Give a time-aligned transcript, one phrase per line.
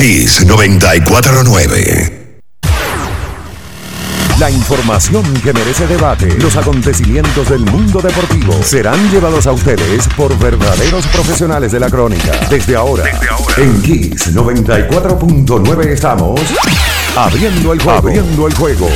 [0.00, 2.40] Kiss 949.
[4.38, 10.34] La información que merece debate, los acontecimientos del mundo deportivo serán llevados a ustedes por
[10.38, 12.32] verdaderos profesionales de la crónica.
[12.48, 13.04] Desde ahora,
[13.58, 16.40] en Kiss 94.9 estamos
[17.14, 17.98] abriendo el juego.
[17.98, 18.88] Abriendo el juego.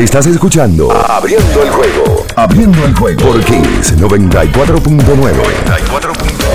[0.00, 2.24] Estás escuchando Abriendo el juego.
[2.34, 5.04] Abriendo el juego por Kiss 94.9.
[5.04, 6.49] 94.9.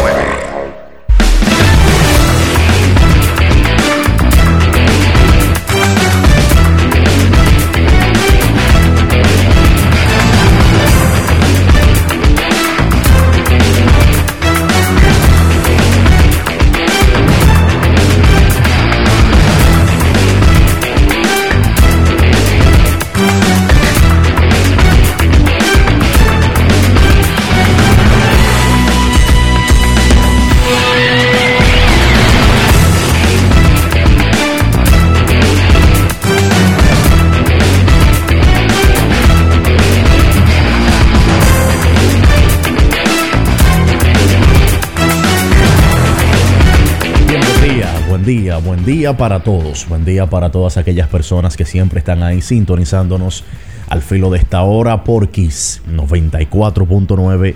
[48.26, 53.44] buen día para todos, buen día para todas aquellas personas que siempre están ahí sintonizándonos
[53.88, 57.54] al filo de esta hora por Kiss 94.9,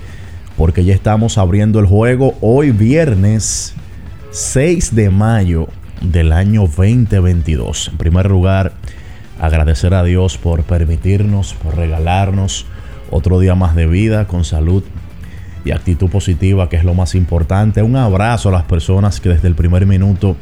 [0.56, 3.74] porque ya estamos abriendo el juego hoy viernes
[4.30, 5.66] 6 de mayo
[6.02, 7.88] del año 2022.
[7.88, 8.74] En primer lugar,
[9.40, 12.64] agradecer a Dios por permitirnos, por regalarnos
[13.10, 14.84] otro día más de vida con salud
[15.64, 17.82] y actitud positiva, que es lo más importante.
[17.82, 20.36] Un abrazo a las personas que desde el primer minuto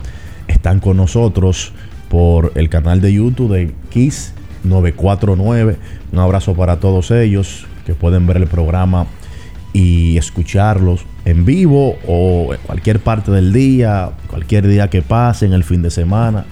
[0.49, 1.73] están con nosotros
[2.09, 5.77] por el canal de YouTube de Kiss 949.
[6.13, 9.07] Un abrazo para todos ellos que pueden ver el programa
[9.73, 15.53] y escucharlos en vivo o en cualquier parte del día, cualquier día que pase en
[15.53, 16.45] el fin de semana.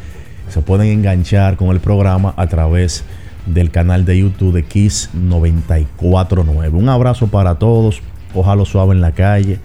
[0.48, 3.04] Se pueden enganchar con el programa a través
[3.46, 6.76] del canal de YouTube de Kiss 949.
[6.76, 8.00] Un abrazo para todos.
[8.34, 9.58] Ojalá suave en la calle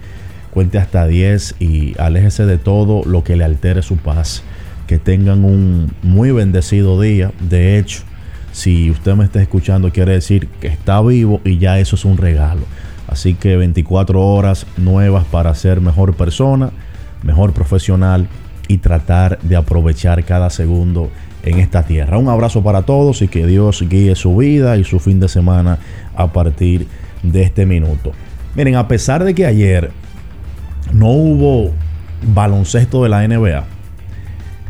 [0.52, 4.42] cuente hasta 10 y aléjese de todo lo que le altere su paz.
[4.86, 7.32] Que tengan un muy bendecido día.
[7.40, 8.02] De hecho,
[8.52, 12.18] si usted me está escuchando, quiere decir que está vivo y ya eso es un
[12.18, 12.62] regalo.
[13.08, 16.70] Así que 24 horas nuevas para ser mejor persona,
[17.22, 18.28] mejor profesional
[18.68, 21.10] y tratar de aprovechar cada segundo
[21.42, 22.18] en esta tierra.
[22.18, 25.78] Un abrazo para todos y que Dios guíe su vida y su fin de semana
[26.14, 26.86] a partir
[27.22, 28.12] de este minuto.
[28.54, 29.90] Miren, a pesar de que ayer
[30.92, 31.72] no hubo
[32.34, 33.64] baloncesto de la NBA,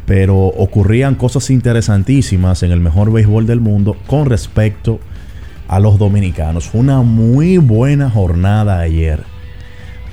[0.06, 5.00] pero ocurrían cosas interesantísimas en el mejor béisbol del mundo con respecto
[5.68, 6.66] a los dominicanos.
[6.66, 9.24] Fue una muy buena jornada ayer.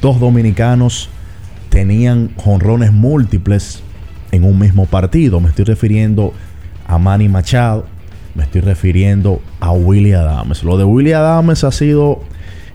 [0.02, 1.10] Dos dominicanos
[1.70, 3.84] tenían jonrones múltiples
[4.32, 5.40] en un mismo partido.
[5.40, 6.34] Me estoy refiriendo
[6.88, 7.86] a Manny Machado,
[8.36, 10.64] me estoy refiriendo a Willie Adams.
[10.64, 12.22] Lo de Willie Adams ha sido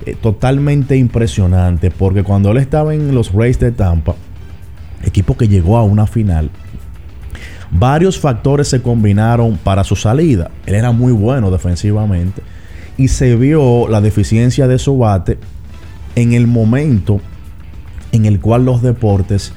[0.06, 4.14] eh, totalmente impresionante porque cuando él estaba en los Rays de Tampa,
[5.04, 6.50] equipo que llegó a una final,
[7.70, 10.50] varios factores se combinaron para su salida.
[10.66, 12.42] Él era muy bueno defensivamente
[12.96, 15.38] y se vio la deficiencia de su bate
[16.16, 17.20] en el momento
[18.12, 19.52] en el cual los deportes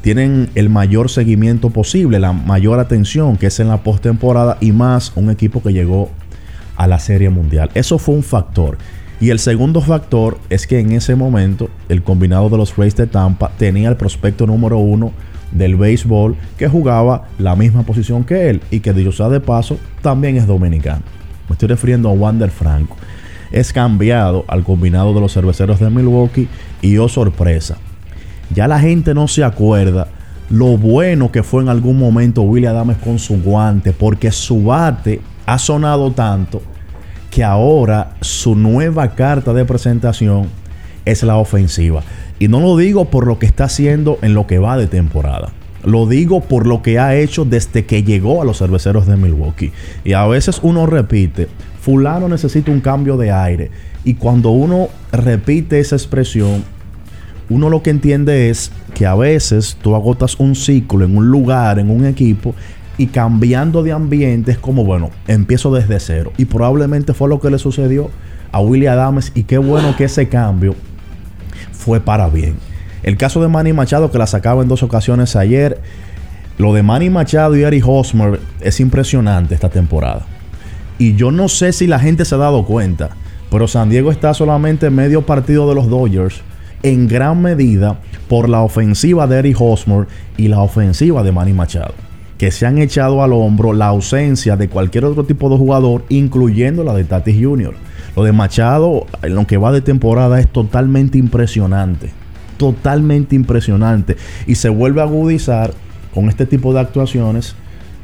[0.00, 5.12] tienen el mayor seguimiento posible, la mayor atención, que es en la postemporada y más
[5.14, 6.10] un equipo que llegó
[6.76, 7.70] a la Serie Mundial.
[7.74, 8.78] Eso fue un factor.
[9.22, 13.06] Y el segundo factor es que en ese momento el combinado de los Rays de
[13.06, 15.12] Tampa tenía el prospecto número uno
[15.52, 19.78] del béisbol que jugaba la misma posición que él y que dicho sea de paso
[20.00, 21.02] también es dominicano.
[21.48, 22.96] Me estoy refiriendo a Wander Franco.
[23.52, 26.48] Es cambiado al combinado de los cerveceros de Milwaukee
[26.80, 27.76] y oh sorpresa.
[28.52, 30.08] Ya la gente no se acuerda
[30.50, 35.20] lo bueno que fue en algún momento William Adams con su guante porque su bate
[35.46, 36.60] ha sonado tanto
[37.32, 40.48] que ahora su nueva carta de presentación
[41.06, 42.02] es la ofensiva.
[42.38, 45.50] Y no lo digo por lo que está haciendo en lo que va de temporada.
[45.82, 49.72] Lo digo por lo que ha hecho desde que llegó a los cerveceros de Milwaukee.
[50.04, 51.48] Y a veces uno repite,
[51.80, 53.70] fulano necesita un cambio de aire.
[54.04, 56.62] Y cuando uno repite esa expresión,
[57.48, 61.78] uno lo que entiende es que a veces tú agotas un ciclo en un lugar,
[61.78, 62.54] en un equipo,
[62.98, 66.32] y cambiando de ambiente es como, bueno, empiezo desde cero.
[66.36, 68.10] Y probablemente fue lo que le sucedió
[68.52, 70.74] a Willie Adams y qué bueno que ese cambio
[71.72, 72.56] fue para bien.
[73.02, 75.80] El caso de Manny Machado que la sacaba en dos ocasiones ayer.
[76.58, 80.26] Lo de Manny Machado y Eric Hosmer es impresionante esta temporada.
[80.98, 83.10] Y yo no sé si la gente se ha dado cuenta,
[83.50, 86.42] pero San Diego está solamente medio partido de los Dodgers
[86.82, 87.98] en gran medida
[88.28, 90.06] por la ofensiva de Eric Hosmer
[90.36, 91.94] y la ofensiva de Manny Machado,
[92.42, 96.82] que se han echado al hombro la ausencia de cualquier otro tipo de jugador, incluyendo
[96.82, 97.72] la de Tatis Jr.
[98.16, 102.10] Lo de Machado, en lo que va de temporada, es totalmente impresionante.
[102.56, 104.16] Totalmente impresionante.
[104.48, 105.72] Y se vuelve a agudizar
[106.12, 107.54] con este tipo de actuaciones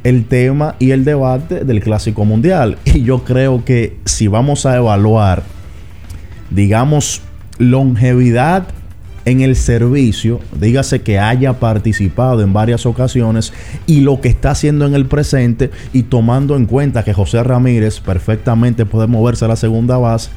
[0.05, 2.79] el tema y el debate del Clásico Mundial.
[2.85, 5.43] Y yo creo que si vamos a evaluar,
[6.51, 7.23] digamos,
[7.59, 8.69] longevidad
[9.29, 13.53] en el servicio, dígase que haya participado en varias ocasiones
[13.87, 18.01] y lo que está haciendo en el presente y tomando en cuenta que José Ramírez
[18.01, 20.31] perfectamente puede moverse a la segunda base,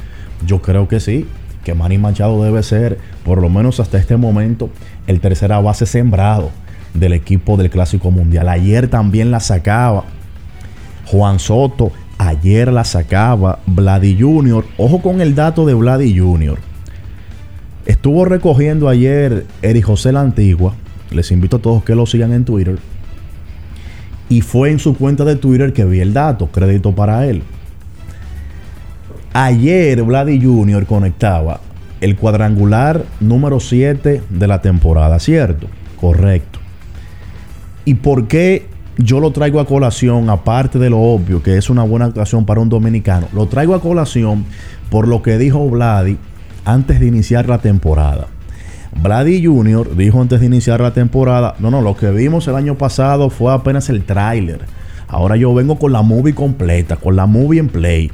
[0.45, 1.25] yo creo que sí,
[1.63, 4.69] que Manny Machado debe ser, por lo menos hasta este momento,
[5.07, 6.51] el tercera base sembrado
[6.93, 8.49] del equipo del Clásico Mundial.
[8.49, 10.03] Ayer también la sacaba
[11.05, 14.65] Juan Soto, ayer la sacaba Vladi Jr.
[14.77, 16.70] Ojo con el dato de Vladi Jr.
[17.85, 20.75] Estuvo recogiendo ayer Eri José la Antigua.
[21.09, 22.77] Les invito a todos que lo sigan en Twitter.
[24.29, 26.47] Y fue en su cuenta de Twitter que vi el dato.
[26.47, 27.43] Crédito para él.
[29.33, 30.85] Ayer Vladi Jr.
[30.85, 31.59] conectaba
[32.01, 35.67] el cuadrangular número 7 de la temporada, ¿cierto?
[35.99, 36.59] Correcto.
[37.85, 38.67] ¿Y por qué
[38.97, 42.61] yo lo traigo a colación, aparte de lo obvio, que es una buena actuación para
[42.61, 43.27] un dominicano?
[43.33, 44.45] Lo traigo a colación
[44.89, 46.17] por lo que dijo Vladi
[46.65, 48.27] antes de iniciar la temporada.
[49.01, 49.95] Vladi Jr.
[49.95, 53.53] dijo antes de iniciar la temporada, no, no, lo que vimos el año pasado fue
[53.53, 54.65] apenas el tráiler.
[55.07, 58.11] Ahora yo vengo con la movie completa, con la movie en play.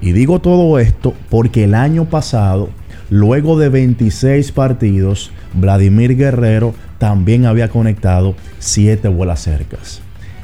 [0.00, 2.70] Y digo todo esto porque el año pasado,
[3.10, 10.00] luego de 26 partidos, Vladimir Guerrero también había conectado 7 vuelas cercas.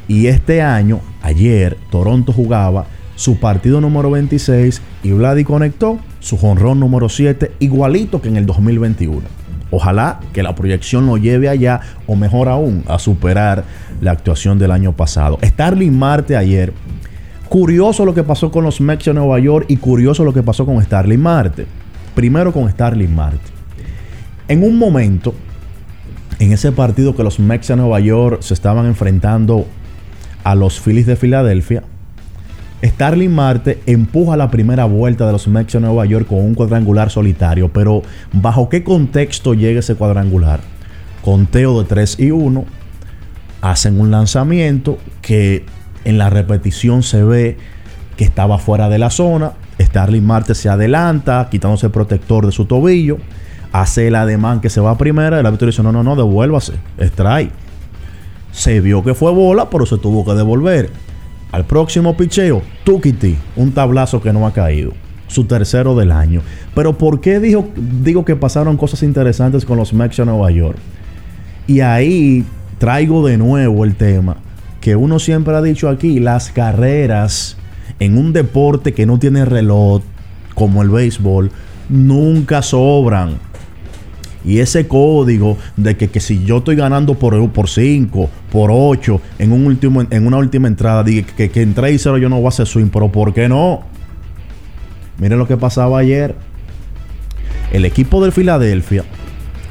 [0.08, 2.87] Y este año, ayer, Toronto jugaba
[3.23, 8.47] su partido número 26 y Vladi conectó su jonrón número 7, igualito que en el
[8.47, 9.21] 2021.
[9.71, 13.63] Ojalá que la proyección lo lleve allá o mejor aún a superar
[14.01, 15.39] la actuación del año pasado.
[15.41, 16.73] Starling Marte ayer.
[17.49, 20.67] Curioso lo que pasó con los Mets de Nueva York y curioso lo que pasó
[20.67, 21.67] con Starling Marte.
[22.17, 23.53] Primero con Starling Marte.
[24.49, 25.33] En un momento,
[26.41, 29.65] en ese partido que los Mets de Nueva York se estaban enfrentando
[30.43, 31.85] a los Phillies de Filadelfia,
[32.82, 37.11] Starling Marte empuja la primera vuelta de los Mets de Nueva York con un cuadrangular
[37.11, 38.02] solitario, pero
[38.32, 40.61] ¿bajo qué contexto llega ese cuadrangular?
[41.23, 42.64] Conteo de 3 y 1,
[43.61, 45.64] hacen un lanzamiento que
[46.05, 47.56] en la repetición se ve
[48.17, 52.64] que estaba fuera de la zona, Starling Marte se adelanta, quitándose el protector de su
[52.64, 53.19] tobillo,
[53.70, 56.75] hace el ademán que se va a primera, el árbitro dice, no, no, no, devuélvase,
[56.99, 57.52] strike.
[58.50, 60.90] Se vio que fue bola, pero se tuvo que devolver.
[61.52, 64.93] Al próximo picheo, Tukiti, un tablazo que no ha caído.
[65.28, 66.43] Su tercero del año.
[66.75, 70.78] Pero ¿por qué digo, digo que pasaron cosas interesantes con los Mets de Nueva York?
[71.66, 72.44] Y ahí
[72.78, 74.37] traigo de nuevo el tema
[74.82, 77.56] que uno siempre ha dicho aquí, las carreras
[78.00, 80.02] en un deporte que no tiene reloj,
[80.54, 81.52] como el béisbol,
[81.88, 83.38] nunca sobran.
[84.44, 89.53] Y ese código de que, si yo estoy ganando por, por 5, por 8, en,
[89.53, 92.37] un último, en una última entrada, que, que, que en 3 y 0 yo no
[92.37, 93.83] voy a hacer swing, pero ¿por qué no?
[95.19, 96.35] Miren lo que pasaba ayer.
[97.73, 99.05] El equipo del Filadelfia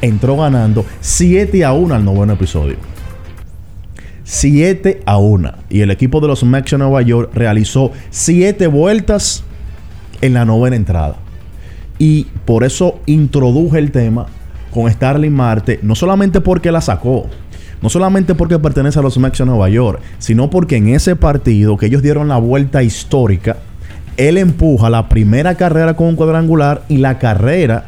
[0.01, 2.77] entró ganando 7 a 1 al noveno episodio.
[4.23, 5.51] 7 a 1.
[5.69, 9.43] Y el equipo de los Mets de Nueva York realizó 7 vueltas
[10.21, 11.17] en la novena entrada.
[11.99, 14.27] Y por eso introduje el tema
[14.73, 17.27] con Starling Marte, no solamente porque la sacó,
[17.81, 21.77] no solamente porque pertenece a los Mets de Nueva York, sino porque en ese partido
[21.77, 23.57] que ellos dieron la vuelta histórica,
[24.17, 27.85] él empuja la primera carrera con un cuadrangular y la carrera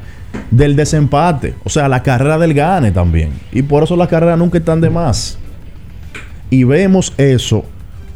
[0.51, 3.31] del desempate, o sea, la carrera del gane también.
[3.51, 5.37] Y por eso las carreras nunca están de más.
[6.49, 7.65] Y vemos eso,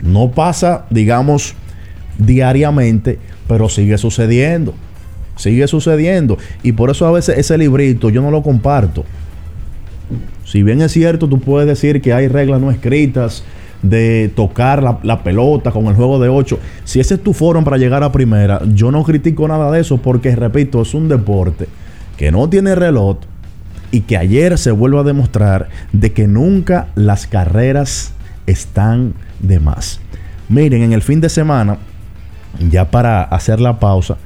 [0.01, 1.55] no pasa, digamos,
[2.17, 4.73] diariamente, pero sigue sucediendo.
[5.37, 6.37] Sigue sucediendo.
[6.63, 9.05] Y por eso a veces ese librito yo no lo comparto.
[10.45, 13.43] Si bien es cierto, tú puedes decir que hay reglas no escritas
[13.81, 16.59] de tocar la, pelota con el juego de 8.
[16.83, 19.97] Si ese es tu foro para llegar a primera, yo no critico nada de eso
[19.97, 21.67] porque, repito, es un deporte
[22.17, 23.17] que no tiene reloj
[23.91, 28.13] y que ayer se vuelve a demostrar de que nunca las carreras
[28.47, 29.99] están de más.
[30.49, 31.77] Miren, en el fin de semana,
[32.69, 34.17] ya para hacer la pausa,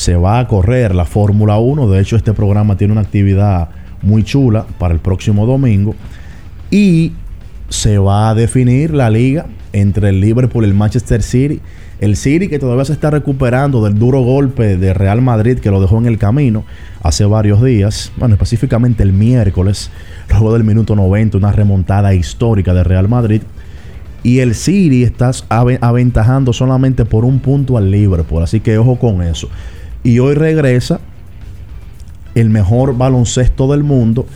[0.00, 1.90] se va a correr la Fórmula 1.
[1.90, 3.68] De hecho, este programa tiene una actividad
[4.00, 5.94] muy chula para el próximo domingo.
[6.70, 7.12] Y
[7.68, 11.60] se va a definir la liga entre el Liverpool y el Manchester City.
[12.00, 15.82] El City que todavía se está recuperando del duro golpe de Real Madrid que lo
[15.82, 16.64] dejó en el camino
[17.02, 19.90] hace varios días, bueno, específicamente el miércoles,
[20.30, 23.42] luego del minuto 90, una remontada histórica de Real Madrid.
[24.22, 29.20] Y el City está aventajando solamente por un punto al Liverpool, así que ojo con
[29.20, 29.50] eso.
[30.02, 31.00] Y hoy regresa
[32.34, 34.26] el mejor baloncesto del mundo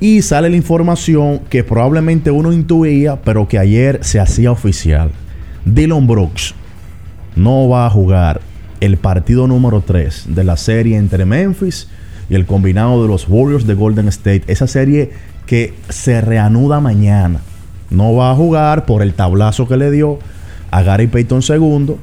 [0.00, 5.10] y sale la información que probablemente uno intuía, pero que ayer se hacía oficial.
[5.64, 6.54] Dylan Brooks
[7.36, 8.40] no va a jugar
[8.80, 11.88] el partido número 3 de la serie entre Memphis
[12.30, 14.44] y el combinado de los Warriors de Golden State.
[14.46, 15.10] Esa serie
[15.46, 17.40] que se reanuda mañana.
[17.90, 20.18] No va a jugar por el tablazo que le dio
[20.70, 21.96] a Gary Payton II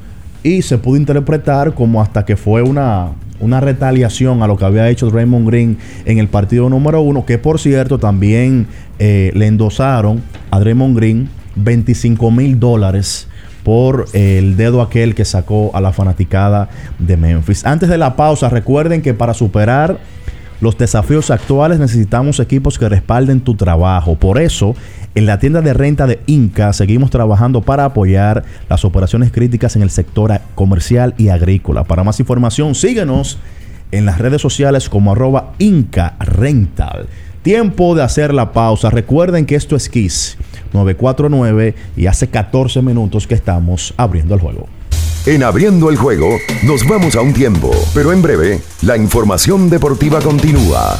[0.47, 3.11] y se pudo interpretar como hasta que fue una,
[3.41, 7.37] una retaliación a lo que había hecho Raymond Green en el partido número uno, que
[7.37, 13.27] por cierto también eh, le endosaron a Raymond Green 25 mil dólares
[13.63, 17.65] por eh, el dedo aquel que sacó a la fanaticada de Memphis.
[17.65, 19.99] Antes de la pausa, recuerden que para superar
[20.61, 24.15] los desafíos actuales necesitamos equipos que respalden tu trabajo.
[24.15, 24.75] Por eso,
[25.17, 29.81] en la tienda de renta de Inca seguimos trabajando para apoyar las operaciones críticas en
[29.81, 31.85] el sector comercial y agrícola.
[31.85, 33.39] Para más información, síguenos
[33.91, 37.07] en las redes sociales como arroba Inca Rental.
[37.41, 38.91] Tiempo de hacer la pausa.
[38.91, 40.37] Recuerden que esto es Kiss
[40.73, 44.67] 949 y hace 14 minutos que estamos abriendo el juego.
[45.25, 46.29] En abriendo el juego,
[46.61, 50.99] nos vamos a un tiempo, pero en breve, la información deportiva continúa.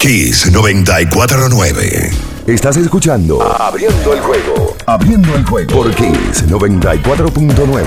[0.00, 2.10] Kiss 949.
[2.46, 4.74] Estás escuchando Abriendo el juego.
[4.86, 7.84] Abriendo el juego por Kiss 94.9.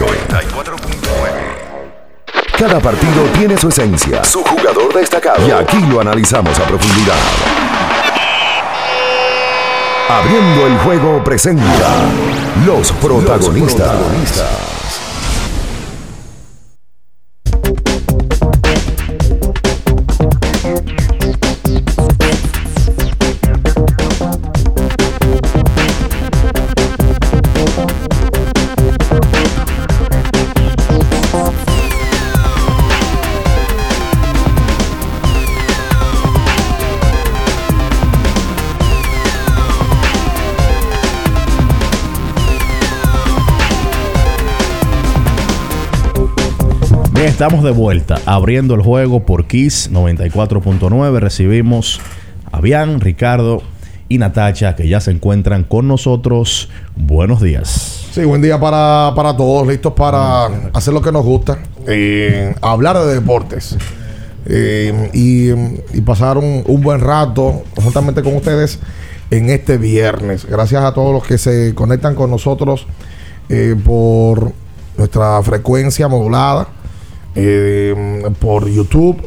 [2.55, 5.47] Cada partido tiene su esencia, su jugador destacado.
[5.47, 7.17] Y aquí lo analizamos a profundidad.
[10.07, 11.65] Abriendo el juego presenta
[12.63, 14.82] los protagonistas.
[47.33, 51.17] Estamos de vuelta abriendo el juego por Kiss 94.9.
[51.17, 51.99] Recibimos
[52.51, 53.63] a Bian, Ricardo
[54.07, 56.69] y Natacha que ya se encuentran con nosotros.
[56.95, 58.05] Buenos días.
[58.11, 62.99] Sí, buen día para, para todos, listos para hacer lo que nos gusta, eh, hablar
[62.99, 63.77] de deportes
[64.45, 65.49] eh, y,
[65.97, 68.77] y pasar un, buen rato juntamente con ustedes
[69.31, 70.45] en este viernes.
[70.45, 72.85] Gracias a todos los que se conectan con nosotros
[73.49, 74.53] eh, por
[74.99, 76.67] nuestra frecuencia modulada,
[77.35, 79.21] eh, por YouTube,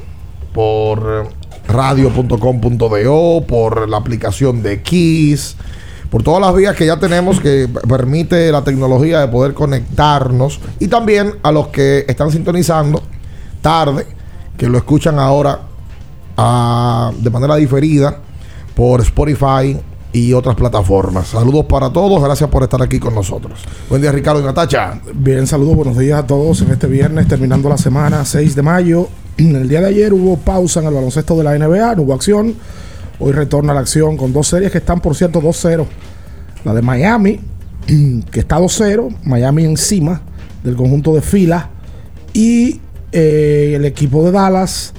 [0.52, 1.28] por
[1.68, 5.56] radio.com.do, por la aplicación de Kiss,
[6.10, 10.60] por todas las vías que ya tenemos que permite la tecnología de poder conectarnos.
[10.78, 13.02] Y también a los que están sintonizando
[13.60, 14.06] tarde,
[14.56, 15.60] que lo escuchan ahora
[16.36, 18.18] ah, de manera diferida
[18.74, 19.76] por Spotify
[20.16, 21.28] y otras plataformas.
[21.28, 23.60] Saludos para todos, gracias por estar aquí con nosotros.
[23.90, 24.98] Buen día Ricardo y Natacha.
[25.12, 29.08] Bien, saludos, buenos días a todos en este viernes, terminando la semana 6 de mayo.
[29.36, 32.54] El día de ayer hubo pausa en el baloncesto de la NBA, no hubo acción.
[33.18, 35.84] Hoy retorna la acción con dos series que están, por cierto, 2-0.
[36.64, 37.38] La de Miami,
[38.30, 40.22] que está 2-0, Miami encima
[40.64, 41.68] del conjunto de fila.
[42.32, 42.80] Y
[43.12, 44.94] eh, el equipo de Dallas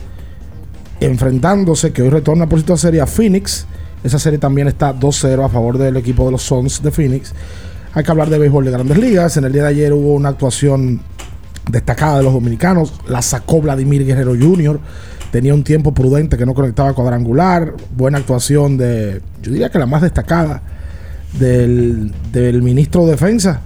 [0.99, 3.65] enfrentándose, que hoy retorna por cierto serie a Phoenix.
[4.07, 7.33] Esa serie también está 2-0 a favor del equipo de los Suns de Phoenix.
[7.93, 9.35] Hay que hablar de béisbol de grandes ligas.
[9.35, 11.01] En el día de ayer hubo una actuación
[11.69, 12.93] destacada de los dominicanos.
[13.09, 14.79] La sacó Vladimir Guerrero Jr.
[15.29, 17.73] Tenía un tiempo prudente que no conectaba cuadrangular.
[17.97, 20.61] Buena actuación de, yo diría que la más destacada,
[21.37, 23.59] del, del ministro de Defensa.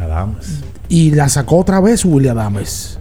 [0.00, 0.64] Adams.
[0.88, 2.98] Y la sacó otra vez William Adames.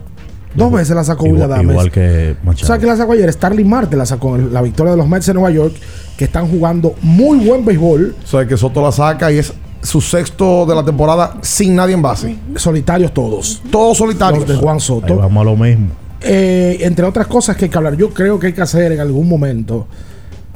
[0.57, 2.67] Dos veces la sacó Igual, igual que Machado.
[2.67, 3.31] ¿Sabes quién la sacó ayer?
[3.31, 5.75] Starling Marte la sacó en la victoria de los Mets de Nueva York,
[6.17, 8.15] que están jugando muy buen béisbol.
[8.23, 11.93] O sea, que Soto la saca y es su sexto de la temporada sin nadie
[11.93, 12.35] en base.
[12.55, 13.61] Solitarios todos.
[13.71, 14.39] Todos solitarios.
[14.39, 15.15] Los de Juan Ahí Soto.
[15.15, 15.89] vamos a lo mismo.
[16.21, 18.99] Eh, entre otras cosas que hay que hablar, yo creo que hay que hacer en
[18.99, 19.87] algún momento,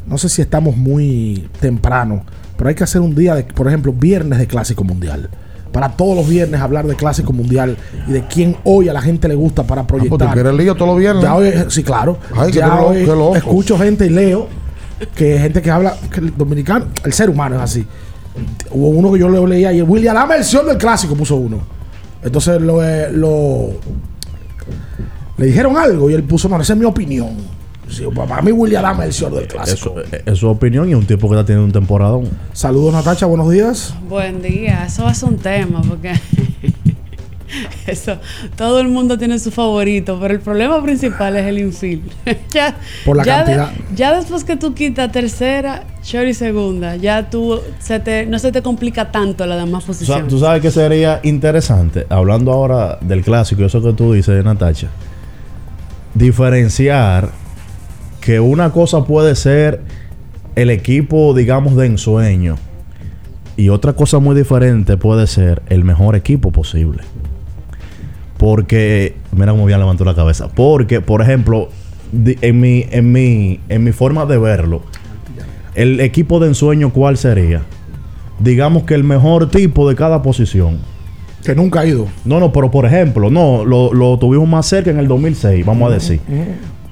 [0.08, 2.24] no sé si estamos muy temprano,
[2.58, 5.30] pero hay que hacer un día, de, por ejemplo, viernes de Clásico Mundial.
[5.72, 9.28] Para todos los viernes hablar de Clásico Mundial y de quién hoy a la gente
[9.28, 10.28] le gusta para Ah, pues proyectar.
[10.30, 11.24] tú quieres lío todos los viernes.
[11.24, 12.18] Ya hoy, sí, claro.
[12.36, 13.36] Ay, ya hoy qué loco.
[13.38, 14.48] escucho gente y leo
[15.16, 17.86] que gente que habla, que el dominicano, el ser humano es así.
[18.72, 21.60] Hubo uno que yo lo leía y William, la versión del clásico puso uno.
[22.24, 23.70] Entonces lo, eh, lo
[25.38, 27.30] le dijeron algo y él puso, no, esa es mi opinión.
[27.92, 30.00] Sí, para mí William la versión del clásico.
[30.00, 32.30] Eso es su opinión y un tipo que está teniendo un temporadón.
[32.54, 33.94] Saludos Natacha, buenos días.
[34.08, 36.14] Buen día, eso va a ser un tema porque
[37.88, 38.18] eso,
[38.56, 42.10] todo el mundo tiene su favorito, pero el problema principal es el infield.
[42.50, 42.76] ya,
[43.06, 43.86] Por la ya de- cantidad.
[43.96, 48.54] ya después que tú quitas tercera, short y segunda, ya tú se te, no se
[48.54, 50.30] te complica tanto la demás posición.
[50.30, 54.88] Tú sabes que sería interesante, hablando ahora del clásico, eso que tú dices, Natacha,
[56.14, 57.41] diferenciar
[58.22, 59.82] que una cosa puede ser
[60.56, 62.56] el equipo, digamos, de ensueño,
[63.58, 67.04] y otra cosa muy diferente puede ser el mejor equipo posible.
[68.38, 70.48] Porque, mira cómo bien levantó la cabeza.
[70.50, 71.70] Porque, por ejemplo,
[72.14, 74.82] en mi, en mi, en mi forma de verlo,
[75.76, 77.62] el equipo de ensueño, ¿cuál sería?
[78.40, 80.80] Digamos que el mejor tipo de cada posición.
[81.46, 82.08] Que nunca ha ido.
[82.26, 85.92] No, no, pero por ejemplo, no, lo, lo tuvimos más cerca en el 2006, vamos
[85.92, 86.20] a decir.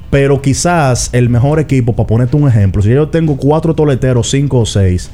[0.09, 4.59] Pero quizás el mejor equipo, para ponerte un ejemplo, si yo tengo cuatro toleteros, cinco
[4.59, 5.11] o seis,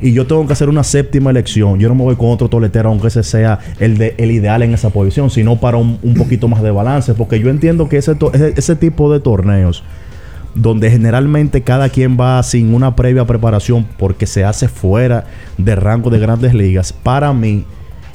[0.00, 2.90] y yo tengo que hacer una séptima elección, yo no me voy con otro toletero,
[2.90, 6.48] aunque ese sea el, de, el ideal en esa posición, sino para un, un poquito
[6.48, 9.82] más de balance, porque yo entiendo que ese, to- ese, ese tipo de torneos,
[10.54, 15.24] donde generalmente cada quien va sin una previa preparación porque se hace fuera
[15.58, 17.64] de rango de grandes ligas, para mí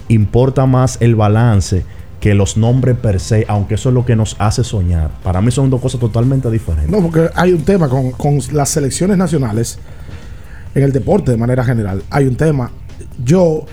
[0.08, 1.84] importa más el balance
[2.22, 5.10] que los nombres per se, aunque eso es lo que nos hace soñar.
[5.24, 6.90] Para mí son dos cosas totalmente diferentes.
[6.90, 9.80] No, porque hay un tema con, con las selecciones nacionales
[10.76, 12.04] en el deporte de manera general.
[12.12, 12.72] Hay un tema.
[13.26, 13.66] Yo,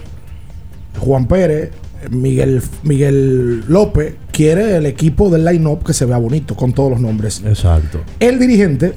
[0.98, 1.72] Juan Pérez,
[2.11, 7.00] Miguel, Miguel López, quiere el equipo del line-up que se vea bonito con todos los
[7.00, 7.42] nombres.
[7.44, 8.00] Exacto.
[8.18, 8.94] El dirigente,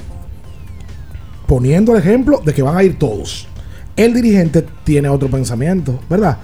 [1.45, 3.47] poniendo el ejemplo de que van a ir todos.
[3.97, 6.37] El dirigente tiene otro pensamiento, ¿verdad?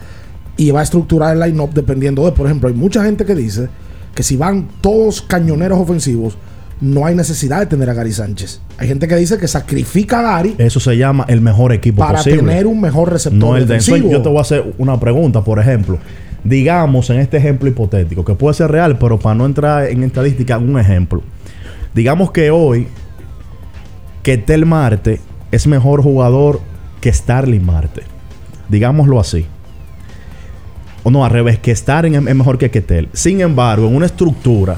[0.57, 3.69] Y va a estructurar el line-up dependiendo de, por ejemplo, hay mucha gente que dice
[4.15, 6.37] que si van todos cañoneros ofensivos,
[6.81, 8.61] no hay necesidad de tener a Gary Sánchez.
[8.77, 12.19] Hay gente que dice que sacrifica a Gary Eso se llama el mejor equipo para
[12.19, 12.39] posible.
[12.39, 14.11] tener un mejor receptor No el de defensivo.
[14.11, 15.97] Yo te voy a hacer una pregunta, por ejemplo.
[16.43, 20.57] Digamos en este ejemplo hipotético, que puede ser real, pero para no entrar en estadística,
[20.57, 21.21] un ejemplo.
[21.93, 22.87] Digamos que hoy,
[24.23, 25.19] que Tel Marte
[25.51, 26.61] es mejor jugador
[27.01, 28.03] que Starling Marte.
[28.69, 29.45] Digámoslo así.
[31.07, 33.07] O no, al revés, que Starling es es mejor que Ketel.
[33.13, 34.77] Sin embargo, en una estructura,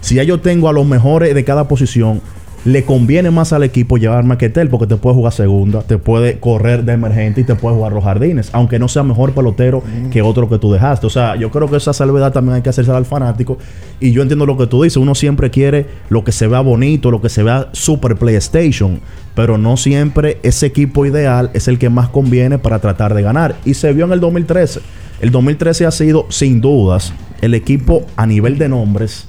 [0.00, 2.22] si ya yo tengo a los mejores de cada posición,
[2.66, 6.40] le conviene más al equipo llevarme a Ketel porque te puede jugar segunda, te puede
[6.40, 10.20] correr de emergente y te puede jugar los jardines, aunque no sea mejor pelotero que
[10.20, 11.06] otro que tú dejaste.
[11.06, 13.56] O sea, yo creo que esa salvedad también hay que hacerse al fanático.
[14.00, 17.12] Y yo entiendo lo que tú dices, uno siempre quiere lo que se vea bonito,
[17.12, 18.98] lo que se vea super PlayStation,
[19.36, 23.54] pero no siempre ese equipo ideal es el que más conviene para tratar de ganar.
[23.64, 24.80] Y se vio en el 2013.
[25.20, 29.28] El 2013 ha sido, sin dudas, el equipo a nivel de nombres,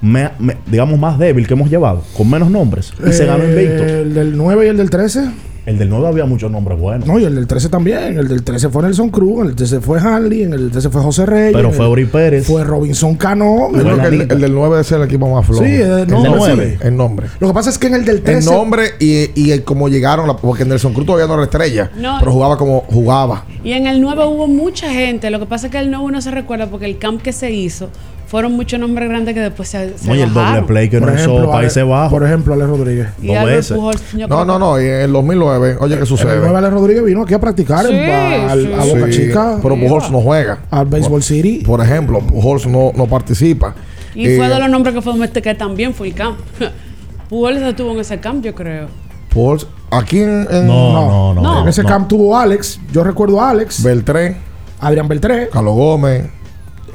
[0.00, 2.92] me- me- digamos, más débil que hemos llevado, con menos nombres.
[3.06, 3.84] Y se ganó invicto.
[3.84, 5.28] Eh, El del 9 y el del 13.
[5.66, 7.06] El del 9 había muchos nombres buenos.
[7.06, 8.18] No, y el del 13 también.
[8.18, 10.88] El del 13 fue Nelson Cruz, el del 13 fue Hanley, en el del 13
[10.88, 11.52] fue José Reyes.
[11.52, 12.46] Pero fue el- Ori Pérez.
[12.46, 13.68] Fue Robinson Cano.
[13.74, 15.62] Yo creo que el, el del 9 debe ser el equipo más flojo.
[15.62, 16.78] Sí, el el nombre, del sí.
[16.80, 17.26] El nombre.
[17.38, 18.50] Lo que pasa es que en el del El 13.
[18.50, 22.16] nombre y, y el cómo llegaron, la- porque Nelson Cruz todavía no era estrella, No.
[22.18, 23.44] pero jugaba como jugaba.
[23.62, 25.28] Y en el 9 hubo mucha gente.
[25.28, 27.50] Lo que pasa es que el 9 no se recuerda porque el camp que se
[27.50, 27.90] hizo
[28.28, 30.66] fueron muchos nombres grandes que después se, se Oye, el doble bajaron.
[30.66, 32.10] play que Por no hizo ejemplo, Países Ale- Bajos.
[32.12, 33.08] Por ejemplo, Alex Rodríguez.
[33.22, 33.28] Y.
[33.74, 34.80] Pujols, No, no, no.
[34.80, 36.36] Y en el 2009, oye, ¿qué En el sucede?
[36.38, 38.88] 9 Alex Rodríguez vino aquí a practicar Sí, en- a, al- a sí.
[38.90, 39.58] Boca Sí, Chica.
[39.62, 40.58] Pero Pujols no juega.
[40.70, 41.62] Al Baseball City.
[41.64, 43.74] Por ejemplo, Pujols no, no participa.
[44.14, 46.38] Y Eh, fue de los nombres que fue este que también fue el camp.
[47.28, 48.88] Pujols estuvo en ese camp, yo creo.
[49.30, 51.40] Pujols, aquí en, en No, no, no.
[51.42, 51.62] No.
[51.62, 51.88] En ese no.
[51.88, 52.80] camp tuvo Alex.
[52.92, 53.82] Yo recuerdo a Alex.
[53.82, 54.36] Beltré,
[54.80, 55.48] Adrián Beltré.
[55.50, 56.26] Carlos Gómez,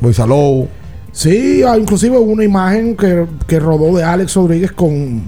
[0.02, 0.68] Luis Salou.
[1.14, 5.22] Sí, ah, inclusive hubo una imagen que, que rodó de Alex Rodríguez con,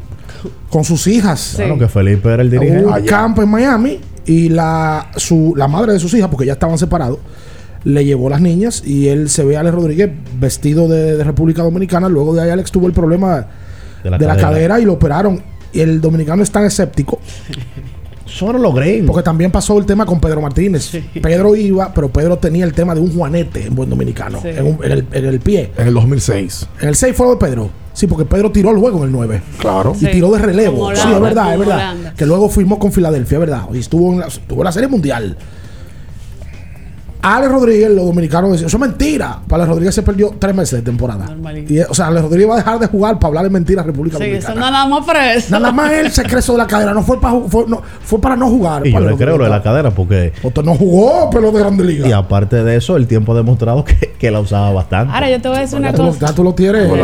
[0.70, 1.54] con sus hijas.
[1.56, 2.86] Claro que Felipe era el Hubo dirigente.
[2.88, 6.80] un campo en Miami y la, su, la madre de sus hijas, porque ya estaban
[6.80, 7.20] separados,
[7.84, 11.62] le llevó las niñas y él se ve a Alex Rodríguez vestido de, de República
[11.62, 12.10] Dominicana.
[12.10, 13.46] Luego de ahí Alex tuvo el problema
[14.04, 14.80] de la, cadera.
[14.80, 15.42] y lo operaron.
[15.72, 17.20] Y el dominicano es tan escéptico
[18.26, 19.08] Solo los gringos.
[19.08, 20.92] porque también pasó el tema con Pedro Martínez.
[21.22, 24.50] Pedro iba, pero Pedro tenía el tema de un juanete en buen dominicano, Sí.
[24.50, 25.72] en, un- en el, en el pie.
[25.78, 26.68] En el 2006.
[26.82, 27.70] En el 6 fue de Pedro.
[27.94, 29.42] Sí, porque Pedro tiró el juego en el 9.
[29.60, 29.94] Claro.
[29.96, 30.08] Y Sí.
[30.12, 30.94] tiró de relevo.
[30.96, 31.76] Sí, es verdad, es verdad.
[31.78, 32.14] Holanda.
[32.18, 33.62] Que luego firmó con Filadelfia, es verdad.
[33.74, 35.38] Y estuvo en la, estuvo en la Serie Mundial.
[37.28, 39.40] Alex Rodríguez, los dominicanos decían, eso es mentira.
[39.48, 41.26] Para Alex Rodríguez se perdió tres meses de temporada.
[41.26, 41.74] Normalito.
[41.74, 43.88] Y, o sea, Alex Rodríguez va a dejar de jugar para hablar de mentiras a
[43.88, 44.60] República Sí, eso Dominicana.
[44.66, 45.48] no nada más para eso.
[45.52, 46.94] Nada más él se creció de la cadera.
[46.94, 48.86] No fue para, fue, no, fue para no jugar.
[48.86, 50.34] Y yo le creo lo de la cadera porque...
[50.64, 52.08] No jugó, pero de Grande Liga.
[52.08, 55.14] Y aparte de eso, el tiempo ha demostrado que, que la usaba bastante.
[55.14, 56.28] Ahora yo te voy a decir una ya, tú, lo- cosa.
[56.28, 56.84] ya tú lo tienes.
[56.84, 56.96] Eh,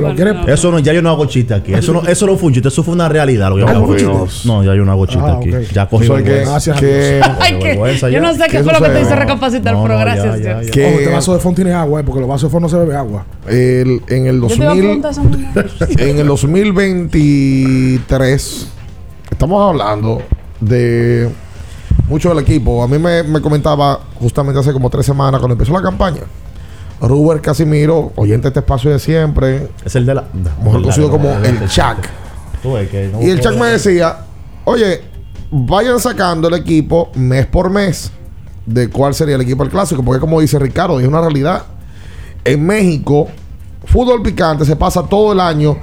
[0.00, 0.48] lo quieres- no.
[0.48, 1.74] Eso no, ya yo no hago chiste aquí.
[1.74, 3.50] Eso no, eso no fue un chiste, eso fue una realidad.
[3.50, 4.48] Lo que yo Ah, chiste.
[4.48, 5.50] No, ya yo no hago chiste Ah, aquí.
[5.72, 6.40] Ya cogí O sea que.
[6.40, 7.20] Gracias a que,
[8.12, 9.10] yo no sé qué ¿Qué fue lo que te sucede?
[9.48, 10.66] Hizo No, ya, gracias, ya, Dios.
[10.66, 10.72] ya.
[10.72, 12.68] que Ojo, este vaso de Fon tiene agua, eh, porque los vasos de Fon no
[12.68, 13.24] se bebe agua.
[13.48, 15.52] el- en el Yo te iba a 2000, preguntar eso mismo.
[15.98, 18.66] en el 2023
[19.30, 20.22] estamos hablando
[20.60, 21.30] de
[22.08, 22.82] mucho del equipo.
[22.82, 26.22] A mí me, me comentaba justamente hace como tres semanas cuando empezó la campaña.
[27.00, 30.24] Ruber Casimiro, oyente de este espacio de siempre, Es el de la.
[30.62, 32.10] mejor conocido como el Chac.
[33.22, 34.18] Y el Chac me decía,
[34.64, 35.00] oye,
[35.50, 38.12] vayan sacando el equipo mes por mes
[38.66, 41.62] de cuál sería el equipo del clásico, porque como dice Ricardo, es una realidad.
[42.44, 43.28] En México,
[43.84, 45.76] fútbol picante se pasa todo el año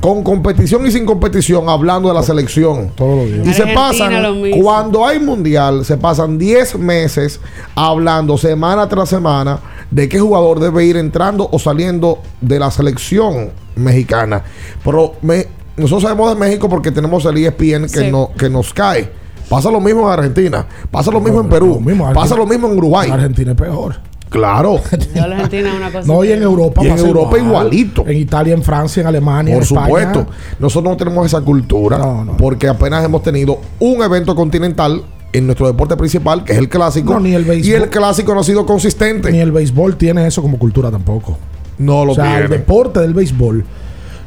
[0.00, 2.90] con competición y sin competición hablando de la selección.
[2.96, 3.46] Todos los días.
[3.46, 4.12] Y se pasan,
[4.60, 7.40] cuando hay mundial, se pasan 10 meses
[7.74, 13.50] hablando semana tras semana de qué jugador debe ir entrando o saliendo de la selección
[13.76, 14.42] mexicana.
[14.82, 18.10] Pero me- nosotros sabemos de México porque tenemos el ESPN que, Sí.
[18.10, 19.08] no, que nos cae.
[19.48, 22.78] Pasa lo mismo en Argentina, pasa lo mismo en Perú, mismo, pasa lo mismo en
[22.78, 23.10] Uruguay.
[23.10, 23.96] Argentina es peor.
[24.30, 24.80] Claro,
[25.14, 26.06] Yo la Argentina es una cosa.
[26.10, 26.80] No, y en Europa.
[26.82, 27.50] Y en pasa Europa igual.
[27.66, 28.04] igualito.
[28.06, 29.52] En Italia, en Francia, en Alemania.
[29.54, 29.86] por en España.
[29.86, 30.26] supuesto.
[30.58, 32.36] Nosotros no tenemos esa cultura No, no.
[32.38, 35.02] porque apenas hemos tenido un evento continental
[35.34, 37.12] en nuestro deporte principal, que es el clásico.
[37.12, 37.70] No, ni el béisbol.
[37.70, 39.30] y el clásico no ha sido consistente.
[39.30, 41.36] Ni el béisbol tiene eso como cultura tampoco.
[41.76, 42.40] No lo o sea, tiene.
[42.44, 43.64] el deporte del béisbol,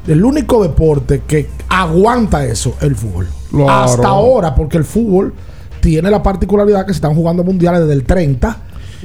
[0.08, 3.28] el único deporte que aguanta eso, el fútbol.
[3.56, 3.72] Claro.
[3.72, 5.34] Hasta ahora, porque el fútbol
[5.82, 8.58] tiene la particularidad que se están jugando mundiales desde el 30.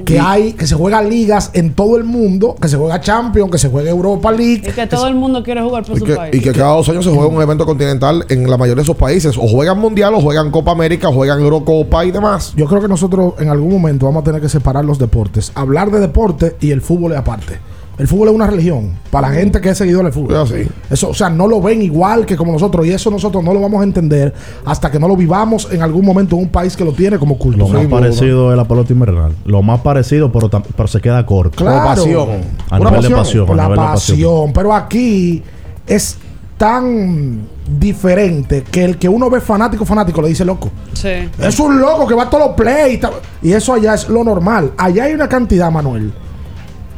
[0.04, 3.58] Que hay, que se juega ligas en todo el mundo, que se juega Champions, que
[3.58, 4.62] se juega Europa League.
[4.66, 6.34] Y que todo el mundo quiere jugar por Y su que, país.
[6.34, 8.96] y que cada dos años se juega un evento continental en la mayoría de esos
[8.96, 9.36] países.
[9.36, 12.54] O juegan Mundial, o juegan Copa América, o juegan Eurocopa y demás.
[12.56, 15.52] Yo creo que nosotros en algún momento vamos a tener que separar los deportes.
[15.54, 17.58] Hablar de deporte y el fútbol es aparte.
[18.00, 20.34] El fútbol es una religión para la gente que es seguidor del fútbol.
[20.36, 20.66] Así.
[20.88, 22.86] Eso, o sea, no lo ven igual que como nosotros.
[22.86, 24.32] Y eso nosotros no lo vamos a entender
[24.64, 27.34] hasta que no lo vivamos en algún momento en un país que lo tiene como
[27.34, 27.78] Lo cultura.
[27.78, 29.32] más parecido es la pelota invernal.
[29.44, 31.56] Lo más parecido, pero, pero se queda corto.
[31.62, 31.84] Claro.
[31.84, 32.28] pasión.
[32.70, 33.50] A Una nivel de pasión.
[33.50, 34.52] a La de pasión.
[34.54, 35.42] Pero aquí
[35.86, 36.16] es
[36.56, 37.40] tan
[37.78, 40.70] diferente que el que uno ve fanático, fanático, le dice loco.
[40.94, 41.28] Sí.
[41.38, 42.98] Es un loco que va a todos los play.
[43.42, 44.72] Y, y eso allá es lo normal.
[44.78, 46.12] Allá hay una cantidad, Manuel,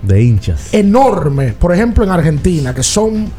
[0.02, 0.72] De hinchas.
[0.74, 1.54] enorme.
[1.58, 3.30] Por ejemplo, en Argentina, que son.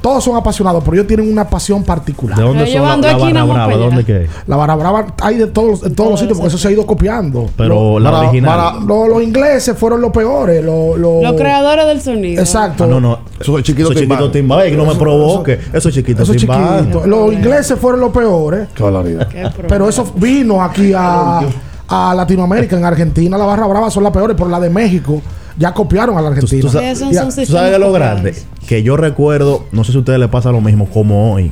[0.00, 2.38] Todos son apasionados, pero ellos tienen una pasión particular.
[2.38, 3.76] ¿De dónde Pero son la, la barra brava?
[3.76, 4.28] ¿Dónde qué?
[4.46, 6.86] La barra brava hay de todos, en todos los sitios, porque eso se ha ido
[6.86, 7.50] copiando.
[7.56, 8.56] Pero la para- original.
[8.56, 10.64] para- Lo- los ingleses fueron los peores.
[10.64, 12.40] Los, creadores del sonido.
[12.40, 12.84] Exacto.
[12.84, 13.18] Ah, no, no.
[13.40, 14.42] Eso es chiquito Eso es chiquito que
[14.76, 15.58] no me Eso- provoque.
[15.72, 16.78] Eso es chiquito Eso es Timbán.
[16.78, 17.04] chiquito.
[17.06, 18.68] Los ingleses fueron los peores.
[18.76, 19.50] Qué.
[19.68, 21.40] Pero eso vino aquí a,
[21.88, 22.76] a Latinoamérica.
[22.76, 25.20] En Argentina, la barra brava son las peores, pero la de México
[25.56, 26.60] ya copiaron a la Argentina.
[26.62, 27.20] tú sabes- esos Ya.
[27.22, 28.34] son ¿Tú sistemas sabes de lo grande?
[28.66, 31.50] Que yo recuerdo, no sé si a ustedes les pasa lo mismo como hoy,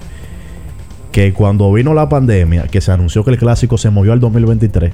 [1.12, 4.92] que cuando vino la pandemia, que se anunció que el clásico se movió al 2023,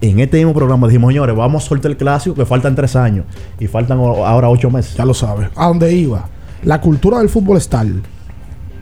[0.00, 3.26] en este mismo programa dijimos, señores, vamos a soltar el clásico que faltan tres años
[3.58, 4.94] y faltan ahora ocho meses.
[4.96, 5.48] Ya lo sabes.
[5.54, 6.26] A dónde iba.
[6.64, 8.02] La cultura del fútbol es tal.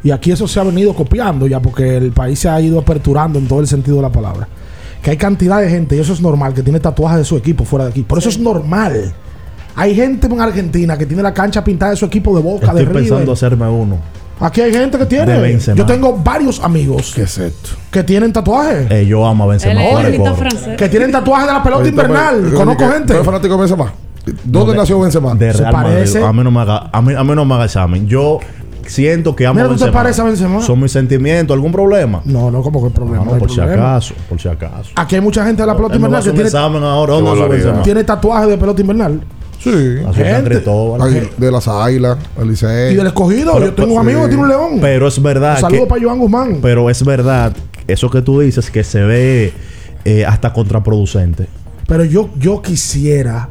[0.04, 3.38] Y aquí eso se ha venido copiando ya porque el país se ha ido aperturando
[3.40, 4.46] en todo el sentido de la palabra.
[5.02, 7.64] Que hay cantidad de gente, y eso es normal, que tiene tatuajes de su equipo
[7.64, 8.02] fuera de aquí.
[8.02, 9.12] Por eso es normal.
[9.76, 12.84] Hay gente en Argentina que tiene la cancha pintada de su equipo de boca, Estoy
[12.84, 13.32] de pensando River.
[13.32, 13.96] hacerme uno.
[14.40, 15.40] Aquí hay gente que De tiene.
[15.40, 15.76] Benzema.
[15.76, 17.70] Yo tengo varios amigos ¿Qué es esto?
[17.90, 18.88] que tienen tatuajes.
[18.90, 19.82] Eh, yo amo a Benzema.
[19.82, 20.76] El.
[20.76, 22.52] Que tienen tatuajes de la pelota Ahorita invernal.
[22.54, 23.06] Conozco gente.
[23.08, 23.92] ¿tú eres fanático de Benzema?
[24.44, 25.34] ¿Dónde de- nació Benzema?
[25.34, 25.92] De Se Real Madrid.
[25.94, 26.22] parece.
[26.24, 28.06] A mí no me haga, a mí, a mí no me haga examen.
[28.06, 28.38] Yo
[28.88, 29.98] siento que amo Mira, a ¿tú te Benzema.
[30.02, 30.62] pareces a Benzema?
[30.62, 31.54] Son mis sentimientos.
[31.54, 32.22] ¿Algún problema?
[32.24, 33.24] No, no, como que el problema.
[33.24, 33.94] No, por si problema.
[33.94, 34.14] acaso.
[34.28, 34.90] Por si acaso.
[34.96, 37.14] Aquí hay mucha gente de la pelota Él invernal que tiene, examen ahora.
[38.06, 39.20] Tatuajes de pelota invernal.
[39.60, 39.70] Sí.
[40.14, 40.62] Gente.
[41.00, 42.92] Ay, de las águilas, el.
[42.92, 44.78] Y del escogido, Pero- yo tengo un amigo que tiene un león.
[44.80, 45.54] Pero es verdad.
[45.56, 46.58] Un saludo que- para Joan Guzmán.
[46.62, 47.52] Pero es verdad,
[47.88, 49.52] eso que tú dices, que se ve
[50.04, 51.48] eh, hasta contraproducente.
[51.88, 53.48] Pero yo, yo quisiera,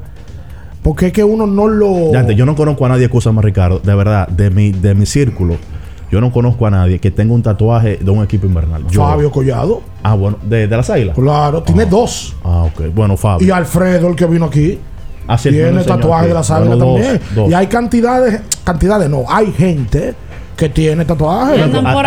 [0.88, 2.14] porque es que uno no lo.
[2.14, 5.06] Ya, antes, yo no conozco a nadie, escúchame Ricardo, de verdad, de mi, de mi
[5.06, 5.56] círculo,
[6.10, 8.86] yo no conozco a nadie que tenga un tatuaje de un equipo invernal.
[8.90, 9.82] Yo- Fabio Collado.
[10.02, 11.14] Ah, bueno, de, de las águilas.
[11.14, 12.34] Claro, tiene dos.
[12.42, 12.94] Ah, ok.
[12.96, 13.54] Bueno, Y Fabio.
[13.56, 14.80] Alfredo, el que vino aquí.
[15.28, 15.82] Ah, tiene
[16.22, 16.28] aquí.
[16.30, 17.22] de las águilas también.
[17.36, 17.50] dos.
[17.50, 20.14] Y hay cantidades, cantidades no, hay gente
[20.56, 21.04] que tiene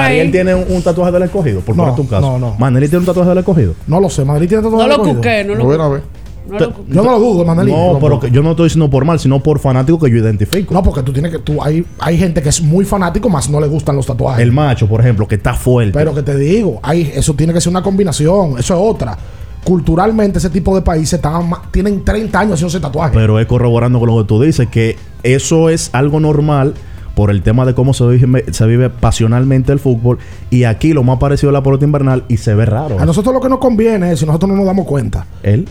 [0.00, 0.18] ahí.
[0.20, 2.22] Ariel tiene un, un tatuaje del escogido, por No, ponerte un caso.
[2.32, 2.56] no, no.
[2.58, 3.74] Maneli tiene un tatuaje del escogido.
[3.86, 4.88] No lo sé, Madrid tiene No tatuajes.
[4.88, 5.16] lo escogido.
[5.20, 5.78] cuqué, no lo ver.
[5.78, 6.19] no lo cuqué.
[6.58, 7.72] Yo no lo dudo, Manelí.
[7.72, 10.74] No, pero que yo no estoy diciendo por mal, sino por fanático que yo identifico.
[10.74, 11.38] No, porque tú tienes que.
[11.38, 14.42] Tú, hay, hay gente que es muy fanático, más no le gustan los tatuajes.
[14.42, 15.92] El macho, por ejemplo, que está fuerte.
[15.92, 18.58] Pero que te digo, hay, eso tiene que ser una combinación.
[18.58, 19.16] Eso es otra.
[19.64, 23.14] Culturalmente, ese tipo de países están tienen 30 años haciéndose tatuajes.
[23.14, 26.74] Pero es corroborando con lo que tú dices, que eso es algo normal
[27.14, 30.18] por el tema de cómo se vive, se vive pasionalmente el fútbol.
[30.48, 32.98] Y aquí lo más parecido a la pelota invernal y se ve raro.
[32.98, 35.68] A nosotros lo que nos conviene es, si nosotros no nos damos cuenta, Él.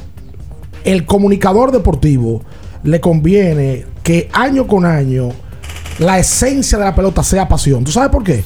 [0.92, 2.42] El comunicador deportivo
[2.84, 5.30] le conviene que año con año
[6.00, 7.84] la esencia de la pelota sea pasión.
[7.84, 8.44] ¿Tú sabes por qué?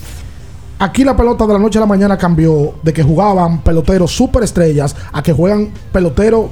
[0.79, 4.95] Aquí la pelota de la noche a la mañana cambió de que jugaban peloteros superestrellas
[5.13, 6.47] a que juegan peloteros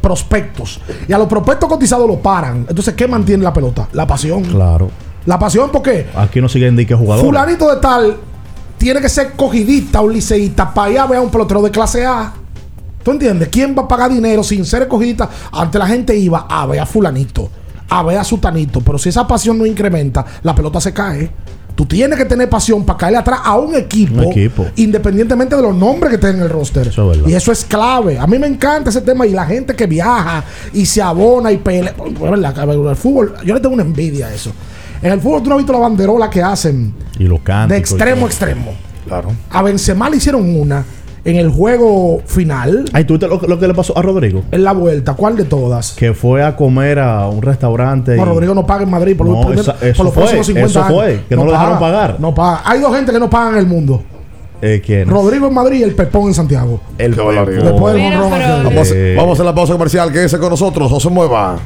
[0.00, 0.80] prospectos.
[1.08, 2.64] Y a los prospectos cotizados lo paran.
[2.68, 3.88] Entonces, ¿qué mantiene la pelota?
[3.92, 4.42] La pasión.
[4.44, 4.90] Claro.
[5.26, 7.26] La pasión porque Aquí no siguen de que jugadores.
[7.26, 8.16] fulanito de tal
[8.78, 12.06] tiene que ser cogidista o liceísta para ir a ver a un pelotero de clase
[12.06, 12.32] A.
[13.04, 13.48] ¿Tú entiendes?
[13.50, 15.28] ¿Quién va a pagar dinero sin ser escogidista?
[15.52, 17.48] Antes la gente iba a ver a fulanito,
[17.88, 18.80] a ver a sutanito.
[18.80, 21.30] Pero si esa pasión no incrementa, la pelota se cae.
[21.74, 24.64] Tú tienes que tener pasión para caerle atrás a un equipo, Un equipo.
[24.76, 26.86] independientemente de los nombres que tenga en el roster.
[26.86, 27.28] Eso es verdad.
[27.30, 28.16] y eso es clave.
[28.18, 31.56] A mí me encanta ese tema y la gente que viaja y se abona y
[31.58, 31.92] pelea.
[31.96, 34.52] Pues, verdad, cabrón, el fútbol, yo le tengo una envidia a eso.
[35.02, 38.28] En el fútbol tú no has visto la banderola que hacen Y de extremo a
[38.28, 38.72] extremo.
[39.06, 39.32] Claro.
[39.50, 40.84] A Benzema le hicieron una
[41.24, 44.42] en el juego final, Ay, ¿tú viste lo, lo que le pasó a Rodrigo?
[44.50, 45.14] en la vuelta.
[45.14, 45.92] ¿Cuál de todas?
[45.92, 48.16] Que fue a comer a un restaurante.
[48.16, 50.14] No, y- Rodrigo no paga en Madrid por, No, los, primer- esa- eso por los
[50.14, 50.94] fue, próximos 50 eso años.
[50.94, 52.16] fue, que no lo dejaron paga, pagar.
[52.20, 52.62] No paga.
[52.64, 54.02] Hay dos gente que no pagan en el mundo.
[54.62, 55.08] Eh, ¿Quién?
[55.08, 56.80] Rodrigo en Madrid y el Pepón en Santiago.
[56.96, 57.80] El Después del Pepón.
[58.00, 58.64] jonrón aquel.
[58.64, 60.12] Vamos, vamos a la pausa comercial.
[60.12, 60.90] Quédese con nosotros.
[60.90, 61.58] No se mueva.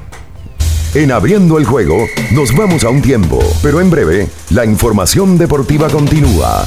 [0.94, 1.96] En abriendo el juego,
[2.32, 6.66] nos vamos a un tiempo, pero en breve, la información deportiva continúa.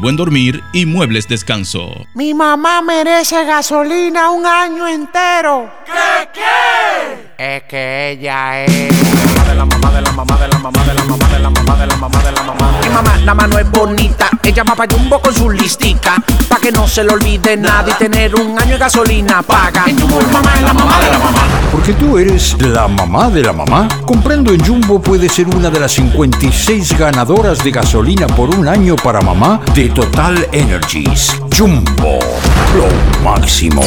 [0.01, 2.07] buen dormir y muebles descanso.
[2.15, 5.71] Mi mamá merece gasolina un año entero.
[5.85, 7.30] ¿Qué qué?
[7.43, 10.93] Es que ella es mamá de la mamá de la mamá de la mamá de
[10.93, 12.71] la mamá de la mamá de la mamá de la mamá.
[12.83, 14.29] Mi mamá, la mano es bonita.
[14.43, 16.21] Ella va pa' Jumbo con su listica.
[16.47, 19.85] Pa' que no se le olvide nada y tener un año de gasolina paga.
[19.87, 21.39] En Jumbo, mamá es la mamá de la mamá.
[21.71, 23.87] Porque tú eres la mamá de la mamá.
[24.05, 28.95] Comprando en Jumbo puedes ser una de las 56 ganadoras de gasolina por un año
[28.97, 31.41] para mamá de Total Energies.
[31.57, 32.19] Jumbo,
[32.75, 33.81] lo máximo.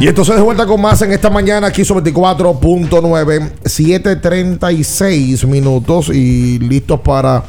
[0.00, 6.58] Y entonces de vuelta con más en esta mañana aquí sobre 24.9, 7.36 minutos y
[6.58, 7.44] listos para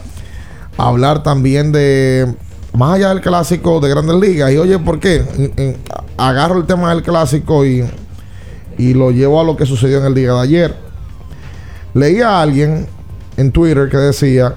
[0.78, 2.36] hablar también de
[2.74, 4.52] más allá del clásico de Grandes Ligas.
[4.52, 5.78] Y oye, ¿por qué?
[6.18, 7.86] Agarro el tema del clásico y,
[8.78, 10.76] y lo llevo a lo que sucedió en el día de ayer.
[11.94, 12.86] Leí a alguien
[13.38, 14.56] en Twitter que decía,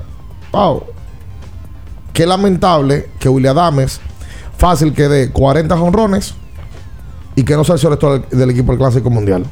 [0.51, 0.83] wow,
[2.13, 4.01] qué lamentable que William Adames
[4.59, 6.35] fácil que dé 40 jonrones
[7.37, 9.45] y que no sea el selector del, equipo del Clásico Mundial.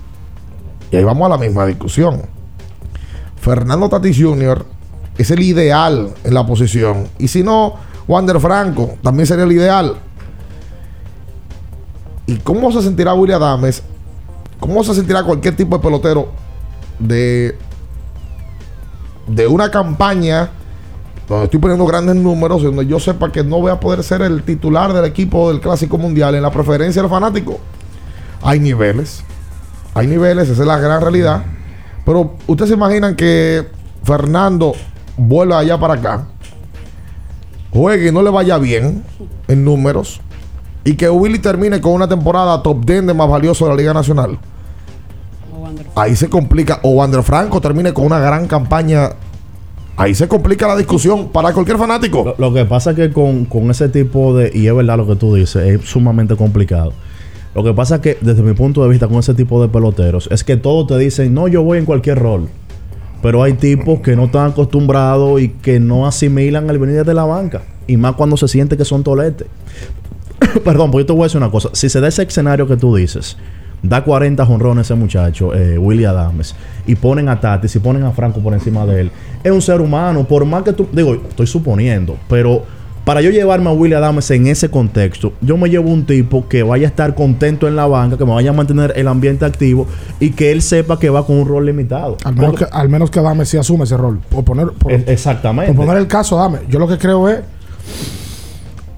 [0.90, 2.22] Y ahí vamos a la misma discusión.
[3.40, 4.64] Fernando Tatis Jr.
[5.18, 7.08] es el ideal en la posición.
[7.18, 7.74] Y si no,
[8.06, 9.96] Wander Franco también sería el ideal.
[12.26, 13.82] ¿Y cómo se sentirá William Adames?
[14.60, 16.28] ¿Cómo se sentirá cualquier tipo de pelotero
[16.98, 17.56] de
[19.26, 20.50] de una campaña
[21.32, 24.42] donde estoy poniendo grandes números, donde yo sepa que no voy a poder ser el
[24.42, 27.58] titular del equipo del Clásico Mundial en la preferencia del fanático.
[28.42, 29.24] Hay niveles,
[29.94, 31.42] hay niveles, esa es la gran realidad.
[32.04, 33.66] Pero ustedes se imaginan que
[34.02, 34.72] Fernando
[35.16, 36.26] vuelva allá para acá,
[37.72, 39.04] juegue y no le vaya bien
[39.48, 40.20] en números,
[40.84, 43.94] y que Willy termine con una temporada top 10 de más valioso de la Liga
[43.94, 44.38] Nacional.
[45.94, 46.80] Ahí se complica.
[46.82, 49.10] O Wander Franco termine con una gran campaña.
[49.96, 52.24] Ahí se complica la discusión para cualquier fanático.
[52.24, 55.06] Lo, lo que pasa es que con, con ese tipo de, y es verdad lo
[55.06, 56.92] que tú dices, es sumamente complicado.
[57.54, 60.28] Lo que pasa es que desde mi punto de vista con ese tipo de peloteros
[60.30, 62.48] es que todos te dicen, no, yo voy en cualquier rol.
[63.20, 67.24] Pero hay tipos que no están acostumbrados y que no asimilan el venir de la
[67.24, 67.62] banca.
[67.86, 69.46] Y más cuando se siente que son toletes.
[70.64, 71.68] Perdón, pues yo te voy a decir una cosa.
[71.72, 73.36] Si se da ese escenario que tú dices,
[73.82, 76.54] da 40 jonrones ese muchacho, eh, Willy Adames,
[76.86, 79.10] y ponen a Tati, si ponen a Franco por encima de él,
[79.42, 82.64] es un ser humano, por más que tú, digo, estoy suponiendo, pero
[83.04, 86.62] para yo llevarme a Willy Adames en ese contexto, yo me llevo un tipo que
[86.62, 89.88] vaya a estar contento en la banca, que me vaya a mantener el ambiente activo
[90.20, 92.16] y que él sepa que va con un rol limitado.
[92.22, 94.20] Al menos, que, al menos que sí asume ese rol.
[94.28, 95.72] Por poner, por, E- Exactamente.
[95.74, 97.40] por poner el caso Adame, yo lo que creo es,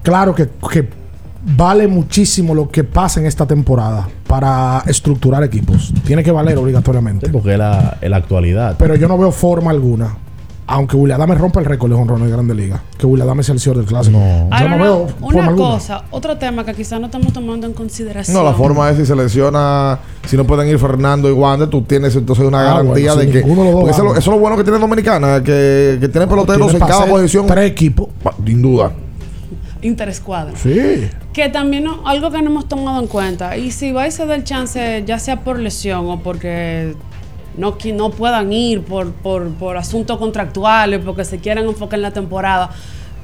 [0.03, 0.87] claro que, que
[1.57, 5.93] vale muchísimo lo que pasa en esta temporada para estructurar equipos.
[6.05, 7.29] Tiene que valer obligatoriamente.
[7.29, 8.75] porque es la, es la actualidad.
[8.77, 10.17] Pero yo no veo forma alguna.
[10.67, 12.81] Aunque William Adame rompa el récord de honrones de Grande Liga.
[12.97, 14.17] Que William Adame sea el señor del clásico.
[14.17, 15.69] Yo Ahora, no una- veo una forma alguna.
[15.75, 18.35] cosa, otro tema que quizás no estamos tomando en consideración.
[18.35, 22.15] No, la forma es si selecciona, si no pueden ir Fernando y Wander, tú tienes
[22.15, 23.47] entonces una Ah, garantía bueno, de que.
[23.47, 23.61] dos eso,
[23.91, 24.19] es lo- gana.
[24.19, 27.45] eso es lo bueno que tiene Dominicana, que, que tiene peloteros Tiene en cada posición.
[27.45, 28.07] Tres equipos.
[28.43, 28.91] Sin duda.
[29.81, 30.53] Interescuadra.
[30.57, 31.07] Sí.
[31.33, 33.57] Que también no- algo que no hemos tomado en cuenta.
[33.57, 36.95] Y si vais a dar chance, ya sea por lesión o porque
[37.57, 42.11] no, no puedan ir por, por, por asuntos contractuales, porque se quieran enfocar en la
[42.11, 42.69] temporada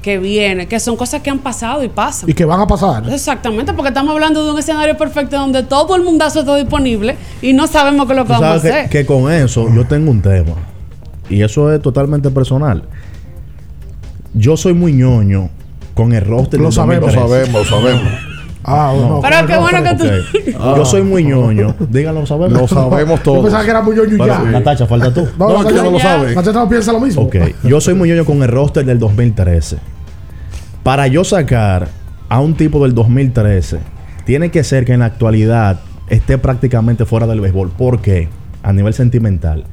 [0.02, 2.28] que viene, que son cosas que han pasado y pasan.
[2.28, 3.08] Y que van a pasar.
[3.08, 7.52] Exactamente, porque estamos hablando de un escenario perfecto donde todo el mundazo está disponible y
[7.52, 8.88] no sabemos qué es lo que vamos a hacer.
[8.88, 10.54] que, que con eso yo tengo un tema.
[11.30, 12.82] Y eso es totalmente personal.
[14.34, 15.50] Yo soy muy ñoño
[15.94, 17.20] con el roster Lo del sabemos, 2013.
[17.20, 18.12] lo sabemos, lo sabemos.
[18.64, 19.20] Ah, No.
[19.20, 20.52] Pero qué bueno que tú.
[20.76, 21.74] Yo soy muy ñoño.
[21.90, 22.52] Díganlo, lo sabemos.
[22.62, 23.38] Lo sabemos todos.
[23.38, 24.38] Yo pensaba que era muy ñoño ya.
[24.38, 25.26] Natacha, falta tú.
[25.38, 26.34] No, No, no lo sabe.
[26.34, 27.22] Natacha no piensa lo mismo.
[27.22, 29.78] Ok, yo soy muy ñoño con el roster del 2013.
[30.84, 31.88] Para yo sacar
[32.28, 33.78] a un tipo del 2013,
[34.24, 37.70] tiene que ser que en la actualidad esté prácticamente fuera del béisbol.
[37.70, 38.28] ¿Por qué?
[38.62, 39.64] A nivel sentimental.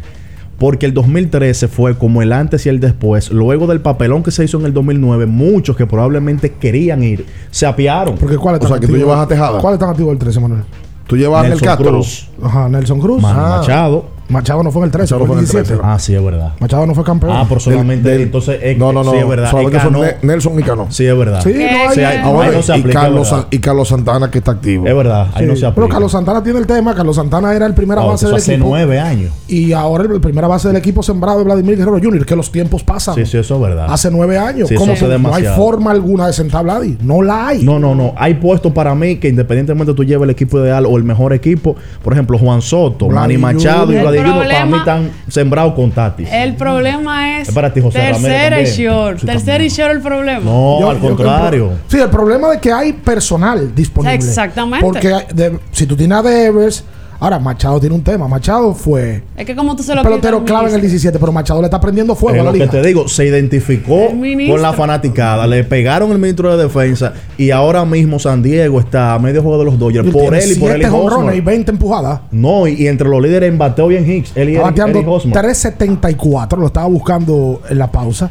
[0.59, 3.31] Porque el 2013 fue como el antes y el después.
[3.31, 7.65] Luego del papelón que se hizo en el 2009, muchos que probablemente querían ir se
[7.65, 8.15] apiaron.
[8.17, 9.09] Porque ¿cuál O está sea, que tú activo?
[9.09, 9.59] llevas a Tejada.
[9.61, 10.63] ¿Cuál está activo el 13, Manuel?
[11.07, 11.89] Tú llevas el Nelson Castro.
[11.91, 13.21] Cruz, Ajá, Nelson Cruz.
[13.21, 13.57] Ma- Ah.
[13.61, 14.05] Machado.
[14.29, 15.81] Machado no fue en el 13, Machado fue en el fue en el 17.
[15.93, 16.51] Ah, sí, es verdad.
[16.59, 17.33] Machado no fue campeón.
[17.35, 19.11] Ah, por solamente Del- del- entonces es- No, no, no.
[19.11, 19.49] Sí, es verdad.
[19.51, 20.87] Solamente Es fue Nelson y Cano.
[20.89, 21.41] Sí, es verdad.
[21.43, 21.59] Sí, no
[21.89, 21.95] hay.
[21.95, 23.47] Sí, hay- Ah, ahí bueno, no se y, Carlos, verdad.
[23.51, 24.87] Y Carlos Santana que está activo.
[24.87, 25.75] Es verdad, ahí no se aplica.
[25.75, 26.93] Pero Carlos Santana tiene el tema.
[26.93, 28.67] Carlos Santana era el primera Ah, base del hace equipo.
[28.69, 29.31] nueve años.
[29.47, 32.51] Y ahora el, el primera base del equipo sembrado de Vladimir Guerrero Jr., que los
[32.51, 33.15] tiempos pasan.
[33.15, 33.87] Sí, sí, eso es verdad.
[33.89, 34.69] Hace nueve años.
[34.69, 36.97] Sí, ¿Cómo eso hace no hay forma alguna de sentar a Vladi?
[37.01, 37.63] No la hay.
[37.63, 38.13] No, no, no.
[38.17, 41.75] Hay puestos para mí que independientemente tú lleves el equipo ideal o el mejor equipo,
[42.03, 44.18] por ejemplo, Juan Soto, Manny Machado y Junior.
[44.21, 46.31] Junior, para mí problema- están sembrados con.
[46.31, 49.19] El problema es Es para ti, José tercera y short.
[49.19, 50.41] Sí, tercera y short el problema.
[50.45, 51.71] No, Yo- al yo- contrario.
[51.87, 54.15] Sí, el problema de que hay personal disponible.
[54.15, 54.85] Exactamente.
[54.85, 56.83] Porque de- si tú tienes a Devers,
[57.19, 58.27] ahora Machado tiene un tema.
[58.27, 61.61] Machado fue Es que como tú se lo pelotero clave en el 17, pero Machado
[61.61, 62.71] le está prendiendo fuego Es a la lo que liga.
[62.71, 67.85] te digo, se identificó con la fanaticada, le pegaron el ministro de defensa y ahora
[67.85, 70.71] mismo San Diego está a medio juego de los Dodgers Él por él y por
[70.71, 71.43] él y siete jonrones y Hosmer.
[71.43, 72.21] 20 empujadas.
[72.31, 75.33] No, y, y entre los líderes en bateo bien Hicks, él y Hosmer.
[75.33, 78.29] 374, lo estaba buscando en la pausa.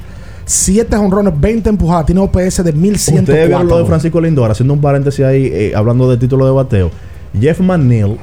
[0.49, 3.87] 7 jonrones, 20 empujadas, tiene OPS de Ustedes vieron lo de 1104.
[3.87, 6.91] Francisco Lindor, haciendo un paréntesis ahí, eh, hablando de título de bateo.
[7.39, 8.17] Jeff McNeil,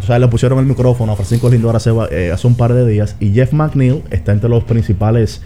[0.00, 2.86] o sea, le pusieron el micrófono a Francisco Lindor hace, eh, hace un par de
[2.86, 5.42] días, y Jeff McNeil está entre los principales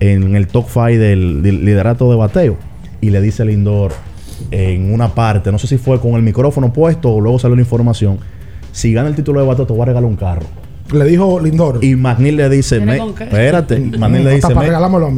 [0.00, 2.56] en el top 5 del, del liderato de bateo.
[3.00, 3.92] Y le dice Lindor
[4.50, 7.62] en una parte, no sé si fue con el micrófono puesto o luego salió la
[7.62, 8.18] información,
[8.72, 10.46] si gana el título de bateo te voy a regalar un carro.
[10.92, 11.82] Le dijo Lindor.
[11.82, 13.24] Y McNeil le dice, ¿Tiene "Me- con qué?
[13.24, 14.48] espérate, McNeil No, le dice,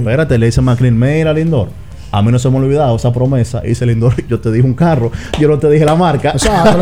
[0.01, 1.69] espérate, le dice McNeil, mira Lindor,
[2.15, 3.61] a mí no se me ha olvidado esa promesa.
[3.65, 5.11] Y dice Lindor, yo te dije un carro,
[5.41, 6.31] yo no te dije la marca.
[6.33, 6.63] O sea,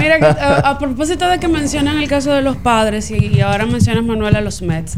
[0.00, 3.40] mira, que, a, a propósito de que mencionan el caso de los padres y, y
[3.40, 4.94] ahora mencionas Manuel a los Mets,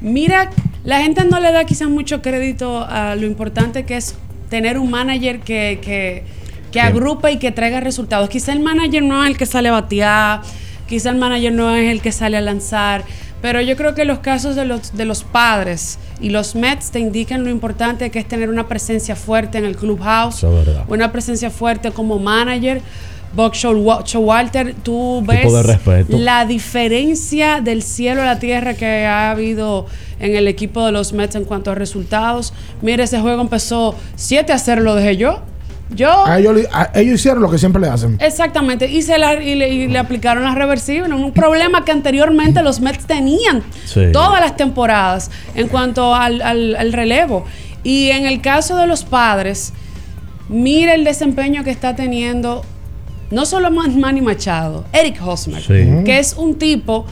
[0.00, 0.50] mira,
[0.84, 4.14] la gente no le da quizás mucho crédito a lo importante que es
[4.48, 6.22] tener un manager que, que,
[6.70, 8.28] que agrupe y que traiga resultados.
[8.28, 10.42] Quizá el manager no es el que sale a batear,
[10.86, 13.02] quizá el manager no es el que sale a lanzar.
[13.40, 17.00] Pero yo creo que los casos de los, de los padres y los Mets te
[17.00, 20.44] indican lo importante que es tener una presencia fuerte en el clubhouse,
[20.88, 22.80] una presencia fuerte como manager.
[23.34, 25.50] Buck Showalter, tú ves
[26.10, 29.86] la diferencia del cielo a la tierra que ha habido
[30.20, 32.52] en el equipo de los Mets en cuanto a resultados.
[32.82, 35.40] Mira, ese juego empezó 7 a 0, lo dejé yo.
[35.94, 36.26] Yo.
[36.26, 38.16] A ellos, le- a- ellos hicieron lo que siempre le hacen.
[38.20, 42.62] Exactamente, y, se la- y le, y le aplicaron la reversible, un problema que anteriormente
[42.62, 44.06] los Mets tenían Sí.
[44.12, 47.44] todas las temporadas en cuanto al, al- al relevo.
[47.84, 49.72] Y en el caso de los padres,
[50.48, 52.62] mira el desempeño que está teniendo
[53.30, 56.04] no solo Man- Manny Machado, Eric Hosmer, Sí.
[56.04, 57.06] que es un tipo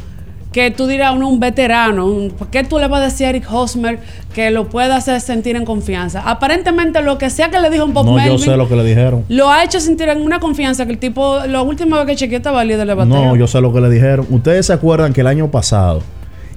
[0.53, 3.31] que tú dirás, uno, un veterano, un- ¿por qué tú le vas a decir a
[3.31, 4.01] Eric Hosmer
[4.35, 6.23] que lo pueda hacer sentir en confianza?
[6.29, 8.75] Aparentemente lo que sea que le dijo un Bob No, Melvin, yo sé lo que
[8.75, 9.25] le dijeron.
[9.29, 12.39] lo ha hecho sentir en una confianza que el tipo, la última vez que chequeé
[12.39, 13.15] estaba líder de bateo.
[13.27, 14.27] No, yo sé lo que le dijeron.
[14.29, 16.03] Ustedes se acuerdan que el año pasado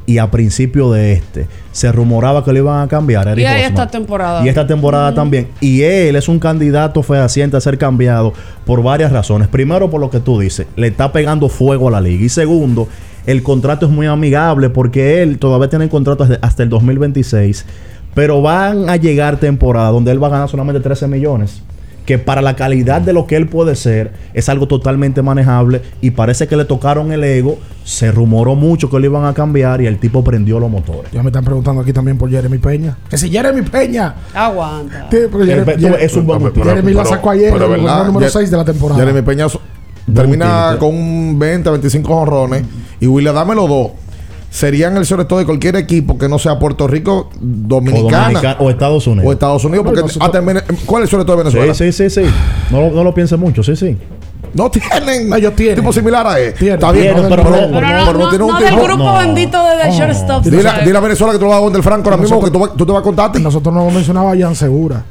[0.05, 3.61] y a principio de este se rumoraba que le iban a cambiar Eric Y Hosmer.
[3.65, 4.43] esta temporada.
[4.43, 5.49] Y esta temporada también.
[5.61, 8.33] Y él es un candidato fehaciente a ser cambiado
[8.65, 9.47] por varias razones.
[9.49, 12.25] Primero, por lo que tú dices, le está pegando fuego a la liga.
[12.25, 12.87] Y segundo,
[13.25, 17.65] el contrato es muy amigable porque él todavía tiene el contrato hasta- el 2026.
[18.13, 21.61] Pero van a llegar temporadas donde él va a ganar solamente 13 millones.
[22.05, 25.81] Que para la calidad de lo que él puede ser es algo totalmente manejable.
[26.01, 27.57] Y parece que le tocaron el ego.
[27.85, 31.11] Se rumoró mucho que lo iban a cambiar y el tipo prendió los motores.
[31.13, 32.97] Ya me están preguntando aquí también por Jeremy Peña.
[33.09, 34.15] Que si Jeremy Peña.
[34.33, 35.07] Aguanta.
[35.09, 36.65] Sí, Jeremy- Jeremy- es un buen motivo.
[36.65, 38.99] Jeremy la Pero- sacó ayer, pero el número Jer- 6 de la temporada.
[38.99, 39.61] Jeremy Peña so-
[40.13, 42.63] termina con un 20, 25 honrones.
[43.03, 43.91] Y William, dame los dos.
[44.49, 48.57] Serían el sobre todo de cualquier equipo que no sea Puerto Rico, O, Dominicana Dominica-
[48.59, 49.25] o Estados Unidos.
[49.27, 49.85] o Estados Unidos.
[49.85, 50.01] Porque
[50.85, 51.73] ¿Cuál es el sobre todo de Venezuela?
[51.73, 52.29] Sí, sí, sí, sí.
[52.69, 53.97] No, lo- no lo piense mucho, sí, sí.
[54.53, 55.75] No tienen Ellos tienen.
[55.77, 56.53] tipo similar a él.
[56.53, 56.75] Tienen.
[56.75, 58.59] Está bien, Tienen, no, pero pero, no- pero- no, pero no no, tiene un no
[58.59, 58.83] del tipo.
[58.83, 59.17] grupo No.
[59.17, 60.43] bendito de, de shortstop.
[60.45, 62.91] Dile, a Venezuela que tú lo vas a del Franco ahora mismo que tú, te
[62.91, 63.39] vas a contarte.
[63.39, 65.03] Nosotros no hemos mencionado a Jan Segura.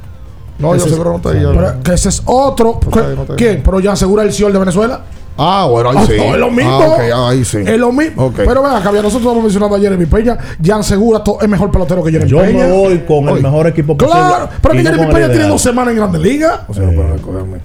[0.57, 2.79] No, es- seguro no te Pero que ese es otro.
[3.27, 3.61] te ¿Quién?
[3.63, 5.01] Pero Jan Segura es el señor de Venezuela.
[5.37, 6.13] Ah, bueno, ahí Ah, sí.
[6.17, 6.71] no, es lo mismo.
[6.71, 7.57] Ah, ok, ah, ahí sí.
[7.65, 8.31] Es lo mismo.
[8.35, 10.37] Pero acá, bien, nosotros hemos mencionado a Jeremy Peña.
[10.63, 12.65] Jan Segura es mejor pelotero que Jeremy Yo Peña.
[12.65, 14.19] me voy con el mejor equipo posible.
[14.21, 16.59] Claro, pero que Jeremy Peña tiene dos semanas en Grandes Ligas.
[16.67, 17.57] O sea, para recogerme.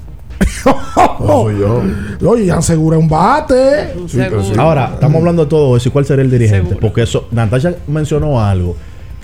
[0.64, 1.82] No soy yo.
[2.30, 3.92] Oye, Jan Segura es un bate.
[4.06, 4.52] Sí, sí.
[4.58, 6.76] Ahora, estamos hablando de todo eso y cuál sería el dirigente.
[6.76, 8.76] Porque eso, Natasha mencionó algo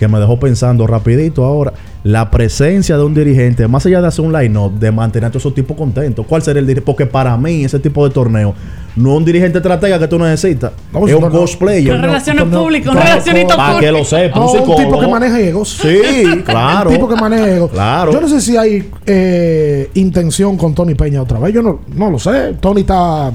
[0.05, 1.73] que me dejó pensando rapidito ahora.
[2.03, 5.43] La presencia de un dirigente, más allá de hacer un line-up, de mantener a todos
[5.43, 6.27] esos tipos contentos.
[6.27, 6.85] ¿Cuál sería el dirigente?
[6.85, 8.55] Porque para mí, ese tipo de torneo,
[8.97, 10.73] no es un dirigente estratega que tú necesitas.
[10.93, 11.31] No, es un no.
[11.31, 11.95] cosplayer.
[11.95, 15.41] Un relaciones públicas, un relacionista Para que lo sepa, No, un un tipo que maneja
[15.41, 15.79] egos.
[15.81, 16.91] Sí, claro.
[16.91, 17.71] Un tipo que maneja egos.
[17.71, 18.13] Claro.
[18.13, 21.55] Yo no sé si hay eh, intención con Tony Peña otra vez.
[21.55, 22.55] Yo no, no lo sé.
[22.61, 23.33] Tony está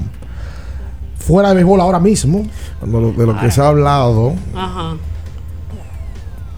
[1.18, 2.44] fuera de béisbol ahora mismo.
[2.80, 4.94] De lo, de lo que se ha hablado Ajá.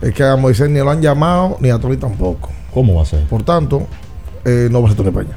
[0.02, 2.50] Es que a Moisés ni lo han llamado ni a Tony tampoco.
[2.74, 3.20] ¿Cómo va a ser?
[3.26, 3.86] Por tanto,
[4.44, 5.36] eh, no va a ser Tony Peña.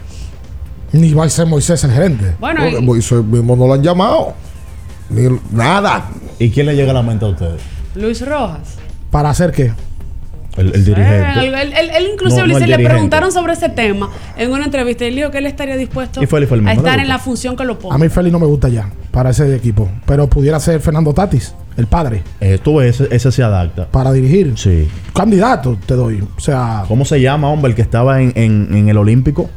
[0.93, 2.36] Ni va a ser Moisés el gerente.
[2.39, 4.34] Bueno, Porque y- Moisés mismo no lo han llamado.
[5.09, 6.09] Ni nada.
[6.39, 7.61] ¿Y quién le llega a la mente a ustedes?
[7.95, 8.76] Luis Rojas.
[9.11, 9.72] ¿Para hacer qué?
[10.57, 11.39] El, el Eh, dirigente.
[11.45, 12.89] él, él- él- él inclusive No, no le- el le dirigente.
[12.89, 16.28] preguntaron sobre ese tema en una entrevista y él dijo que él estaría dispuesto Y
[16.28, 17.93] fue el a mismo, ¿le estar en la función que lo ponga.
[17.95, 19.89] A mí Félix no me gusta ya para ese equipo.
[20.05, 23.88] Pero pudiera ser Fernando Tatis, el padre, Eh, tú ves, ese, ese se adapta.
[23.88, 24.57] para dirigir.
[24.57, 24.88] Sí.
[25.13, 26.21] Candidato te doy.
[26.38, 29.49] O sea, ¿Cómo se llama, hombre, el que estaba en, en, en el Olímpico?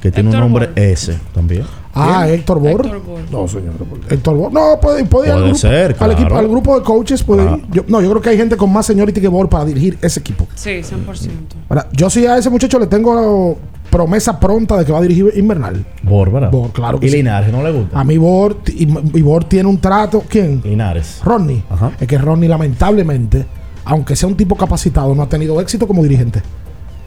[0.00, 1.64] Que tiene un nombre ese también.
[1.92, 2.86] ah, Héctor Bor.
[2.86, 3.30] Héctor Borg.
[3.32, 3.74] No, señor.
[4.08, 4.52] Héctor Bor.
[4.52, 7.24] No, puede, puede ir al, Puede grupo, ser, al, equipo, al grupo de coaches.
[7.24, 7.56] Puede Claro.
[7.58, 7.64] ir.
[7.72, 10.20] Yo- no, yo creo que hay gente con más seniority que Bor para dirigir ese
[10.20, 10.46] equipo.
[10.54, 11.30] Sí, 100%.
[11.68, 13.58] Ahora, yo sí a ese muchacho le tengo
[13.90, 15.84] promesa pronta de que va a dirigir Invernal.
[16.02, 16.50] Bor, ¿verdad?
[16.50, 17.16] Bor, claro que ¿Y sí.
[17.16, 17.98] Linares no le gusta?
[17.98, 20.24] A mí Bor, y, y Bor tiene un trato.
[20.28, 20.60] ¿Quién?
[20.64, 21.20] Linares.
[21.24, 21.62] Ronnie.
[21.70, 21.92] Ajá.
[22.00, 23.46] Es que Ronnie, lamentablemente,
[23.84, 26.42] aunque sea un tipo capacitado, no ha tenido éxito como dirigente.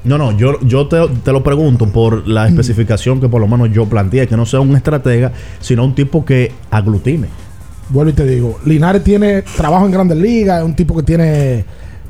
[0.04, 3.72] No, no, yo, yo te, te lo pregunto por la especificación que por lo menos
[3.72, 7.28] yo planteé, que no sea un estratega, sino un tipo que aglutine.
[7.90, 11.66] Vuelvo y te digo, Linares tiene trabajo en grandes ligas, es un tipo que tiene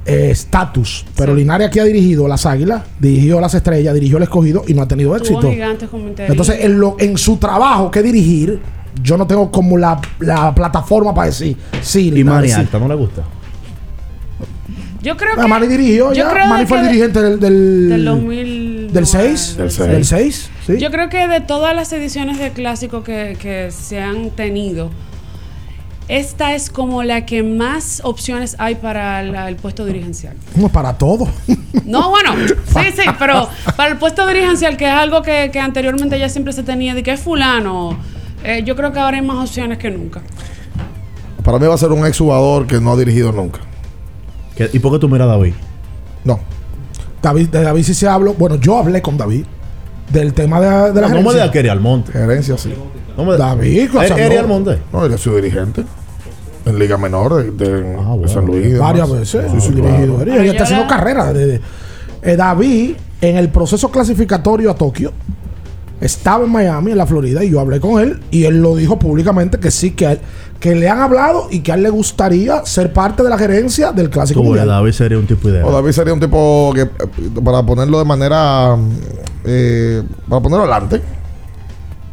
[0.06, 1.06] eh, estatus.
[1.16, 4.82] pero Linares aquí ha dirigido las águilas, dirigió las estrellas, dirigió el escogido y no
[4.82, 5.52] ha tenido éxito.
[5.52, 8.60] Entonces, en, lo, en su trabajo que dirigir,
[9.02, 12.54] yo no tengo como la, la plataforma para decir, sí, Y Mani sí.
[12.54, 13.24] Alta no le gusta.
[15.02, 15.48] yo creo Ah, que.
[15.48, 16.58] Manny dirigió yo ya.
[16.58, 18.94] de fue el dirigente del, del, Del 2000.
[18.94, 19.58] del 6.
[19.58, 19.88] Del seis.
[19.88, 20.50] Del 6.
[20.68, 20.78] Sí.
[20.78, 24.90] Yo creo que de todas las ediciones de clásico que, que se han tenido,
[26.20, 30.36] esta es como la que más opciones hay para la- el puesto dirigencial.
[30.56, 31.28] No, para todo.
[31.86, 32.32] No, bueno,
[32.68, 33.48] sí, sí, pero
[33.78, 37.04] para el puesto dirigencial, que es algo que, que anteriormente ya siempre se tenía, de
[37.04, 37.98] que es fulano,
[38.44, 40.22] Eh, yo creo que ahora hay más opciones que nunca.
[41.44, 43.60] Para mí va a ser un exjugador que no ha dirigido nunca.
[44.56, 45.54] ¿Qué- ¿Y por qué tú miras a David?
[46.24, 46.40] No.
[47.22, 48.34] David, de David sí se habló.
[48.34, 49.46] Bueno, yo hablé con David
[50.12, 51.32] del tema de, de la No, no me gerencia.
[51.34, 52.12] digas que Eri Almonte.
[52.12, 52.74] Gerencia, sí.
[53.16, 54.42] No me David, o sea, ¿Eri Eri no.
[54.42, 54.80] Almonte?
[54.92, 55.84] No, él es su dirigente.
[56.66, 58.78] En Liga Menor de, de- Ah, de San Luis.
[58.78, 59.46] Varias veces.
[59.52, 59.92] Sí, sí, su claro.
[59.98, 60.28] dirigidor.
[60.28, 61.34] Y ella está haciendo carrera.
[61.34, 61.62] de- de-
[62.24, 65.12] eh, David, en el proceso clasificatorio a Tokio,
[66.00, 68.20] estaba en Miami, en la Florida, y yo hablé con él.
[68.32, 70.20] Y él lo dijo públicamente que sí, que, a él-
[70.60, 73.92] que le han hablado y que a él le gustaría ser parte de la gerencia
[73.92, 74.68] del Clásico Mundial.
[74.68, 75.66] David sería un tipo ideal.
[75.66, 76.90] O David sería un tipo que, eh,
[77.44, 78.78] para ponerlo de manera,
[79.46, 81.02] eh, para ponerlo adelante,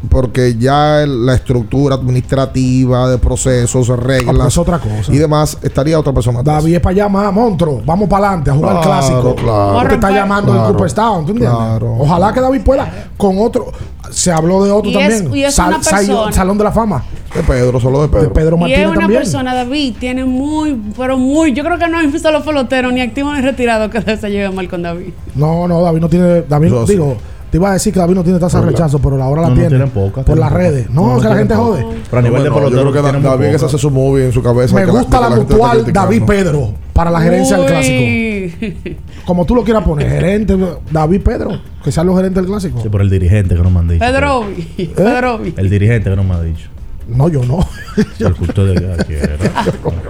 [0.09, 5.12] porque ya el- la estructura administrativa de procesos, Ah, reglas es otra cosa.
[5.12, 6.42] y demás, estaría otra persona.
[6.42, 7.82] David es para allá más, monstruo.
[7.84, 9.34] Vamos para adelante a jugar Claro, clásico.
[9.34, 9.88] claro.
[9.88, 11.57] Te está llamando Claro, el Cooperstown, ¿tú entiendes?
[11.59, 11.96] claro.
[11.99, 13.72] Ojalá que David pueda con otro.
[14.11, 15.36] Se habló de otro Y es- también.
[15.36, 17.05] y es una persona- Salón de la Fama.
[17.34, 18.22] De Pedro, solo de Pedro.
[18.22, 19.20] De Pedro Y es Martínez una también.
[19.20, 23.34] persona, David, tiene muy, pero muy, yo creo que no hay solo pelotero, ni activo
[23.34, 25.12] ni retirado que se lleve mal con David.
[25.34, 26.42] No, no, David no tiene.
[26.49, 26.92] David, Yo sí.
[26.94, 27.16] digo,
[27.51, 29.55] te iba a decir que David no tiene tasa de rechazo, pero ahora la No,
[29.55, 29.68] no tiene.
[29.70, 30.90] tienen pocas, por las redes.
[30.90, 31.86] No, No, no que la gente jode.
[32.11, 33.90] Pero a nivel de Bueno, yo pelotero creo que tiene David que se hace su
[33.90, 34.74] movie en su cabeza.
[34.74, 35.92] Me gusta la mutual.
[35.92, 38.86] David Pedro para la gerencia del clásico.
[39.24, 40.57] Como tú lo quieras poner, gerente
[40.90, 41.51] David Pedro,
[41.84, 42.80] que sean los gerentes del clásico.
[42.82, 44.05] Sí, por el dirigente que no me han dicho.
[44.05, 44.86] Pedrovi.
[44.96, 45.55] Pedrovi.
[45.57, 46.68] El dirigente que no me ha dicho.
[47.09, 47.67] No, yo no.
[48.19, 49.37] El culto de que quiera.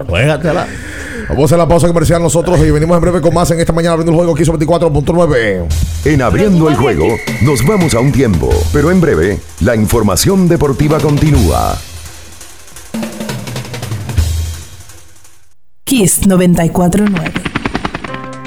[0.07, 0.67] Juégatela.
[1.29, 3.73] Vamos a hacer la pausa comercial nosotros y venimos en breve con más en esta
[3.73, 5.67] mañana abriendo el juego 1524.9.
[6.07, 7.07] En abriendo el juego,
[7.43, 11.79] nos vamos a un tiempo, pero en breve, la información deportiva continúa.
[15.85, 17.33] Kiss 949.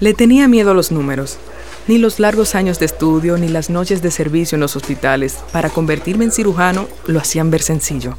[0.00, 1.38] Le tenía miedo a los números.
[1.86, 5.70] Ni los largos años de estudio ni las noches de servicio en los hospitales para
[5.70, 8.18] convertirme en cirujano lo hacían ver sencillo.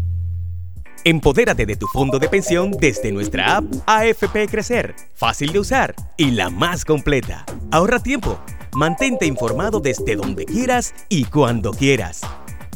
[1.03, 6.29] Empodérate de tu fondo de pensión desde nuestra app AFP Crecer, fácil de usar y
[6.29, 7.43] la más completa.
[7.71, 8.39] Ahorra tiempo,
[8.73, 12.21] mantente informado desde donde quieras y cuando quieras.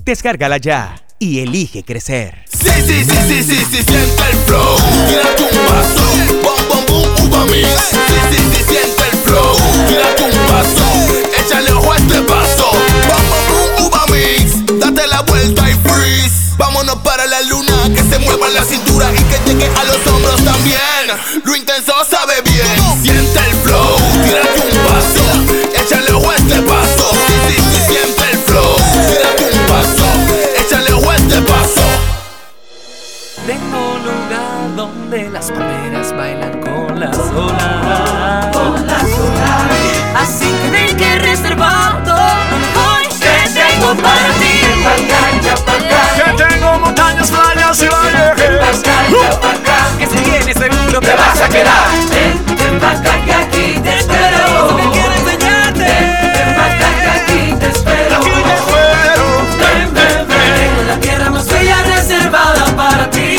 [0.03, 2.45] Descárgala ya y elige crecer.
[2.51, 4.75] Sí, sí, sí, sí, sí, sí, siente el flow.
[5.07, 6.01] Tírate un paso,
[6.41, 7.67] bom, bom, boom, uva mix.
[7.91, 7.97] Sí,
[8.31, 9.55] sí, sí, siente el flow.
[9.87, 10.85] Tírate un paso,
[11.45, 12.54] échale ojo a este paso.
[16.57, 20.43] Vámonos para la luna, que se mueva la cintura y que llegue a los hombros
[20.43, 20.79] también.
[21.43, 22.65] Lo intenso sabe bien.
[23.03, 25.23] Siente el flow, tírate un paso,
[25.81, 27.09] échale ojo a este paso.
[27.11, 28.75] Sí, sí, sí, siente el flow.
[29.07, 30.05] Tírate un paso,
[30.57, 31.81] échale ojo a este paso.
[33.45, 36.61] Tengo lugar donde las palmeras bailan.
[36.61, 38.84] Con las olas.
[46.15, 48.81] Que tengo montañas, playas y valles.
[49.99, 51.87] Que si vienes seguro te vas a quedar.
[52.09, 54.75] Ven, ven pa' acá que aquí te espero.
[54.75, 55.83] Me quiero enseñarte.
[55.83, 58.15] Ven pa' acá que aquí te espero.
[58.17, 59.25] Aquí te espero.
[59.59, 60.55] Ven, ven, ven.
[60.59, 63.37] Tengo la tierra más bella reservada para ti.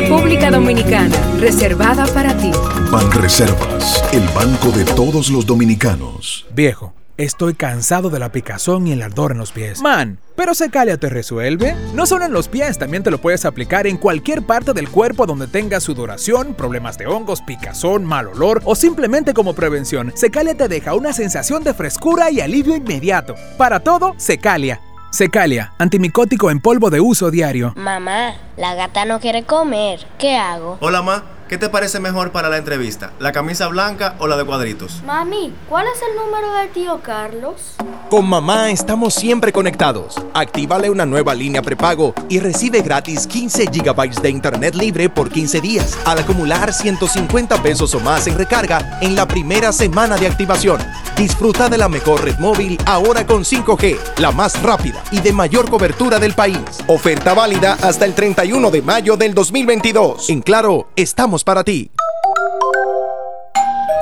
[0.00, 2.50] República Dominicana, reservada para ti.
[2.90, 6.46] Banreservas, el banco de todos los dominicanos.
[6.52, 9.80] Viejo, estoy cansado de la picazón y el ardor en los pies.
[9.80, 11.74] Man, ¿pero Secalia te resuelve?
[11.94, 15.26] No solo en los pies, también te lo puedes aplicar en cualquier parte del cuerpo
[15.26, 20.12] donde tengas sudoración, problemas de hongos, picazón, mal olor o simplemente como prevención.
[20.14, 23.34] Secalia te deja una sensación de frescura y alivio inmediato.
[23.56, 24.80] Para todo, Secalia.
[25.10, 27.72] Secalia, antimicótico en polvo de uso diario.
[27.76, 30.06] Mamá, la gata no quiere comer.
[30.18, 30.76] ¿Qué hago?
[30.80, 31.35] Hola, ma.
[31.48, 33.12] ¿Qué te parece mejor para la entrevista?
[33.18, 35.02] ¿La camisa blanca o la de cuadritos?
[35.04, 37.76] Mami, ¿cuál es el número de tío Carlos?
[38.10, 40.14] Con mamá estamos siempre conectados.
[40.32, 45.60] Actívale una nueva línea prepago y recibe gratis 15 GB de internet libre por 15
[45.60, 50.80] días al acumular 150 pesos o más en recarga en la primera semana de activación.
[51.16, 55.68] Disfruta de la mejor red móvil ahora con 5G, la más rápida y de mayor
[55.68, 56.58] cobertura del país.
[56.86, 60.28] Oferta válida hasta el 31 de mayo del 2022.
[60.30, 61.90] En Claro, estamos para ti.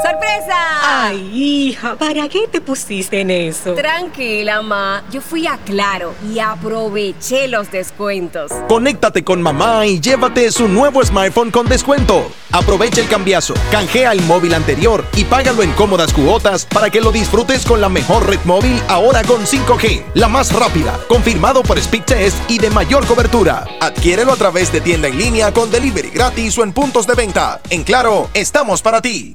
[0.04, 1.06] ¡Sorpresa!
[1.06, 3.72] Ay, hija, ¿para qué te pusiste en eso?
[3.72, 5.02] Tranquila, ma.
[5.10, 8.52] Yo fui a Claro y aproveché los descuentos.
[8.68, 12.30] Conéctate con mamá y llévate su nuevo smartphone con descuento.
[12.52, 17.10] Aprovecha el cambiazo, canjea el móvil anterior y págalo en cómodas cuotas para que lo
[17.10, 22.36] disfrutes con la mejor red móvil ahora con 5G, la más rápida, confirmado por Speedtest
[22.50, 23.64] y de mayor cobertura.
[23.80, 27.58] Adquiérelo a través de tienda en línea con delivery gratis o en puntos de venta.
[27.70, 29.34] En Claro, estamos para ti.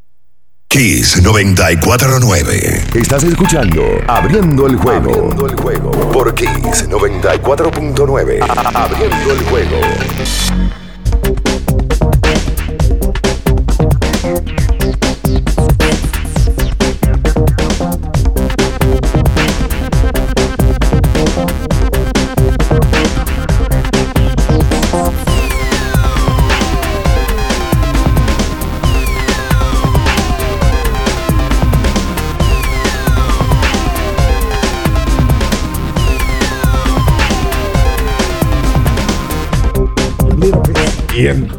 [0.71, 2.85] Kiss 949.
[2.93, 5.11] Estás escuchando Abriendo el juego.
[5.11, 5.91] Abriendo el juego.
[6.13, 8.39] Por Kiss 94.9.
[8.73, 9.77] Abriendo el juego.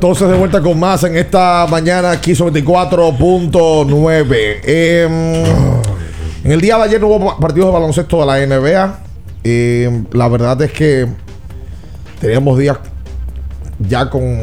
[0.03, 4.27] Entonces de vuelta con más en esta mañana aquí sobre 24.9.
[4.65, 5.45] Eh,
[6.43, 8.99] en el día de ayer no hubo partidos de baloncesto de la NBA.
[9.45, 11.07] Eh, la verdad es que
[12.21, 12.79] teníamos días
[13.79, 14.41] ya con,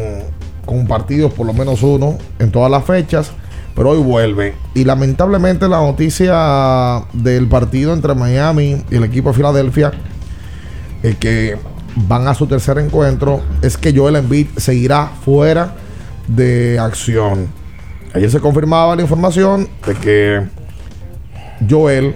[0.66, 3.34] con partidos, por lo menos uno, en todas las fechas.
[3.76, 4.56] Pero hoy vuelve.
[4.76, 9.92] Y lamentablemente la noticia del partido entre Miami y el equipo de Filadelfia,
[11.04, 11.58] el que
[11.96, 15.76] van a su tercer encuentro, es que Joel Embiid seguirá fuera
[16.28, 17.48] de acción.
[18.14, 20.48] Ayer se confirmaba la información de que
[21.70, 22.16] Joel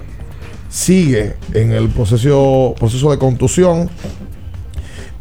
[0.70, 3.90] sigue en el proceso, proceso de contusión,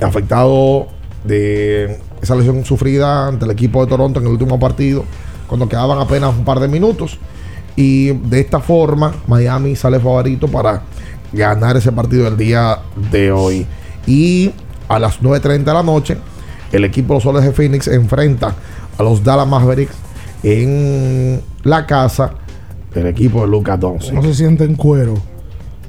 [0.01, 0.89] afectado
[1.25, 5.05] de esa lesión sufrida ante el equipo de Toronto en el último partido,
[5.47, 7.19] cuando quedaban apenas un par de minutos.
[7.77, 10.83] Y de esta forma, Miami sale favorito para
[11.33, 12.79] ganar ese partido del día
[13.11, 13.67] de hoy.
[14.07, 14.51] Y
[14.89, 16.19] a las 9.30 de la noche,
[16.73, 18.55] el equipo de los Soles de Phoenix enfrenta
[18.99, 19.95] a los Dallas Mavericks
[20.43, 22.35] en la casa
[22.95, 24.13] del equipo de Lucas Doncic.
[24.13, 25.15] No se siente en cuero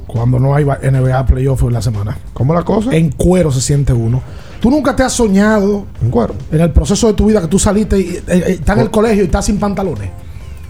[0.08, 2.18] cuando no hay NBA playoff en la semana.
[2.34, 2.96] ¿Cómo la cosa?
[2.96, 4.22] En cuero se siente uno.
[4.62, 6.36] Tú nunca te has soñado en cuero.
[6.52, 8.92] En el proceso de tu vida que tú saliste y eh, eh, estás en el
[8.92, 10.10] colegio y estás sin pantalones.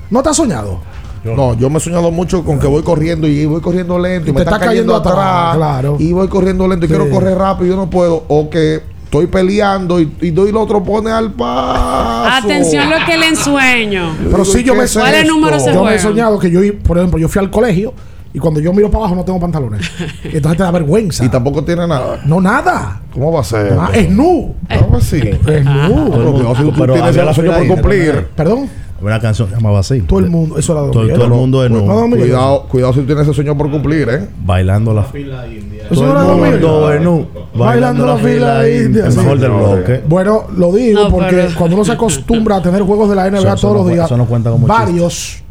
[0.10, 0.80] ¿No te has soñado?
[1.24, 4.28] Yo no, yo me he soñado mucho con que voy corriendo y voy corriendo lento
[4.28, 5.16] y, Y me está cayendo cayendo atrás.
[5.16, 5.96] atrás, claro.
[6.00, 6.94] Y voy corriendo lento y Sí.
[6.96, 8.26] quiero correr rápido y yo no puedo.
[8.28, 12.46] O que estoy peleando y, y doy el otro pone al paso.
[12.46, 14.16] Atención lo que le ensueño.
[14.30, 16.60] Pero sí yo me ¿Cuál es el número se Yo me he soñado que yo,
[16.84, 17.94] por ejemplo, yo fui al colegio
[18.34, 19.90] y cuando yo miro para abajo no tengo pantalones.
[20.26, 21.24] Y entonces te da vergüenza.
[21.24, 22.20] Y tampoco tiene nada.
[22.26, 23.02] No, nada.
[23.14, 23.78] ¿Cómo va a ser?
[23.80, 24.56] Ah, es nu.
[24.80, 25.20] ¿Cómo así?
[25.20, 26.10] Es nu.
[26.12, 28.28] Pero cuidado si tú Pero tienes había la el sueño fila por cumplir.
[28.36, 28.70] Perdón.
[29.04, 30.02] Una canción que llamaba así.
[30.02, 31.86] Todo el mundo, eso era de Todo, el mundo es No, nu.
[31.86, 32.22] no, Miguel.
[32.30, 34.30] Cuidado, cuidado si tú tienes ese sueño por cumplir, ¿eh?
[34.46, 36.52] Bailando la Eso Todo era el de Miguel.
[36.62, 37.28] mundo es nu.
[37.56, 39.06] Bailando la fila india.
[39.06, 39.18] El sí.
[39.20, 40.04] mejor del bloque.
[40.08, 43.28] Bueno, lo digo No, porque pero- cuando uno se acostumbra a tener juegos de la
[43.28, 45.44] NBA Eso- eso todos los días, eso no cuenta como varios.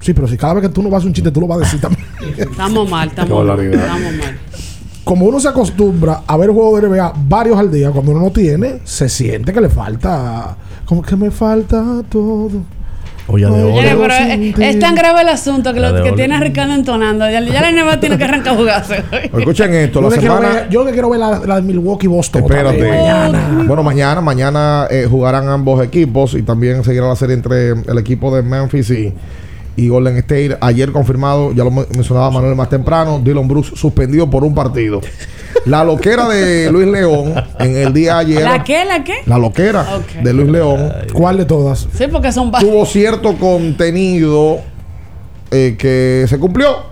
[0.00, 1.46] Sí, pero si cada vez que tú no vas a hacer un chiste, tú lo
[1.46, 2.04] vas a decir también.
[2.36, 3.60] Estamos mal, estamos mal.
[3.60, 4.38] Estamos mal.
[5.04, 8.30] Como uno se acostumbra a ver juegos de NBA varios al día, cuando uno no
[8.30, 10.56] tiene, se siente que le falta.
[10.84, 12.50] Como que me falta todo.
[13.28, 14.02] Olla de Señores, oro.
[14.02, 17.24] pero es, es tan grave el asunto que, La lo, que tiene a Ricardo entonando.
[17.30, 19.02] Ya, ya la NBA tiene que arrancar a jugarse.
[19.32, 20.54] Escuchen esto, Yo la lo que quiero semana.
[20.54, 22.42] ver- yo que quiero ver la, la de Milwaukee Boston.
[22.42, 22.88] Espérate.
[22.88, 23.64] mañana.
[23.66, 28.34] Bueno, mañana, mañana eh, jugarán ambos equipos y también seguirá la serie entre el equipo
[28.34, 29.14] de Memphis y,
[29.76, 30.56] y Golden State.
[30.60, 35.00] Ayer confirmado, ya lo men- mencionaba Manuel más temprano, Dylan Brooks suspendido por un partido.
[35.66, 38.42] La loquera de Luis León en el día de ayer.
[38.42, 38.84] ¿La qué?
[38.84, 39.14] ¿La qué?
[39.26, 39.86] La loquera
[40.22, 41.86] de Luis León ¿Cuál de todas?
[41.96, 44.60] Sí, porque son tuvo cierto contenido
[45.50, 46.90] eh, que se cumplió.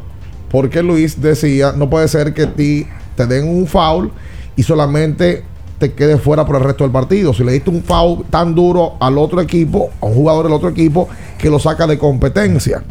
[0.50, 4.10] Porque Luis decía, no puede ser que ti te den un foul
[4.56, 5.44] y solamente
[5.80, 7.32] te quedes fuera por el resto del partido.
[7.34, 10.68] Si le diste un foul tan duro al otro equipo, a un jugador del otro
[10.68, 11.08] equipo,
[11.38, 12.82] que lo saca de competencia.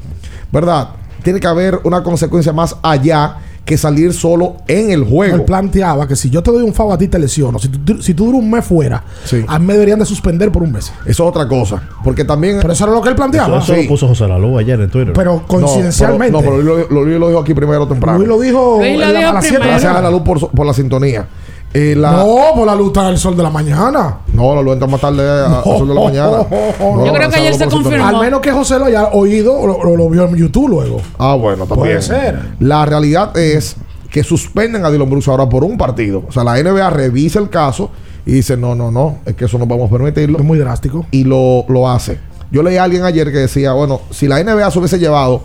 [0.51, 0.89] ¿Verdad?
[1.23, 5.35] Tiene que haber una consecuencia más allá que salir solo en el juego.
[5.35, 7.59] Él planteaba que si yo te doy un FAO a ti te lesiono.
[7.59, 9.03] Si tú, si tú duras un mes fuera,
[9.47, 10.91] a mí me deberían de suspender por un mes.
[11.05, 11.83] Eso es otra cosa.
[12.03, 12.57] Porque también.
[12.59, 13.59] Pero eso era lo que él planteaba.
[13.59, 15.13] Eso, eso lo puso José Lalu ayer en Twitter.
[15.13, 16.31] Pero coincidencialmente.
[16.31, 18.17] No, pero, no, pero Luis lo, Luis lo dijo aquí primero temprano.
[18.17, 18.77] Luis lo dijo.
[18.79, 20.49] Luis lo en la- dijo a las siete de la Gracias a la luz por,
[20.49, 21.27] por la sintonía.
[21.73, 24.19] Eh, la- No, por la luz está el sol de la mañana.
[24.33, 26.37] No, la luz entra más tarde a, a sol de la mañana.
[26.79, 28.07] No, Yo creo que ayer se sintonía.
[28.07, 30.99] Al menos que José lo haya oído o lo, vio en YouTube luego.
[31.17, 31.77] Ah, bueno, también.
[31.97, 32.39] Puede ser.
[32.59, 33.75] La realidad es
[34.09, 36.23] que suspenden a Dylan Brooks ahora por un partido.
[36.27, 37.91] O sea, la NBA revisa el caso
[38.25, 40.39] y dice, no, no, no, es que eso no vamos a permitirlo.
[40.39, 41.05] Es muy drástico.
[41.11, 42.19] Y lo, lo hace.
[42.51, 45.43] Yo leí a alguien ayer que decía, bueno, si la NBA se hubiese llevado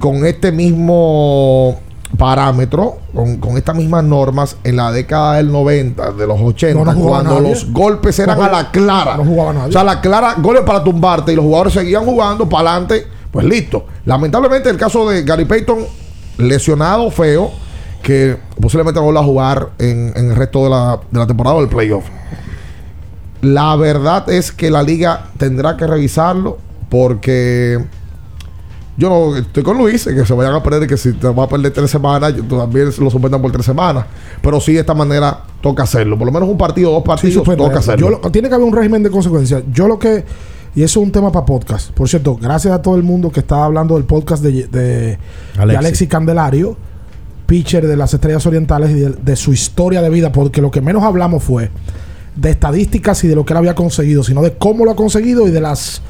[0.00, 1.78] con este mismo
[2.16, 6.84] parámetro, con, con estas mismas normas en la década del 90, de los 80, No,
[6.84, 9.16] no jugaba cuando los golpes eran No a la clara.
[9.16, 9.68] no jugaba nadie.
[9.68, 13.46] O sea, la clara, goles para tumbarte y los jugadores seguían jugando para adelante, pues
[13.46, 13.86] listo.
[14.04, 15.86] Lamentablemente el caso de Gary Payton,
[16.38, 17.50] lesionado feo,
[18.02, 21.56] que posiblemente no vuelva a jugar en, en el resto de la, de la temporada
[21.56, 22.04] o del playoff.
[23.42, 26.58] La verdad es que la liga tendrá que revisarlo
[26.90, 27.78] porque
[29.00, 31.44] yo no estoy con Luis, en que se vayan a perder, que si te va
[31.44, 34.04] a perder tres semanas, yo- también lo suspendan por tres semanas.
[34.42, 36.16] Pero sí, de esta manera toca hacerlo.
[36.18, 38.10] Por lo menos un partido, dos partidos, toca hacerlo.
[38.10, 39.62] Yo lo- tiene que haber un régimen de consecuencias.
[39.72, 40.24] Yo lo que.
[40.76, 41.90] Y eso es un tema para podcast.
[41.90, 45.18] Por cierto, gracias a todo el mundo que está hablando del podcast de, de, de
[45.58, 45.78] Alexis.
[45.78, 46.76] Alexis Candelario,
[47.46, 50.80] pitcher de las Estrellas Orientales y de, de su historia de vida, porque lo que
[50.80, 51.70] menos hablamos fue
[52.36, 55.48] de estadísticas y de lo que él había conseguido, sino de cómo lo ha conseguido
[55.48, 56.02] y de las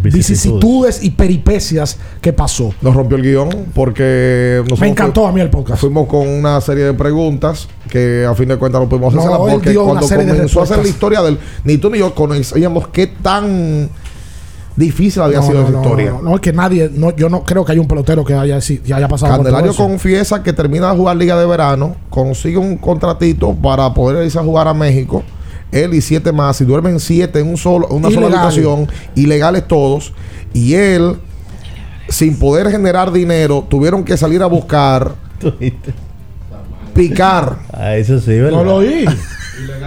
[0.00, 1.02] Vicisitudes.
[1.02, 2.72] y peripecias que pasó.
[2.80, 5.80] Nos rompió el guion porque nosotros Me encantó a mí el podcast.
[5.80, 9.38] Fuimos con una serie de preguntas que a fin de cuentas no pudimos No, hacerla
[9.38, 13.88] porque cuando comenzó a hacer la historia del ni tú ni yo conocíamos qué tan
[14.76, 16.14] difícil había No, sido no, esa historia.
[16.22, 18.78] No, es que nadie, no, yo no creo que haya un pelotero que haya, si-
[18.78, 19.88] que haya pasado por Candelario todo eso.
[19.90, 24.42] confiesa que termina de jugar Liga de Verano, consigue un contratito para poder irse a
[24.42, 25.22] jugar a México.
[25.84, 28.38] Él y siete más, y duermen siete en un solo, una sola Ilegales.
[28.58, 30.12] habitación, ilegales todos.
[30.52, 31.16] Y él,
[32.08, 35.14] sin poder generar dinero, tuvieron que salir a buscar,
[36.94, 37.56] picar.
[37.72, 38.50] Ah, eso sí, ¿verdad?
[38.58, 39.04] No lo oí.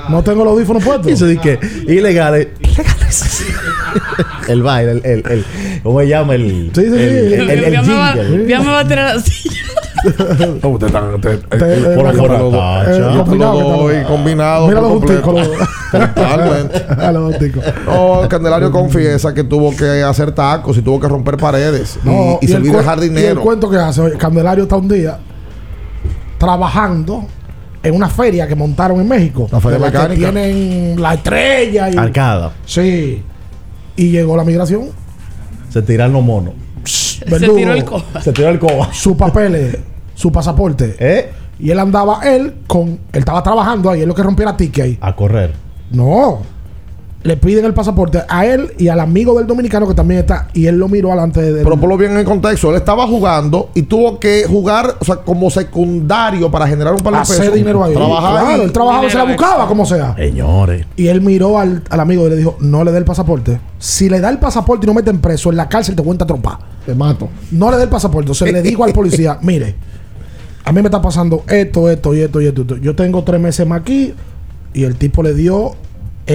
[0.09, 1.11] No tengo los audífonos puestos.
[1.11, 2.47] Eso de que ilegales.
[4.47, 5.45] el baile, el, el, el-
[5.83, 6.35] ¿Cómo se llama?
[6.35, 6.93] El, Sí, sí, sí.
[6.95, 8.47] el, el, el, el Ya me va- jingle.
[8.47, 9.55] ya me va a tirar la silla.
[10.63, 12.61] No, ustedes- Te- eh, eh, por la- ahora los dos.
[12.85, 12.91] tacha.
[12.91, 15.49] Eh, Yo te lo combinado, doy que está- combinado Mira los justicos.
[15.91, 16.85] Totalmente.
[17.05, 17.63] A los justicos.
[17.85, 21.99] No, Candelario confiesa que tuvo que hacer tacos y tuvo que romper paredes
[22.41, 23.27] y- servir de jardinero.
[23.27, 25.17] Y el cuento que hace, Candelario está un día
[26.37, 27.25] trabajando
[27.83, 29.47] en una feria que montaron en México.
[29.51, 30.31] La feria de que mecánica.
[30.31, 31.97] tienen la estrella y.
[31.97, 32.51] Arcada.
[32.65, 33.23] Sí.
[33.95, 34.89] Y llegó la migración.
[35.69, 36.53] Se tiran los monos.
[37.27, 38.93] Verdugo, tiró el co- Se tira el coba.
[38.93, 39.77] Sus papeles,
[40.15, 40.95] su pasaporte.
[40.99, 41.29] ¿Eh?
[41.59, 42.87] Y él andaba, él con.
[43.11, 44.97] Él estaba trabajando ahí, él lo que rompiera ticket ahí.
[45.01, 45.53] A correr.
[45.91, 46.39] No.
[47.21, 50.47] Le piden el pasaporte a él y al amigo del dominicano que también está.
[50.53, 51.63] Y él lo miró alante de.
[51.63, 52.69] Pero ponlo bien en el contexto.
[52.69, 57.13] Él estaba jugando y tuvo que jugar, o sea, como secundario para generar un par
[57.13, 57.55] de hacer pesos.
[57.55, 57.93] dinero ahí.
[57.93, 58.61] Trabajar claro, ahí.
[58.61, 60.15] él trabajaba y se la buscaba, como sea.
[60.15, 60.85] Señores.
[60.95, 63.59] Y él miró al, al amigo y le dijo: No le dé el pasaporte.
[63.79, 66.57] Si le da el pasaporte y no meten preso, en la cárcel te cuenta trompa.
[66.85, 67.27] Te mato.
[67.51, 68.31] No le dé el pasaporte.
[68.31, 69.75] O sea, le dijo al policía: Mire,
[70.63, 72.77] a mí me está pasando esto, esto y esto y esto.
[72.77, 74.13] Yo tengo tres meses más aquí.
[74.73, 75.75] Y el tipo le dio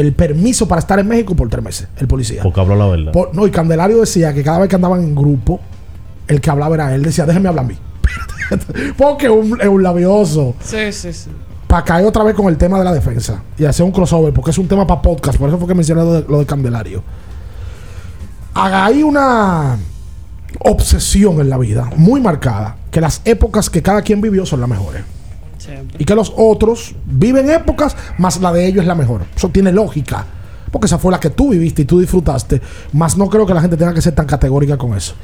[0.01, 2.42] el permiso para estar en México por tres meses, el policía.
[2.42, 3.12] Porque habló la verdad.
[3.12, 5.61] Por- no, y Candelario decía que cada vez que andaban en grupo,
[6.26, 7.03] el que hablaba era él.
[7.05, 7.78] Decía, déjeme hablar a mí.
[8.99, 10.55] Porque es un, es un labioso.
[10.64, 11.30] Sí, sí, sí.
[11.68, 14.51] Para caer otra vez con el tema de la defensa y hacer un crossover, porque
[14.51, 15.38] es un tema para podcast.
[15.38, 17.03] Por eso fue que mencioné lo de, lo de Candelario.
[18.55, 19.76] Haga ahí una
[20.61, 24.68] obsesión en la vida, muy marcada, que las épocas que cada quien vivió son las
[24.68, 25.03] mejores.
[25.65, 25.97] Siempre.
[25.99, 29.23] Y que los otros viven épocas, más la de ellos es la mejor.
[29.35, 30.27] Eso tiene lógica.
[30.71, 32.61] Porque esa fue la que tú viviste y tú disfrutaste.
[32.93, 35.15] Más no creo que la gente tenga que ser tan categórica con eso.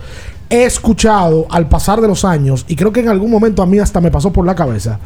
[0.48, 3.78] He escuchado al pasar de los años, y creo que en algún momento a mí
[3.78, 4.98] hasta me pasó por la cabeza,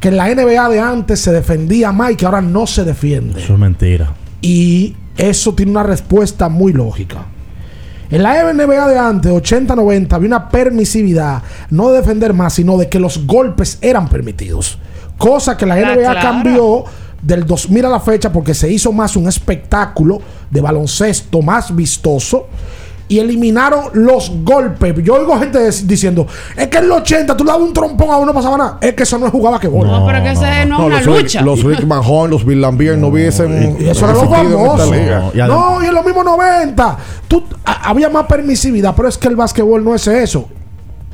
[0.00, 3.42] que en la NBA de antes se defendía más y que ahora no se defiende.
[3.42, 4.12] Eso es mentira.
[4.42, 7.26] Y eso tiene una respuesta muy lógica.
[8.14, 12.88] En la NBA de antes, 80-90, había una permisividad, no de defender más, sino de
[12.88, 14.78] que los golpes eran permitidos.
[15.18, 16.84] Cosa que la Ah, NBA cambió
[17.20, 22.46] del 2000 a la fecha porque se hizo más un espectáculo de baloncesto más vistoso
[23.06, 24.94] y eliminaron los golpes.
[25.02, 26.26] Yo oigo gente diciendo,
[26.56, 28.78] es que en los 80 tú le dabas un trompón a uno no pasaba nada.
[28.80, 29.86] Es que eso no es jugaba que gol.
[29.86, 31.38] No, pero que ese no, es una los lucha.
[31.40, 34.92] Rick, los Rick Mahon, los Bill Lambier no hubiesen Y eso era lo famoso.
[35.46, 36.98] No, y en los mismos 90.
[37.28, 40.48] Tú, a- había más permisividad, pero es que el básquetbol no es eso.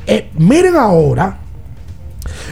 [0.07, 1.37] Eh, miren ahora.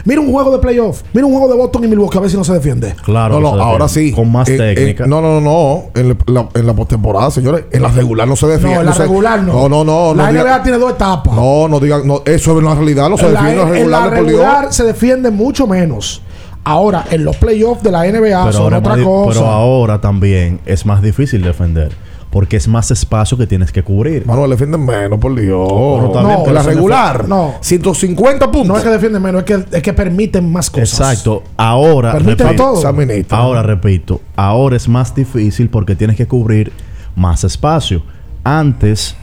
[0.04, 1.02] Miren un juego de playoff.
[1.12, 2.94] Miren un juego de Boston y Milwaukee a ver si no se defiende.
[3.04, 3.40] Claro.
[3.40, 3.64] No, defiende.
[3.64, 4.12] ahora sí.
[4.12, 5.06] Con más Eh, eh, técnica.
[5.06, 5.82] no, no, no, no.
[6.00, 7.64] En la, en la postemporada, señores.
[7.70, 8.74] En la regular no se defiende.
[8.76, 9.52] No, en la regular no.
[9.52, 10.14] No, no, no.
[10.14, 11.34] La no diga- NBA tiene dos etapas.
[11.34, 12.06] No, no digan.
[12.06, 13.08] No, eso es la realidad.
[13.08, 14.22] No se en la, defiende en la en la regular.
[14.22, 16.22] por regular se defiende mucho menos.
[16.62, 19.40] Ahora, en los playoffs de la NBA pero, son otra cosa.
[19.40, 21.90] pero ahora también es más difícil defender.
[22.30, 24.24] Porque es más espacio que tienes que cubrir.
[24.24, 26.12] Manuel, defienden menos, por Dios.
[26.12, 27.26] También, No, la regular.
[27.28, 27.54] No.
[27.60, 28.68] 150 puntos.
[28.68, 30.92] no es que defienden menos, es que, es que permiten más cosas.
[31.00, 31.42] Exacto.
[31.56, 33.36] Ahora, Permiten repito, todo.
[33.36, 36.72] Ahora repito, ahora es más difícil porque tienes que cubrir
[37.16, 38.02] más espacio.
[38.44, 39.16] Antes,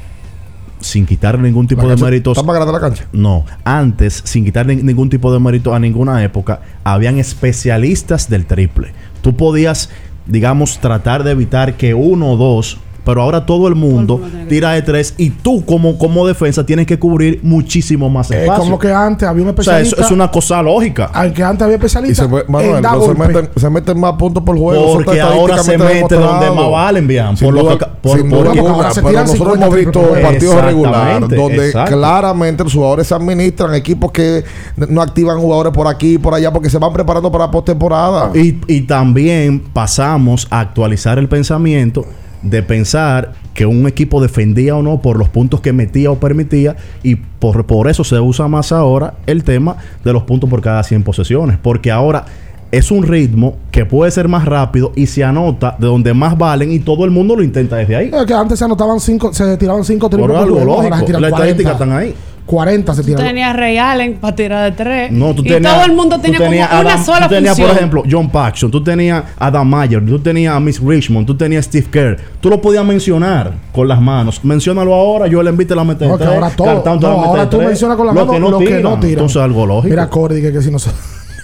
[0.81, 2.37] sin quitar ningún tipo La de cancha- méritos.
[2.37, 3.05] ¿Está más grande la cancha?
[3.13, 8.45] No, antes, sin quitar ni- ningún tipo de mérito a ninguna época, habían especialistas del
[8.45, 8.91] triple.
[9.21, 9.89] Tú podías,
[10.25, 12.77] digamos, tratar de evitar que uno o dos,
[13.07, 16.99] pero ahora todo el mundo tira de tres y tú como, como defensa tienes que
[16.99, 18.63] cubrir muchísimo más Es espacio.
[18.65, 19.95] como que antes había un o sea, especialista.
[19.95, 21.09] eso es una cosa lógica.
[21.13, 22.27] Aunque antes había Y especialistas.
[22.29, 24.93] se, Manuel, no se, meten, se meten más puntos por juego.
[24.95, 27.37] Porque ahora se mete donde más valen, bien.
[27.39, 30.61] Por lo duda, que- por- sin duda porque- se pero nosotros 50 hemos visto partidos
[30.65, 31.95] regular Exactamente, donde exacto.
[31.97, 34.43] claramente los jugadores se administran, equipos que
[34.89, 38.31] no activan jugadores por aquí y por allá porque se van preparando para la postemporada.
[38.35, 42.05] Y, y también pasamos a actualizar el pensamiento
[42.41, 46.75] de pensar que un equipo defendía o no por los puntos que metía o permitía
[47.03, 50.83] y por, por eso se usa más ahora el tema de los puntos por cada
[50.83, 52.25] 100 posesiones porque ahora
[52.71, 56.71] es un ritmo que puede ser más rápido y se anota de donde más valen
[56.71, 58.11] y todo el mundo lo intenta desde ahí.
[58.13, 60.89] Es que antes se anotaban cinco, se tiraban cinco triples Por algo lógico.
[60.89, 61.27] Las 40.
[61.27, 62.13] estadísticas están ahí.
[62.47, 63.23] 40 se Tú tiran.
[63.27, 65.11] tenías Ray Allen para tirar de tres.
[65.11, 67.35] No, tú y tenías, todo el mundo tú tenía como tenías una Adam- sola Tú
[67.35, 67.67] tenías, función.
[67.67, 71.65] por ejemplo, John Paxson, tú tenías Adam Mayer, tú tenías a Miss Richmond, tú tenías
[71.65, 72.17] Steve Kerr.
[72.41, 74.43] Tú lo podías mencionar con las manos.
[74.43, 76.97] Menciónalo ahora, yo le invito a la meter que tres, ahora todo.
[76.99, 79.09] No, ahora tú mencionas con la Lo mano que no lo que no tiran.
[79.11, 79.89] Entonces algo lógico.
[79.89, 80.79] Mira, Cordy, que, que si no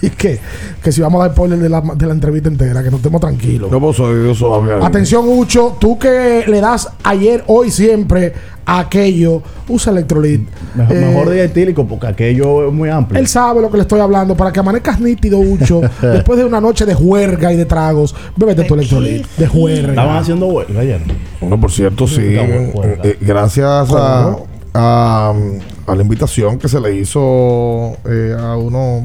[0.06, 0.38] y que,
[0.82, 3.20] que si vamos a dar spoiler de la, de la entrevista entera, que no estemos
[3.20, 3.70] tranquilos.
[3.70, 8.32] Yo pues, soy yo soy- Atención, Ucho, tú que le das ayer, hoy, siempre
[8.66, 10.40] a aquello, usa Electrolit.
[10.74, 13.20] Mejor, Eh, mejor día etílico porque aquello es muy amplio.
[13.20, 14.34] Él sabe lo que le estoy hablando.
[14.36, 18.64] Para que amanezcas nítido, Ucho, después de una noche de juerga y de tragos, bébete
[18.64, 19.26] tu Electrolit.
[19.36, 19.90] De juerga.
[19.90, 21.00] Estaban haciendo huelga ayer.
[21.40, 22.22] Bueno, por cierto, sí.
[22.22, 22.72] Eh,
[23.04, 24.36] eh, gracias a,
[24.74, 29.04] a la invitación que se le hizo eh, a uno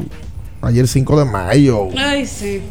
[0.61, 1.87] ayer 5 de mayo.
[1.97, 2.61] Ay, sí.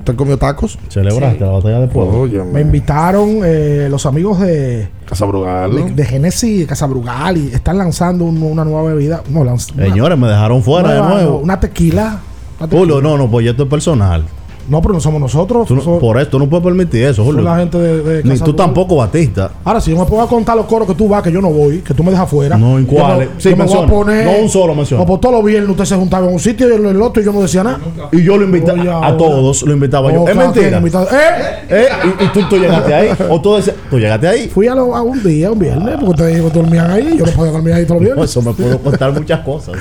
[0.00, 0.78] ¿Usted comió tacos?
[0.90, 2.20] Celebraste la batalla de pueblo.
[2.20, 5.96] Oye, Me invitaron eh, los amigos de, Casa de, Brugal.
[5.96, 9.22] de Genesis de Casabrugal y están lanzando un- una nueva bebida.
[9.30, 11.30] No, lanz- una- Señores, me dejaron fuera de nueva, nuevo.
[11.30, 12.20] no, una tequila.
[12.58, 12.78] una tequila.
[12.80, 14.24] Julio, no, no, pues esto es personal.
[14.68, 15.70] No, pero no somos nosotros.
[15.70, 17.42] No- son- por esto no puedes permitir eso, Julio.
[17.42, 19.50] la gente de, de Ni tú tampoco, Batista.
[19.64, 21.78] Ahora, si yo me puedo contar los coros que tú vas, que yo no voy,
[21.80, 22.56] que tú me dejas fuera.
[22.56, 23.28] No, ¿en cuáles?
[23.38, 24.24] Sí, me voy a poner.
[24.26, 25.02] No, un solo menciona.
[25.02, 27.22] No, pues todos los viernes usted se juntaba en un sitio y en el otro
[27.22, 27.78] y yo no decía nada.
[28.12, 29.16] Y yo lo invitaba a ahora.
[29.16, 30.26] todos, lo invitaba yo.
[30.28, 30.78] Es mentira.
[30.78, 31.66] ¡Eh!
[31.68, 31.86] ¿Eh?
[32.20, 33.08] ¿Y, y tú, tú llegaste ahí?
[33.28, 34.48] ¿O tú, decías- tú llegaste ahí?
[34.48, 37.16] Fui a, lo- a un día, un viernes, porque ustedes dormían ahí.
[37.18, 38.30] Yo no podía dormir ahí todos los No, viernes.
[38.30, 39.74] eso me puedo contar muchas cosas.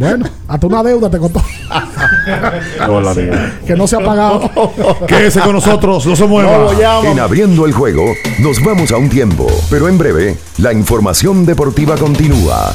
[0.00, 1.42] Bueno, hasta una deuda te contó.
[3.66, 4.50] que no se ha pagado.
[5.06, 6.72] Quédese con nosotros, no se mueva.
[7.04, 11.98] En abriendo el juego, nos vamos a un tiempo, pero en breve, la información deportiva
[11.98, 12.74] continúa.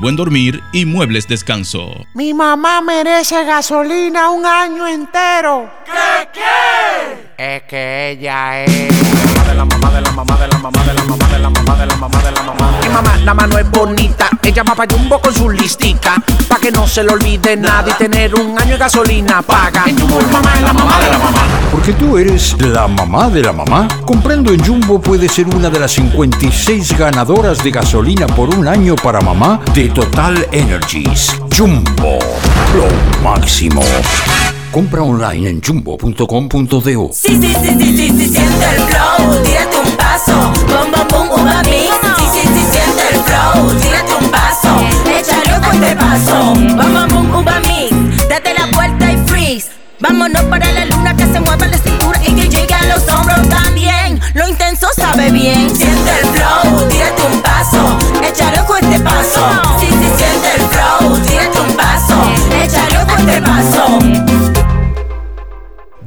[0.00, 2.06] buen dormir y muebles descanso.
[2.14, 5.70] Mi mamá merece gasolina un año entero.
[5.84, 7.29] ¿Qué qué?
[7.42, 8.68] Es que ella es.
[9.48, 11.74] de la mamá de la mamá de la mamá de la mamá de la mamá
[11.74, 12.70] de la mamá de la mamá.
[12.82, 14.28] Mi mamá nada más no es bonita.
[14.42, 16.22] Ella va para Jumbo con su listica.
[16.46, 19.84] Pa' que no se le olvide nada y tener un año de gasolina paga.
[19.86, 21.38] En Jumbo, mamá es la mamá de la mamá.
[21.72, 23.88] Porque tú eres la mamá de la mamá.
[24.04, 28.96] Comprando en Jumbo puedes ser una de las 56 ganadoras de gasolina por un año
[28.96, 31.40] para mamá de Total Energies.
[31.56, 32.18] Jumbo,
[32.76, 33.80] lo máximo.
[34.72, 37.10] Compra online en jumbo.com.do.
[37.12, 41.40] Sí, sí, sí, sí, sí, sí, siente el flow, tírate un paso, bom, bom, bom,
[41.40, 41.62] uva.
[41.64, 41.88] Sí,
[42.32, 44.68] sí, sí, siente el flow, tírate un paso,
[45.18, 47.60] échale con este paso, bom, bom, bom, uva.
[48.28, 49.70] Date la vuelta y freeze.
[49.98, 53.48] Vámonos para la luna que se mueva la cintura y que llegue a los hombros
[53.48, 54.20] también.
[54.34, 55.74] Lo intenso sabe bien.
[55.74, 59.50] Siente el flow, tírate un paso, échale con este paso.
[59.80, 62.14] Sí, sí, siente el flow, tírate un paso,
[62.62, 64.39] échale con este paso.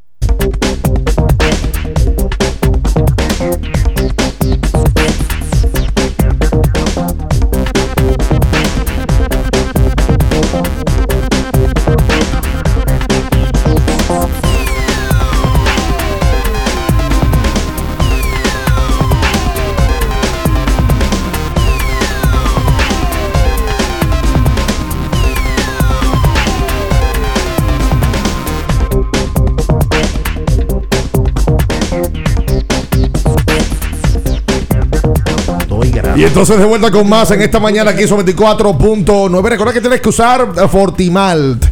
[36.41, 39.43] Entonces de vuelta con más en esta mañana aquí son 24.9.
[39.43, 41.67] Recuerda que tienes que usar eh, Fortimalt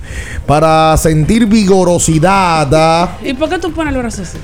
[0.45, 2.69] para sentir vigorosidad.
[2.75, 3.17] ¿ah?
[3.25, 4.37] ¿Y por qué tú pones el brazo así?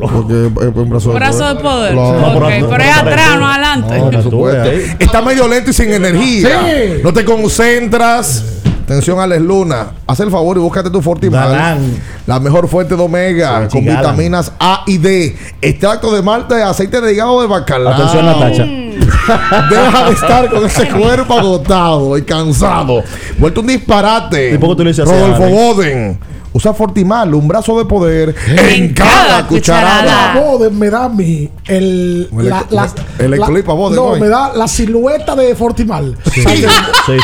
[0.00, 1.92] Porque eh, un brazo, Brazo de poder.
[1.92, 2.38] Claro.
[2.38, 3.98] Ok, pero es atrás, no adelante.
[4.00, 4.70] Por supuesto.
[4.98, 6.62] Está medio lento y sin energía.
[6.64, 7.02] Sí.
[7.04, 8.44] No te concentras.
[8.84, 9.88] Atención, Alex Luna.
[10.06, 11.50] Haz el favor y búscate tu Fortimal.
[11.50, 12.02] Galán.
[12.26, 15.36] La mejor fuente de omega con vitaminas A y D.
[15.60, 17.92] Extracto de malta y aceite de hígado de bacalao.
[17.92, 18.87] Atención, Natacha.
[19.70, 23.02] Deja de estar con ese cuerpo agotado y cansado.
[23.38, 24.54] Vuelto un disparate.
[24.54, 25.48] ¿Y por qué tú le dices Rodolfo?
[25.48, 26.18] Boden.
[26.52, 30.34] Usa Fortimal, un brazo de poder en cada cucharada.
[30.34, 32.28] La Boden me da a mí el.
[32.38, 32.88] El la, la-
[33.18, 36.16] el Boden, No, me da la silueta de Fortimal.
[36.32, 36.64] Sí, sí,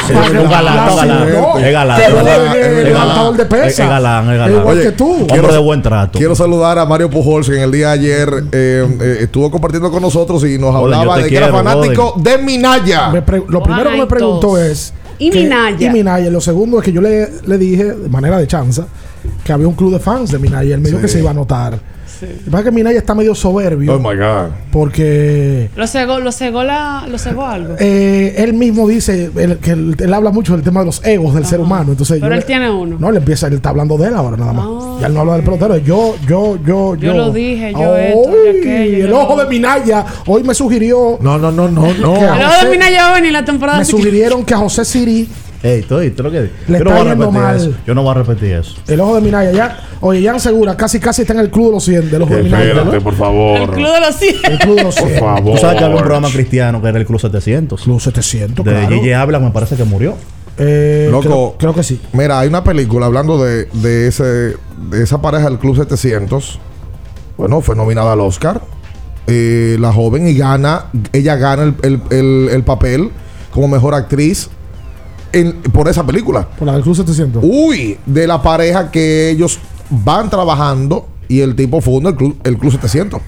[0.06, 0.12] sí.
[0.12, 1.28] Un galán, galán.
[1.28, 2.00] Es galán.
[2.00, 3.48] es galán, es es levantador de galán.
[3.48, 3.66] pesa.
[3.84, 4.60] Es galán, es galán.
[4.60, 5.12] Igual que tú.
[5.30, 6.18] Hombre de buen trato.
[6.18, 9.90] Quiero saludar a Mario Pujols, que en el día de ayer eh, eh, estuvo compartiendo
[9.90, 13.10] con nosotros y nos hablaba de que era quiero, fanático de Minaya.
[13.48, 14.92] Lo primero que me preguntó es.
[15.18, 15.86] ¿Y Minaya?
[15.86, 16.30] Y Minaya.
[16.30, 18.86] Lo segundo es que yo le, le dije, de manera de chanza,
[19.44, 20.74] que había un club de fans de Minaya.
[20.74, 21.02] Él me dijo Sí.
[21.02, 21.78] que se iba a notar.
[22.22, 23.94] Lo que pasa es que Minaya está medio soberbio.
[23.94, 24.50] Oh my God.
[24.70, 27.74] Porque Lo cegó, lo cegó, la, lo cegó algo.
[27.78, 31.34] eh, él mismo dice él- que él, él habla mucho del tema de los egos
[31.34, 31.90] del ser humano.
[31.90, 32.96] Entonces Pero él le- tiene uno.
[32.98, 34.66] No, él empieza, él está hablando de él ahora nada más.
[34.70, 34.96] Ah.
[35.00, 35.76] Ya él no habla del pelotero.
[35.78, 36.96] Yo, yo, yo, yo.
[36.96, 40.42] Yo lo dije, yo esto, Ay, yo aquello, El yo ojo lo- de Minaya hoy
[40.44, 41.18] me sugirió.
[41.20, 42.14] No, no, no, no, no.
[42.14, 43.78] que a El ojo de Mina ya va a venir la temporada.
[43.78, 45.28] me sugirieron que a José Siri
[45.64, 47.56] Ey, tú oíste lo que Le Yo no está voy a yendo repetir mal.
[47.56, 47.70] eso.
[47.86, 48.76] Yo no voy a repetir eso.
[48.86, 49.78] El ojo de Minaya, ya.
[50.02, 52.42] Oye, Jan Segura, casi casi está en el club de los 100 del ojo de
[52.42, 52.64] Minaya.
[52.66, 53.02] Espérate, ¿no?
[53.02, 53.60] por favor.
[53.60, 54.34] El club de los 100.
[54.52, 55.18] El club de los 100.
[55.18, 55.54] favor.
[55.54, 57.80] Tú sabes que había un programa cristiano que era el Club 700.
[57.82, 58.88] Club 700, De claro.
[58.94, 60.14] Gigi Habla, me parece que murió.
[60.58, 61.22] Eh, Loco.
[61.24, 61.98] Creo, creo que sí.
[62.12, 66.60] Mira, hay una película hablando de, de ese de esa pareja del Club 700.
[67.38, 68.60] Bueno, fue nominada al Oscar.
[69.26, 73.10] Eh, la joven y gana, ella gana el, el- el- el papel
[73.50, 74.50] como mejor actriz
[75.34, 76.48] en- por esa película.
[76.48, 77.42] Por la del club 700.
[77.44, 79.58] Uy, de la pareja que ellos
[79.90, 83.20] van trabajando y el tipo funda el Club, el club 700.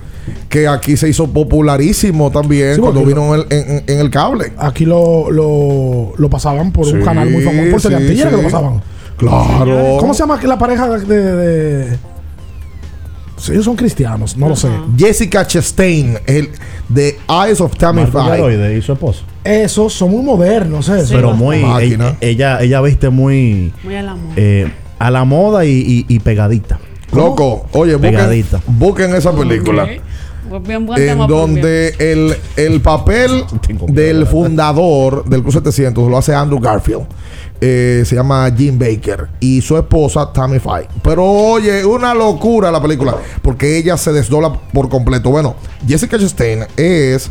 [0.48, 4.52] Que aquí se hizo popularísimo también Sí, cuando vino en el, en- en el cable.
[4.58, 7.70] Aquí lo, lo, lo pasaban por un canal muy famoso.
[7.70, 8.36] Por sí, Teleantilla que sí.
[8.36, 8.82] lo pasaban.
[9.16, 9.96] Claro.
[10.00, 11.16] ¿Cómo se llama la pareja de.
[11.16, 11.98] de-
[13.38, 14.68] Sí, ellos son cristianos, no lo sé.
[14.96, 16.48] Jessica Chastain, el
[16.88, 19.24] de Eyes of Tammy Marco y su esposo.
[19.46, 21.04] Esos son muy modernos, ¿eh?
[21.08, 21.60] Pero muy.
[21.60, 22.16] Máquina.
[22.20, 23.72] Ella, ella viste muy.
[23.84, 24.34] Muy a la moda.
[24.36, 26.78] eh, a la moda y, y- y pegadita.
[27.12, 28.60] Loco, oye, busquen, Pegadita.
[28.66, 29.84] busquen esa película.
[29.84, 30.62] Ok.
[30.66, 33.44] Bien, buen En donde el, el papel
[33.88, 37.02] del fundador del Club 700 lo hace Andrew Garfield.
[37.60, 40.88] Eh, se llama Jim Baker y su esposa Tammy Faye.
[41.02, 45.30] Pero oye, una locura la película porque ella se desdobla por completo.
[45.30, 45.56] Bueno,
[45.86, 47.30] Jessica Chastain es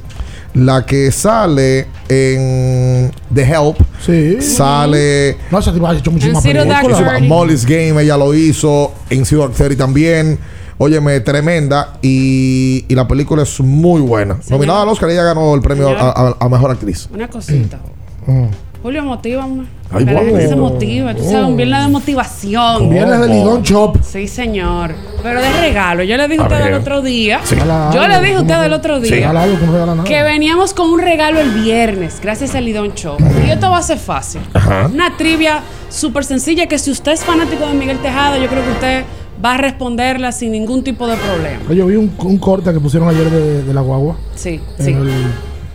[0.55, 3.77] la que sale en The Help.
[4.05, 4.41] Sí.
[4.41, 5.37] Sale.
[5.51, 6.97] No, esa tipa ha hecho muchísimas películas.
[6.97, 7.27] Thirty.
[7.27, 8.91] Molly's Game, ella lo hizo.
[9.09, 10.39] En Zero Dark Thirty también.
[10.77, 11.97] Óyeme, tremenda.
[12.01, 14.37] Y, y la película es muy buena.
[14.49, 17.07] Nominada al Oscar, ella ganó el premio a, a- a mejor actriz.
[17.13, 17.79] Una cosita.
[18.25, 18.45] Mm.
[18.85, 19.63] Julio, motívame.
[19.89, 21.15] Ay, la gente se motive.
[21.15, 22.83] Tú sabes, un viernes de motivación.
[22.83, 23.97] Un viernes de Lidón Chop.
[24.03, 24.93] Sí, señor.
[25.23, 26.03] Pero de regalo.
[26.03, 27.39] Yo le dije a A usted el otro día.
[27.43, 27.55] Sí.
[27.55, 29.15] Yo le dije a usted el otro Sí.
[29.15, 29.31] día.
[29.31, 33.17] Algo que veníamos con un regalo el viernes, gracias al Lidón Show.
[33.43, 34.41] Y esto va a ser fácil.
[34.53, 34.85] Ajá.
[34.93, 38.69] Una trivia súper sencilla que si usted es fanático de Miguel Tejada, yo creo que
[38.71, 39.03] usted
[39.43, 41.73] va a responderla sin ningún tipo de problema.
[41.73, 44.15] Yo vi un, un corte que pusieron ayer de, de la guagua.
[44.35, 44.91] Sí, En sí.
[44.91, 45.09] el-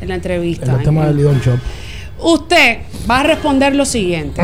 [0.00, 0.66] en la entrevista.
[0.66, 1.58] En el tema del Lidón Shop.
[2.22, 2.78] Usted
[3.10, 4.42] va a responder lo siguiente.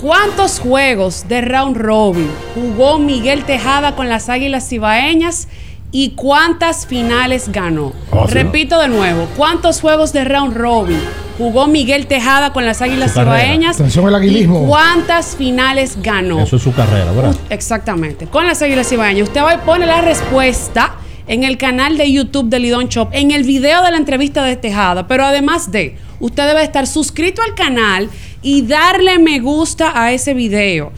[0.00, 5.48] ¿Cuántos juegos de round robin jugó Miguel Tejada con las Águilas Cibaeñas
[5.92, 7.92] y cuántas finales ganó?
[8.12, 8.34] Ah, sí.
[8.34, 10.98] Repito de nuevo, ¿cuántos juegos de round robin
[11.36, 13.36] jugó Miguel Tejada con las Águilas Su carrera.
[13.42, 14.64] Cibaeñas Atención al aguilismo.
[14.64, 16.40] y cuántas finales ganó?
[16.40, 17.34] Eso es su carrera, ¿verdad?
[17.48, 19.28] Exactamente, con las Águilas Cibaeñas.
[19.28, 23.30] Usted va y pone la respuesta en el canal de YouTube de Lidón Shop, en
[23.30, 27.54] el video de la entrevista de Tejada, pero además de, usted debe estar suscrito al
[27.54, 28.08] canal
[28.42, 30.92] y darle me gusta a ese video.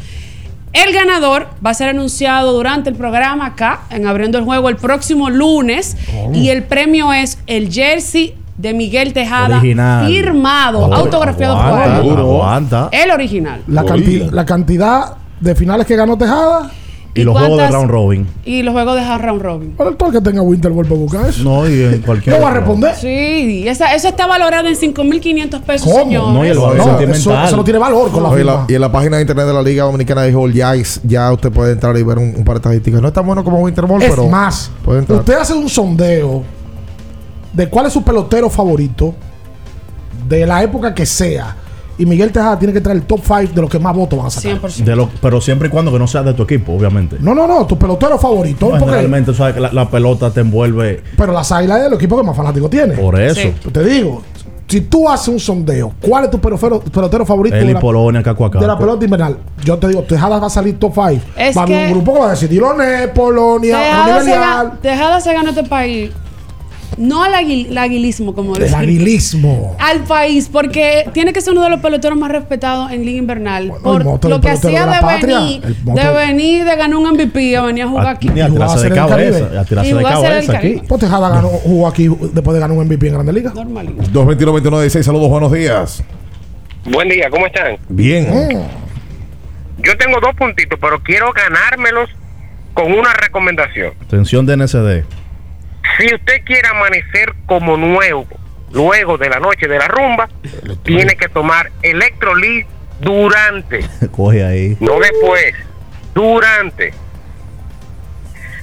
[0.73, 4.77] El ganador va a ser anunciado durante el programa acá, en Abriendo el Juego, el
[4.77, 5.97] próximo lunes.
[6.17, 6.33] Oh.
[6.35, 10.07] Y el premio es el jersey de Miguel Tejada, Original.
[10.07, 12.11] firmado, Aguanta, autografiado por aguanta, él.
[12.17, 12.89] aguanta.
[12.93, 13.63] El original.
[13.67, 16.71] La, canti- la cantidad de finales que ganó Tejada.
[17.15, 18.27] Y los juegos de round robin.
[18.47, 19.71] Y los juegos de round robin.
[19.73, 21.45] Para el todo el que tenga Winter Ball para buscar eso.
[21.45, 22.37] No, y en cualquier.
[22.37, 22.95] ¿No va a responder?
[22.97, 26.05] Sí, esa, eso está valorado en 5.500 pesos, ¿Cómo?
[26.05, 26.33] señores.
[26.35, 27.21] No, y el valor No, sentimental.
[27.21, 28.53] eso, eso no tiene valor con la firma.
[28.53, 30.73] la- y en la página de internet de la Liga Dominicana de Béisbol ya,
[31.05, 33.03] ya usted puede entrar y ver un, un par de estadísticas.
[33.03, 35.19] No es tan bueno como Winter Ball, Es pero más, puede entrar.
[35.19, 36.43] usted hace un sondeo
[37.53, 39.15] de cuál es su pelotero favorito
[40.29, 41.57] de la época que sea.
[41.99, 44.27] Y Miguel Tejada tiene que traer el top 5 de los que más votos van
[44.29, 44.59] a sacar.
[44.61, 44.85] 100%.
[44.85, 47.17] De lo, pero siempre y cuando que no sea de tu equipo, obviamente.
[47.21, 48.67] No, no, no, tu pelotero favorito.
[48.67, 51.87] No, porque- generalmente, tú sabes que la, la pelota te envuelve pero las águilas es
[51.89, 52.95] el equipo que más fanático tiene.
[52.95, 53.41] por eso.
[53.41, 53.53] Sí.
[53.71, 54.23] Te digo,
[54.67, 58.23] si tú haces un sondeo, ¿cuál es tu pelotero, pelotero favorito Eli de la, Polonia,
[58.23, 58.59] Cacuacá.
[58.59, 59.37] de la pelota invernal?
[59.63, 61.23] Yo te digo, Tejada va a salir top 5.
[61.37, 64.67] Es va a haber un grupo que va a decir Diloné, Polonia, Tejada se, Belial.
[64.73, 66.11] ga- Tejada se ganó este país.
[66.99, 69.77] No al aguil- aguilismo, como El aguilismo.
[69.79, 73.73] Al país, porque tiene que ser uno de los peloteros más respetados en Liga Invernal.
[73.83, 77.57] por lo que hacía de de, la patria, venir, de venir, de ganar un MVP,
[77.57, 78.29] a venir a jugar A, aquí.
[78.29, 79.61] a Y jugaba tirarse de a ser el cabeza.
[79.61, 80.83] A tirarse Y de jugaba a ser el cabeza aquí.
[80.87, 83.53] Pues Tejada ganó, jugó aquí después de ganar un MVP en Grande Liga.
[83.55, 84.03] Normalito.
[84.13, 86.05] 221-29-16, saludos, buenos días.
[86.85, 87.77] Buen día, ¿cómo están?
[87.89, 88.27] Bien.
[89.85, 92.11] Yo tengo dos puntitos, pero quiero ganármelos
[92.75, 93.93] con una recomendación.
[94.05, 95.05] Atención de NSD.
[96.03, 98.27] Si usted quiere amanecer como nuevo,
[98.73, 100.29] luego de la noche de la rumba,
[100.83, 102.67] tiene que tomar electrolit
[103.01, 104.77] durante, Coge ahí.
[104.81, 105.55] no después,
[106.13, 106.93] durante.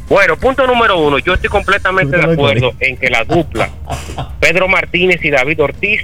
[0.10, 3.70] Bueno, punto número uno, yo estoy completamente de acuerdo en que la dupla
[4.41, 6.02] Pedro Martínez y David Ortiz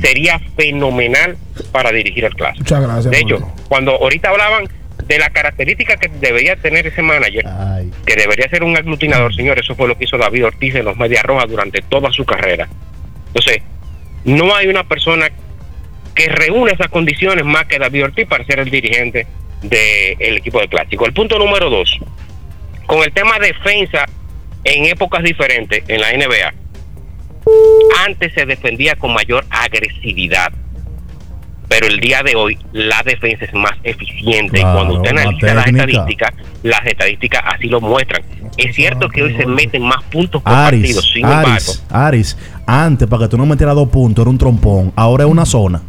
[0.00, 1.36] sería fenomenal
[1.70, 2.64] para dirigir el clásico.
[2.64, 3.10] Muchas gracias.
[3.12, 4.66] De hecho, cuando ahorita hablaban
[5.06, 7.44] de la característica que debería tener ese manager,
[8.04, 10.96] que debería ser un aglutinador, señores, eso fue lo que hizo David Ortiz en los
[10.96, 12.68] Medias Rojas durante toda su carrera.
[13.28, 13.62] Entonces,
[14.24, 15.30] no hay una persona
[16.14, 19.26] que reúne esas condiciones más que David Ortiz para ser el dirigente
[19.62, 21.06] del equipo de clásico.
[21.06, 21.98] El punto número dos,
[22.86, 24.06] con el tema defensa
[24.64, 26.54] en épocas diferentes en la NBA,
[28.06, 30.52] antes se defendía con mayor agresividad
[31.68, 35.54] pero el día de hoy la defensa es más eficiente Claro, y cuando usted analiza
[35.54, 36.30] las estadísticas
[36.62, 38.22] las estadísticas así lo muestran
[38.56, 42.38] es cierto que hoy se meten más puntos por Aris, partido sin embargo Aris, Aris.
[42.66, 44.92] Antes, para que tú no metieras dos puntos, era un trompón.
[44.96, 45.82] Ahora es una zona.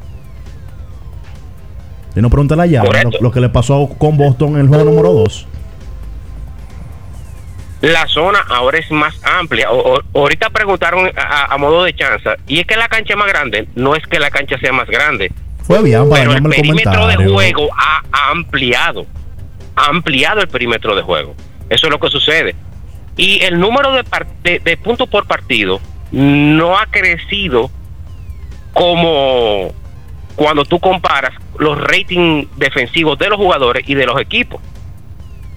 [2.16, 5.12] Y no pregúntale allá lo, lo que le pasó con Boston en el juego número
[5.14, 5.48] 2.
[7.82, 11.94] la zona ahora es más amplia O- o- ahorita preguntaron a, a- a modo de
[11.96, 14.72] chanza y es que la cancha es más grande no es que la cancha sea
[14.74, 15.32] más grande
[15.68, 19.06] Fue bien para pero el perímetro de juego ha, ha ampliado,
[19.76, 21.36] ha ampliado el perímetro de juego.
[21.70, 22.56] Eso es lo que sucede.
[23.18, 25.82] Y el número de, de puntos por partido
[26.12, 27.70] no ha crecido
[28.72, 29.74] como
[30.38, 34.62] cuando tú comparas los ratings defensivos de los jugadores y de los equipos.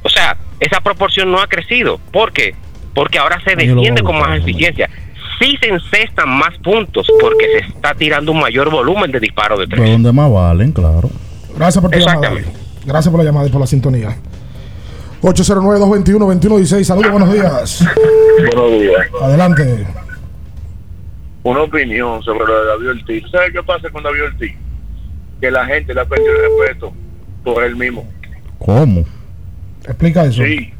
[0.03, 2.01] O sea, esa proporción no ha crecido.
[2.11, 2.55] ¿Por qué?
[2.95, 4.91] Porque ahora se defiende con más eficiencia.
[5.41, 9.67] Sí se encestan más puntos porque se está tirando un mayor volumen de disparo de
[9.67, 9.81] tres.
[9.81, 11.09] Pero donde más valen, claro.
[11.57, 12.31] Gracias por tu llamada.
[12.85, 14.17] Gracias por la llamada y por la sintonía.
[15.23, 16.85] 809-221-2116.
[16.85, 17.87] Saludos, buenos días.
[18.39, 19.07] Buenos días.
[19.23, 19.87] Adelante.
[21.43, 23.25] Una opinión sobre lo de David Ortiz.
[23.31, 24.55] ¿Sabes qué pasa con David Ortiz?
[25.41, 26.93] Que la gente le ha perdido el respeto
[27.43, 28.07] por él mismo.
[28.59, 29.05] ¿Cómo?
[29.85, 30.43] Explica eso.
[30.43, 30.71] Sí,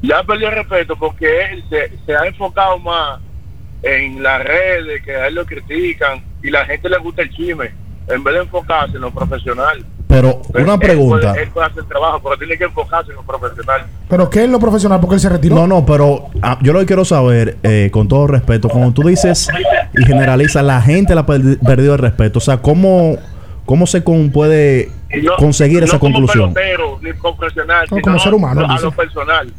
[0.00, 3.20] le ha perdido el respeto porque él se, se ha enfocado más
[3.82, 7.70] en las redes, que a él lo critican y la gente le gusta el chisme,
[8.08, 9.84] en vez de enfocarse en lo profesional.
[10.08, 11.30] Pero una Él pregunta.
[11.32, 13.86] puede- Él puede hacer trabajo, pero tiene que enfocarse en lo profesional.
[14.10, 15.00] Pero ¿qué es lo profesional?
[15.00, 15.54] Porque él se retiró.
[15.54, 19.02] No, no, pero ah, yo lo que quiero saber, eh, con todo respeto, cuando tú
[19.08, 19.48] dices
[19.94, 22.38] y generalizas, la gente la ha perdi- perdido el respeto.
[22.40, 23.16] O sea, ¿cómo,
[23.64, 24.90] cómo se con- puede
[25.22, 26.52] No- conseguir no esa como conclusión?
[26.52, 29.50] pelotero, ni profesional, No, sino como ser humano, a lo personal.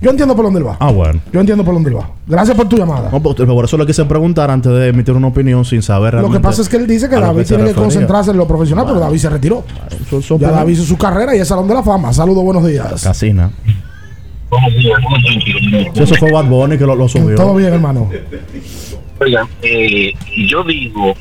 [0.00, 0.76] Yo entiendo por dónde él va.
[0.78, 1.20] Ah, bueno.
[1.32, 2.10] Yo entiendo por dónde él va.
[2.26, 3.10] Gracias por tu llamada.
[3.10, 6.20] No, por por eso le quise preguntar antes de emitir una opinión sin saber Lo
[6.20, 6.38] realmente.
[6.38, 8.84] que pasa es que él dice que lo David tiene que concentrarse en lo profesional,
[8.86, 9.64] pero David se retiró.
[10.38, 10.50] Ya.
[10.50, 12.12] David hizo su carrera y es Salón de la Fama.
[12.12, 13.02] Saludos, buenos días.
[13.02, 13.50] Casina.
[14.70, 17.36] Sí, Eso fue Bad Bunny que lo, lo subió.
[17.36, 18.08] Todo bien, hermano.
[19.20, 20.12] Oigan, eh,
[20.48, 21.14] yo digo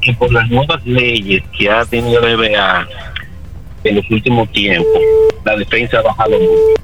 [0.00, 2.86] que por las nuevas leyes que ha tenido la NBA
[3.84, 5.00] en los últimos tiempos,
[5.44, 6.82] la defensa ha bajado mucho.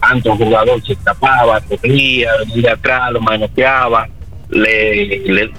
[0.00, 4.08] Antes un jugador se escapaba, corría, venía atrás, lo manoteaba,
[4.48, 5.50] le,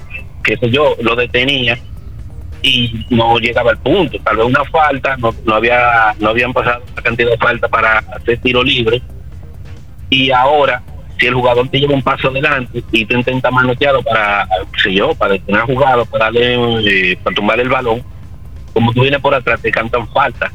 [0.43, 1.77] qué sé yo, lo detenía
[2.61, 4.17] y no llegaba al punto.
[4.23, 7.99] Tal vez una falta, no, no había no habían pasado una cantidad de falta para
[7.99, 9.01] hacer tiro libre
[10.09, 10.81] y ahora
[11.19, 14.93] si el jugador te lleva un paso adelante y tú intentas manotearlo para, qué sé
[14.93, 18.01] yo, para detener al jugador, para darle, eh, para tumbar el balón,
[18.73, 20.51] como tú vienes por atrás te cantan falta.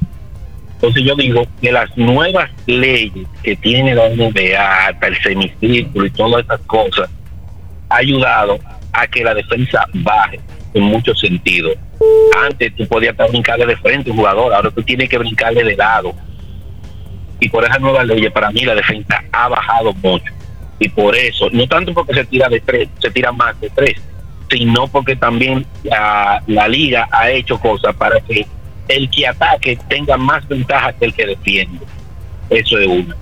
[0.74, 6.10] Entonces yo digo que las nuevas leyes que tiene la NBA, hasta el semicírculo y
[6.10, 7.08] todas esas cosas,
[7.88, 8.58] ha ayudado
[8.92, 10.40] a que la defensa baje
[10.74, 11.76] en muchos sentidos.
[12.44, 16.14] Antes tú podías brincarle de frente un jugador, ahora tú tienes que brincarle de lado.
[17.40, 20.32] Y por esas nuevas leyes, para mí la defensa ha bajado mucho.
[20.78, 23.94] Y por eso, no tanto porque se tira de tres, se tira más de tres,
[24.50, 28.46] sino porque también la, la liga ha hecho cosas para que
[28.88, 31.84] el que ataque tenga más ventaja que el que defiende.
[32.50, 33.14] Eso es uno.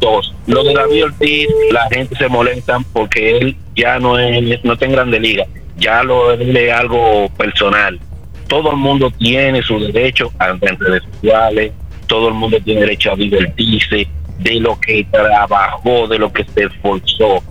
[0.00, 4.74] Dos, lo de David Ortiz, la gente se molesta porque él ya no es, no
[4.74, 5.44] está en grande liga,
[5.76, 7.98] ya lo es algo personal.
[8.46, 11.72] Todo el mundo tiene su derecho a redes sociales,
[12.06, 14.06] todo el mundo tiene derecho a divertirse
[14.38, 17.42] de lo que trabajó, de lo que se esforzó.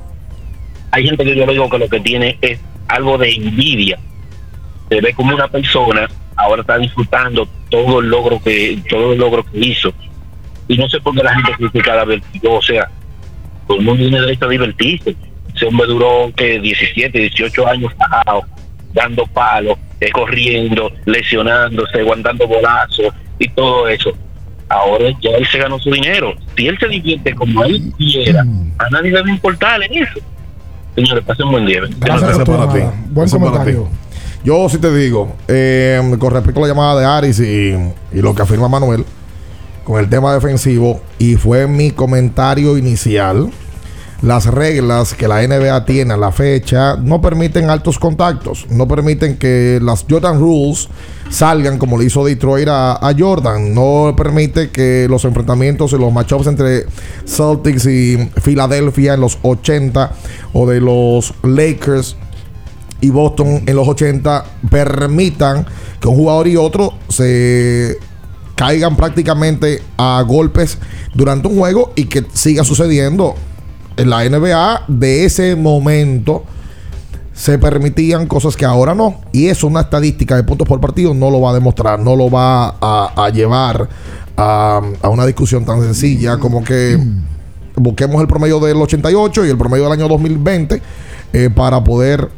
[0.92, 4.00] Hay gente que yo le digo que lo que tiene es algo de envidia.
[4.90, 6.08] Se ve como una persona
[6.38, 9.92] ahora está disfrutando todo el logro que todo el logro que hizo.
[10.68, 12.90] Y no sé por qué la gente critica a David o sea
[13.68, 15.16] todo el mundo tiene derecho a divertirse.
[15.54, 18.44] Ese hombre duró que 17 18 años parado,
[18.94, 24.12] dando palos eh, corriendo lesionándose aguantando bolazos y todo eso.
[24.70, 26.36] Ahora ya él se ganó su dinero.
[26.56, 30.20] Si él se divierte como él quiera a nadie le va a importar en eso.
[30.96, 31.82] Señores pasen un buen día.
[32.00, 32.94] Gracias por tu llamada.
[33.10, 33.88] Buen para comentario.
[34.44, 37.76] Yo sí te digo, eh, con respecto a la llamada de Aris y,
[38.12, 39.06] y lo que afirma Manuel,
[39.84, 43.52] con el tema defensivo, y fue mi comentario inicial,
[44.22, 49.38] las reglas que la NBA tiene a la fecha no permiten altos contactos, no permiten
[49.38, 50.90] que las Jordan Rules
[51.30, 56.12] salgan como le hizo Detroit a, a Jordan, no permite que los enfrentamientos y los
[56.12, 56.86] matchups entre
[57.26, 60.12] Celtics y Filadelfia en los 80
[60.54, 62.16] o de los Lakers
[63.02, 65.66] y Boston en los 80 permitan
[66.00, 67.98] que un jugador y otro se
[68.56, 70.78] caigan prácticamente a golpes
[71.14, 73.36] durante un juego y que siga sucediendo.
[73.98, 76.44] En la NBA de ese momento
[77.34, 79.22] se permitían cosas que ahora no.
[79.32, 82.30] Y eso una estadística de puntos por partido no lo va a demostrar no lo
[82.30, 83.88] va a, llevar
[84.36, 87.00] a, a una discusión tan sencilla como que
[87.76, 90.82] busquemos el promedio del 88 y el promedio del año 2020
[91.34, 92.30] eh, para poder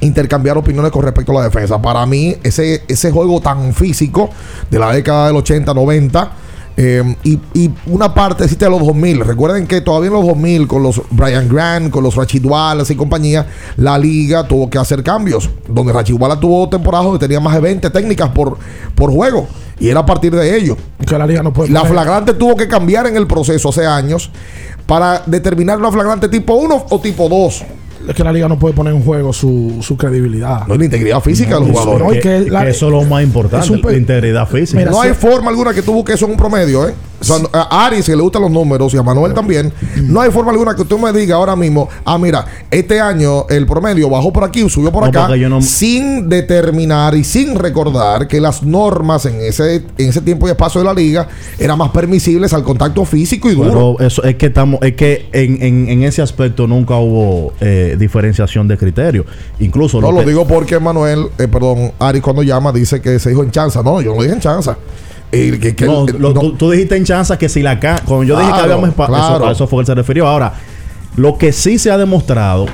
[0.00, 1.80] intercambiar opiniones con respecto a la defensa.
[1.80, 4.30] Para mí, ese, ese juego tan físico
[4.70, 6.32] de la década del 80, 90
[6.78, 9.20] eh, y, y una parte existe de los 2000.
[9.20, 12.96] Recuerden que todavía en los 2000, con los Brian Grant, con los Rachid Wallace y
[12.96, 13.46] compañía,
[13.76, 15.48] la liga tuvo que hacer cambios.
[15.68, 18.58] Donde Rachid Wallace tuvo temporadas donde tenía más de 20 técnicas por,
[18.94, 19.48] por juego.
[19.78, 20.76] Y era a partir de ello.
[21.06, 21.70] Que la liga no puede.
[21.70, 24.30] La flagrante tuvo que cambiar en el proceso hace años
[24.86, 27.64] para determinar una flagrante tipo 1 o tipo 2.
[28.08, 30.66] Es que la liga no puede poner en juego su, su credibilidad.
[30.66, 32.06] No es la integridad física de los eso, jugadores.
[32.08, 34.78] no, y que Que la- eso es lo más importante, un la integridad física.
[34.78, 36.94] Mira, no si- hay forma alguna que tú busques eso en un promedio, ¿eh?
[37.18, 39.72] O sea, a Aris, que le gustan los números, y a Manuel también,
[40.02, 43.66] no hay forma alguna que tú me diga ahora mismo, ah, mira, este año el
[43.66, 48.38] promedio bajó por aquí, subió por No, acá, no- sin determinar y sin recordar que
[48.38, 51.26] las normas en ese, en ese tiempo y espacio de la liga
[51.58, 53.96] eran más permisibles al contacto físico y duro.
[53.96, 57.95] Pero eso es que estamos, es que en, en, en ese aspecto nunca hubo eh,
[57.96, 59.24] diferenciación de criterio.
[59.60, 63.30] Incluso No lo que- digo porque Manuel, eh, perdón, Aris cuando llama dice que se
[63.30, 63.82] dijo en chanza.
[63.82, 64.76] No, yo no dije en chanza.
[65.32, 68.00] Y que- que- No, lo- no- Tú, tú dijiste en chanza que si la ca
[68.06, 69.36] cuando yo dije que habíamos claro.
[69.36, 70.26] eso, a eso fue que se refirió.
[70.26, 70.52] Ahora,
[71.16, 72.66] lo que sí se ha demostrado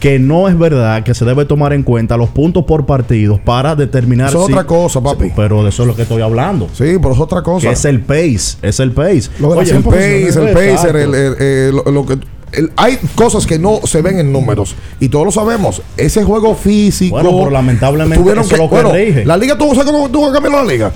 [0.00, 3.76] que no es verdad que se debe tomar en cuenta los puntos por partido para
[3.76, 5.30] determinar Eso es si- otra cosa, papi.
[5.36, 6.66] Pero de eso es lo que estoy hablando.
[6.72, 7.68] Sí, pero es otra cosa.
[7.68, 9.28] Que es el pace, es el pace.
[9.40, 12.18] Oye, el pace, el pacer, el, el- el- lo, lo que.
[12.52, 15.82] El- hay cosas que no se ven en números y todos lo sabemos.
[15.96, 17.14] Ese juego físico.
[17.16, 19.24] Bueno, pero lamentablemente tuvieron eso es lo que bueno, rige.
[19.24, 20.92] La liga tuvo, ¿sabes cómo tuvo que cambiar la liga?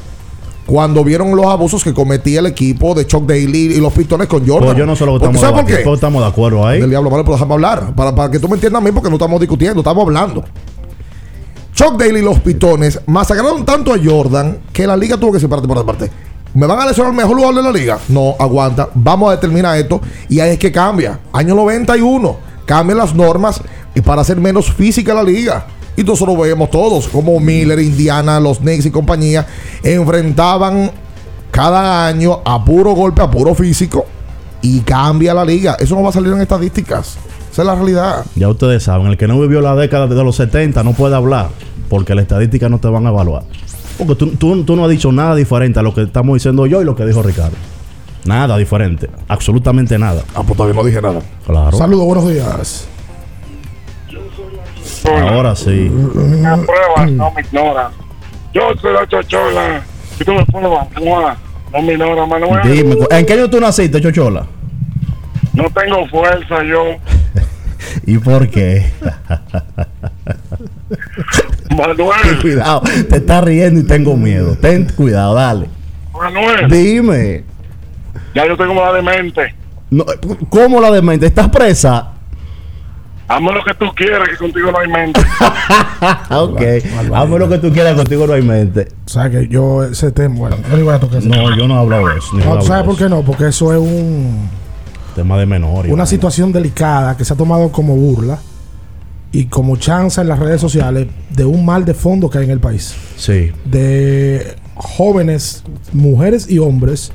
[0.67, 4.41] Cuando vieron los abusos que cometía el equipo de Chuck Daly y los pistones con
[4.47, 4.71] Jordan.
[4.71, 5.77] Pues yo no sé lo que estamos ¿Sabes por qué?
[5.77, 6.81] pero estamos de acuerdo ahí.
[6.81, 7.95] Del diablo, vale, pero déjame hablar.
[7.95, 10.45] Para, para que tú me entiendas a mí, porque no estamos discutiendo, estamos hablando.
[11.73, 15.69] Chuck Daly y los pitones masacraron tanto a Jordan que la liga tuvo que separarte
[15.69, 16.11] por parte.
[16.57, 17.99] ¿Me van a lesionar el mejor jugador de la liga?
[18.09, 18.89] No, aguanta.
[18.95, 20.01] Vamos a determinar esto.
[20.27, 21.21] Y ahí es que cambia.
[21.31, 22.35] Año 91.
[22.65, 23.61] Cambian las normas
[23.95, 25.67] y para hacer menos física la liga.
[25.97, 29.47] Y nosotros vemos todos, como Miller, Indiana, los Knicks y compañía,
[29.83, 30.91] enfrentaban
[31.51, 34.07] cada año a puro golpe, a puro físico.
[34.63, 35.77] Y cambia la liga.
[35.79, 37.19] Eso no va a salir en estadísticas.
[37.53, 38.25] Esa es la realidad.
[38.35, 41.51] Ya ustedes saben, el que no vivió la década de los 70 no puede hablar,
[41.91, 43.43] porque las estadísticas no te van a evaluar.
[43.99, 46.83] Porque tú, tú- tú no has dicho nada diferente a lo que estamos diciendo yo
[46.83, 47.57] y lo que dijo Ricardo.
[48.25, 50.23] Nada diferente, absolutamente nada.
[50.35, 51.21] Ah, pues todavía no dije nada.
[51.47, 51.77] Claro.
[51.77, 52.89] Saludos, buenos días.
[55.31, 55.89] Ahora sí.
[55.93, 57.91] Una prueba, no me ignora.
[58.53, 59.83] Yo soy la chochola.
[60.19, 61.35] Si tú me pruebas, Manuel,
[61.73, 62.73] no me ignora, Manuel.
[62.73, 64.47] Dime, ¿en qué año tú naciste, Chochola?
[65.53, 66.83] No tengo fuerza yo.
[68.07, 68.91] ¿Y por qué?
[71.71, 74.57] Manuel, cuidado, te estás riendo y tengo miedo.
[74.61, 75.69] Ten cuidado, dale.
[76.13, 76.71] Manuel.
[76.71, 77.45] Dime.
[78.35, 79.55] Ya yo tengo la demente.
[79.91, 80.05] No,
[80.51, 81.27] ¿Cómo la demente?
[81.27, 82.13] ¿Estás presa?
[83.29, 85.21] Hazme lo que tú quieras, que contigo no hay mente.
[86.31, 86.63] ok.
[87.13, 88.89] Hazme lo que tú quieras, contigo no hay mente.
[89.07, 91.51] ¿Sabes que yo ese tema, bueno, no voy a tocar ese tema.
[91.51, 92.29] No, yo no hablo de eso.
[92.35, 93.23] ni No, hablo ¿tú ¿Sabes de por qué no?
[93.23, 94.49] Porque eso es un,
[95.17, 95.87] Tema de menor.
[95.87, 98.39] una situación delicada que se ha tomado como burla
[99.37, 102.53] y como chanza en las redes sociales de un mal de fondo que hay en
[102.53, 102.95] el país.
[103.19, 103.51] Sí.
[103.67, 107.13] De jóvenes, mujeres y hombres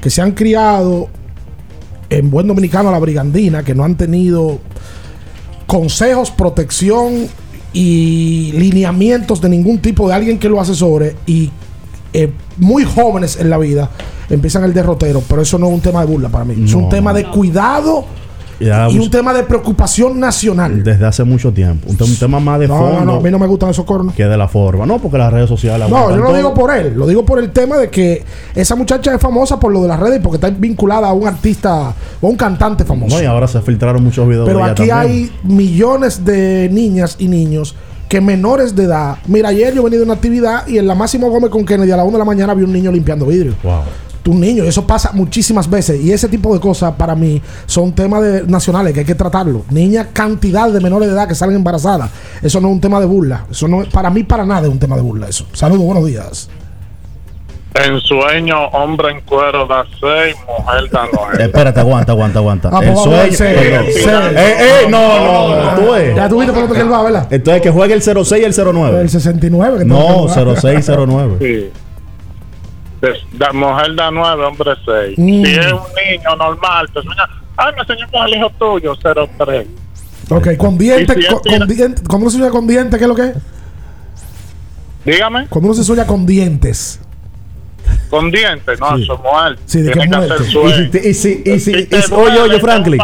[0.00, 1.08] que se han criado
[2.10, 4.58] en buen dominicano a la brigandina, que no han tenido
[5.68, 7.28] consejos, protección
[7.72, 11.52] y lineamientos de ningún tipo de alguien que lo asesore y
[12.12, 13.88] eh, muy jóvenes en la vida
[14.28, 16.88] empiezan el derrotero, pero eso no es un tema de burla para mí, es un
[16.88, 18.04] tema de cuidado
[18.90, 20.82] Y un tema de preocupación nacional.
[20.84, 21.88] Desde hace mucho tiempo.
[21.90, 23.84] Un, un tema más de No, fondo no, no, a mí no me gustan esos
[23.84, 24.14] cornos.
[24.14, 24.86] que de la forma.
[24.86, 25.88] No, porque las redes sociales.
[25.88, 28.24] No, yo no lo digo por él, lo digo por el tema de que
[28.54, 31.26] esa muchacha es famosa por lo de las redes y porque está vinculada a un
[31.26, 33.16] artista o a un cantante famoso.
[33.16, 34.98] No, y ahora se filtraron muchos videos Pero de ella aquí también.
[35.22, 37.74] hay millones de niñas y niños
[38.08, 39.16] que menores de edad.
[39.26, 41.92] Mira, ayer yo he venido a una actividad y en la Máximo Gómez con Kennedy
[41.92, 43.54] a la 1 de la mañana vi un niño limpiando vidrio.
[43.62, 43.80] Wow.
[44.30, 46.00] Niño, y eso pasa muchísimas veces.
[46.00, 49.62] Y ese tipo de cosas para mí son temas de- nacionales que hay que tratarlo.
[49.70, 52.10] Niñas, cantidad de menores de edad que salen embarazadas.
[52.40, 53.46] Eso no es un tema de burla.
[53.50, 55.28] Eso no es, para mí, para nada es un tema de burla.
[55.28, 55.46] Eso.
[55.52, 56.48] Saludos, buenos días.
[57.74, 61.44] En sueño, hombre en cuero da seis, mujer da nueve.
[61.44, 62.68] Espérate, aguanta, aguanta, aguanta.
[62.70, 63.54] Ah, el pues vamos a ver, sueño.
[63.56, 63.84] seis, Perdón.
[63.94, 64.06] seis.
[64.36, 66.14] Eh, eh, no, no, no, tú ves.
[66.14, 67.26] Ya tuviste por lo que él va, ¿verdad?
[67.30, 69.00] Entonces que juegue el 06 y el 09.
[69.00, 69.78] El 69.
[69.78, 69.96] que No,
[70.34, 71.36] tengo que 06 09.
[71.40, 71.70] Sí.
[73.32, 75.18] Da- mujer da nueve, hombre seis.
[75.18, 75.44] Mm.
[75.44, 75.80] Si es un
[76.10, 77.24] niño normal, te sueña.
[77.56, 79.66] Ay, me soñé con el hijo tuyo, 03.
[80.30, 81.16] Ok, con dientes.
[81.16, 81.68] Si con, con
[82.08, 83.34] cuando uno se sueña con dientes, ¿qué es lo que es?
[85.04, 87.00] Dígame, uno se sueña con dientes.
[88.08, 89.02] con dientes, no, Sí.
[89.04, 89.58] eso es mujer.
[89.64, 92.38] Sí, ¿de Tiene que Y si, y si, y si, Si y te si- oye,
[92.40, 93.00] oye, Franklin.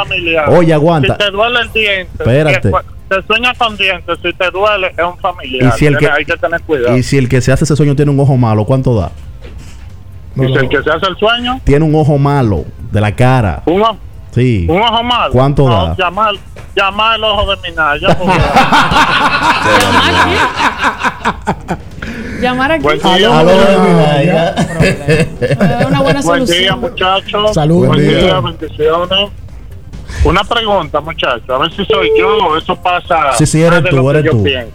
[0.49, 1.15] Oye, aguanta.
[1.15, 2.71] Si te duele el diente, Espérate.
[3.09, 5.73] te sueña con dientes, si te duele, es un familiar.
[5.75, 6.97] Y si el que- Tiene- hay que tener cuidado.
[6.97, 9.11] Y si el que se hace ese sueño tiene un ojo malo, ¿cuánto da?
[10.45, 13.63] Y si el que se hace el sueño, Tiene un ojo malo de la cara.
[13.67, 13.97] un, ojo-
[14.31, 14.67] Sí.
[14.69, 15.33] un ojo malo.
[15.33, 15.97] ¿Cuánto no, da?
[15.99, 16.35] Llamar,
[16.77, 18.09] llamar el ojo de Minaya.
[18.19, 18.39] porque-
[22.41, 22.83] Llamar aquí.
[22.85, 23.39] Buen día.
[23.39, 23.51] Aló,
[25.89, 27.55] una buena Buen día, muchachos.
[27.55, 27.79] Salud.
[27.87, 28.41] Buen Buen día, día.
[28.41, 29.31] bendiciones.
[30.25, 31.51] Una pregunta, muchachos.
[31.51, 32.57] A ver si soy yo.
[32.57, 33.33] Eso pasa.
[33.35, 34.43] Sí, sí, eres tú, lo que eres yo tú.
[34.45, 34.73] pienso.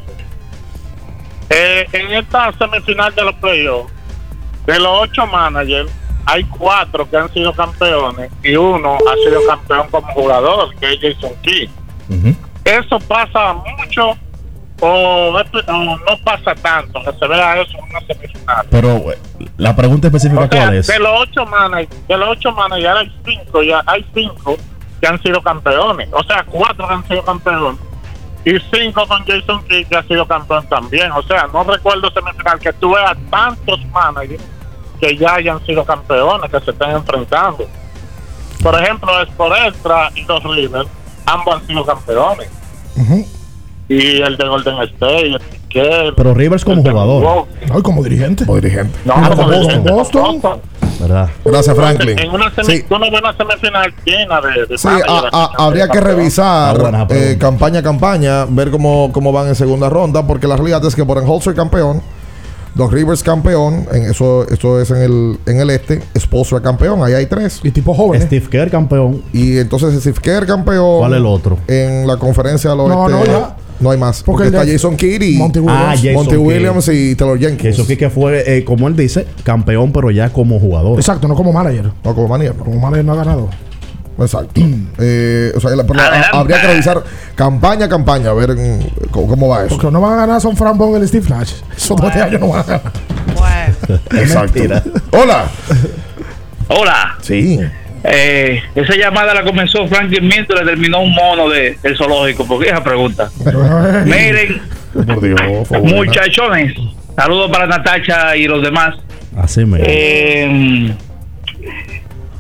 [1.50, 3.92] Eh, en esta semifinal de los playoffs,
[4.66, 5.92] de los ocho managers,
[6.26, 11.00] hay cuatro que han sido campeones y uno ha sido campeón como jugador, que es
[11.02, 11.70] Jason Key.
[12.64, 14.18] ¿Eso pasa mucho
[14.80, 17.02] o, no pasa tanto?
[17.04, 18.66] Que se vea eso en una semifinal.
[18.70, 19.04] Pero
[19.58, 20.88] la pregunta específica, O sea, ¿cuál es?
[20.88, 24.58] de los ocho managers, de los ocho managers hay cinco, ya hay cinco
[25.02, 26.10] que han sido campeones.
[26.12, 27.82] O sea, cuatro que han sido campeones.
[28.46, 31.12] Y cinco con Jason Kidd que ha sido campeón también.
[31.12, 34.44] O sea, no recuerdo semifinal que tú veas tantos managers
[35.08, 37.66] que ya hayan sido campeones, que se estén enfrentando.
[38.62, 40.88] Por ejemplo, Sport Extra y los Rivers,
[41.26, 42.48] ambos han sido campeones.
[43.90, 47.46] Y el de Golden State, el Piquet, Pero Rivers como jugador.
[47.74, 48.46] Ay, como dirigente.
[48.46, 48.98] Como dirigente.
[49.06, 49.84] No, como Boston.
[50.42, 50.62] Boston.
[51.00, 51.30] ¿verdad?
[51.44, 52.18] Gracias, Franklin.
[52.18, 52.84] En una, semi- Sí.
[52.88, 56.76] tú no ves una semifinal llena de, de Sí, managers, a- a- habría que revisar
[56.78, 60.56] Ah, buena eh, campaña a campaña, ver cómo, cómo van en segunda ronda, porque la
[60.56, 62.02] realidad es que Holzer campeón,
[62.76, 67.14] Doc Rivers campeón, en eso, eso es en el, en el este, Spolstra campeón, ahí
[67.14, 67.60] hay tres.
[67.64, 68.22] Y tipo joven.
[68.24, 69.22] Steve Kerr campeón.
[69.32, 70.98] Y entonces Steve Kerr campeón.
[71.00, 71.60] ¿Cuál es el otro?
[71.68, 73.12] En la conferencia del No, oeste.
[73.20, 73.56] no, ya.
[73.80, 74.24] no hay más.
[74.24, 75.84] Porque, Porque está Jason Kidd y Monty Williams.
[75.86, 76.40] Ah, Jason Monty Kidd.
[76.40, 77.78] Williams y Taylor Jenkins.
[77.80, 80.98] Eso que fue, eh, como él dice, campeón, pero ya como jugador.
[80.98, 81.92] Exacto, no como manager.
[82.04, 82.54] No, como manía.
[82.54, 83.50] Como manager no ha ganado.
[84.20, 84.62] Exacto.
[85.00, 87.04] Eh, o sea, la- pero la- habría que revisar
[87.36, 88.50] campaña a campaña, a ver
[89.12, 89.76] cómo, cómo va eso.
[89.78, 91.54] Porque no van a ganar son Frank Vogel y Steve Nash.
[91.76, 92.92] Esos dos años no van a ganar.
[94.20, 94.60] Exacto.
[95.12, 95.46] Hola.
[96.68, 97.18] Hola.
[97.22, 97.60] Sí.
[98.06, 102.46] Eh, esa llamada la comenzó Franklin Minto, le terminó un mono de, del zoológico.
[102.46, 103.30] ¿Por qué esa pregunta?
[104.06, 104.62] Miren,
[104.94, 105.90] Por Dios, por favor.
[106.06, 106.74] muchachones,
[107.16, 108.96] saludos para Natacha y los demás.
[109.38, 109.80] Así me.
[109.82, 110.94] Eh,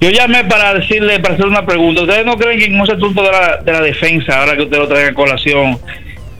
[0.03, 2.01] yo llamé para decirle, para hacer una pregunta.
[2.01, 4.77] ¿Ustedes no creen que en ese asunto de la, de la defensa, ahora que usted
[4.77, 5.80] lo trae a colación,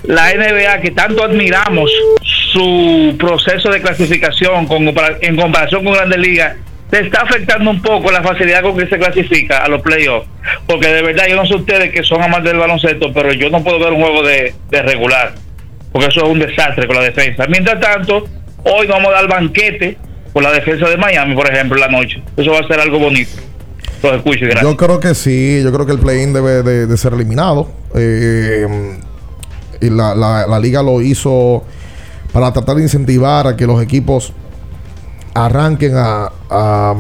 [0.04, 1.90] la NBA, que tanto admiramos
[2.22, 6.58] su proceso de clasificación con, en comparación con Grandes Ligas,
[6.92, 10.28] se está afectando un poco la facilidad con que se clasifica a los playoffs?
[10.68, 13.64] Porque de verdad, yo no sé ustedes que son amantes del baloncesto, pero yo no
[13.64, 15.36] puedo ver un juego de, regular,
[15.94, 17.46] porque eso es un desastre con la defensa.
[17.48, 18.28] Mientras tanto,
[18.66, 19.98] hoy vamos a dar banquete
[20.34, 22.22] por la defensa de Miami, por ejemplo, la noche.
[22.36, 23.53] Eso va a ser algo bonito.
[24.62, 27.70] Yo creo que sí, yo creo que el play-in debe de, de ser eliminado.
[27.96, 28.98] Eh,
[29.82, 31.64] y la, la- la liga lo hizo
[32.32, 34.34] para tratar de incentivar a que los equipos
[35.36, 36.94] arranquen a, a,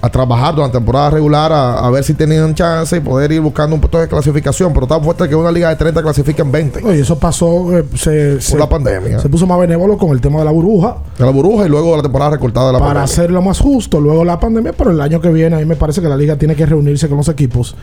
[0.00, 3.40] a trabajar durante la temporada regular, a, a ver si tenían chance y poder ir
[3.40, 4.72] buscando un puesto de clasificación.
[4.72, 6.82] Pero tan fuerte que una liga de 30 clasifica en 20.
[6.84, 7.76] Oye, eso pasó.
[7.78, 9.18] eh, se, se- la pandemia.
[9.18, 10.96] Se puso más benévolo con el tema de la burbuja.
[11.18, 13.04] De la burbuja y luego la temporada recortada de la para pandemia.
[13.12, 14.00] hacerlo más justo.
[14.00, 16.36] Luego la pandemia, pero el año que viene, a mí me parece que la liga
[16.36, 17.76] tiene que reunirse con los equipos.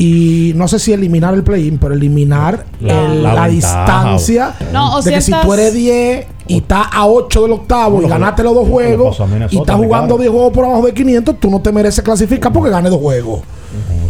[0.00, 4.14] Y no sé si eliminar el play-in, pero eliminar La- el- la la, ventaja.
[4.14, 4.54] distancia.
[4.72, 8.06] No, o de que si tú eres 10 y estás a 8 del octavo y
[8.08, 9.18] ganaste los dos juegos
[9.50, 10.18] y estás jugando caro.
[10.18, 13.40] 10 juegos por abajo de 500, tú no te mereces clasificar porque ganes dos juegos.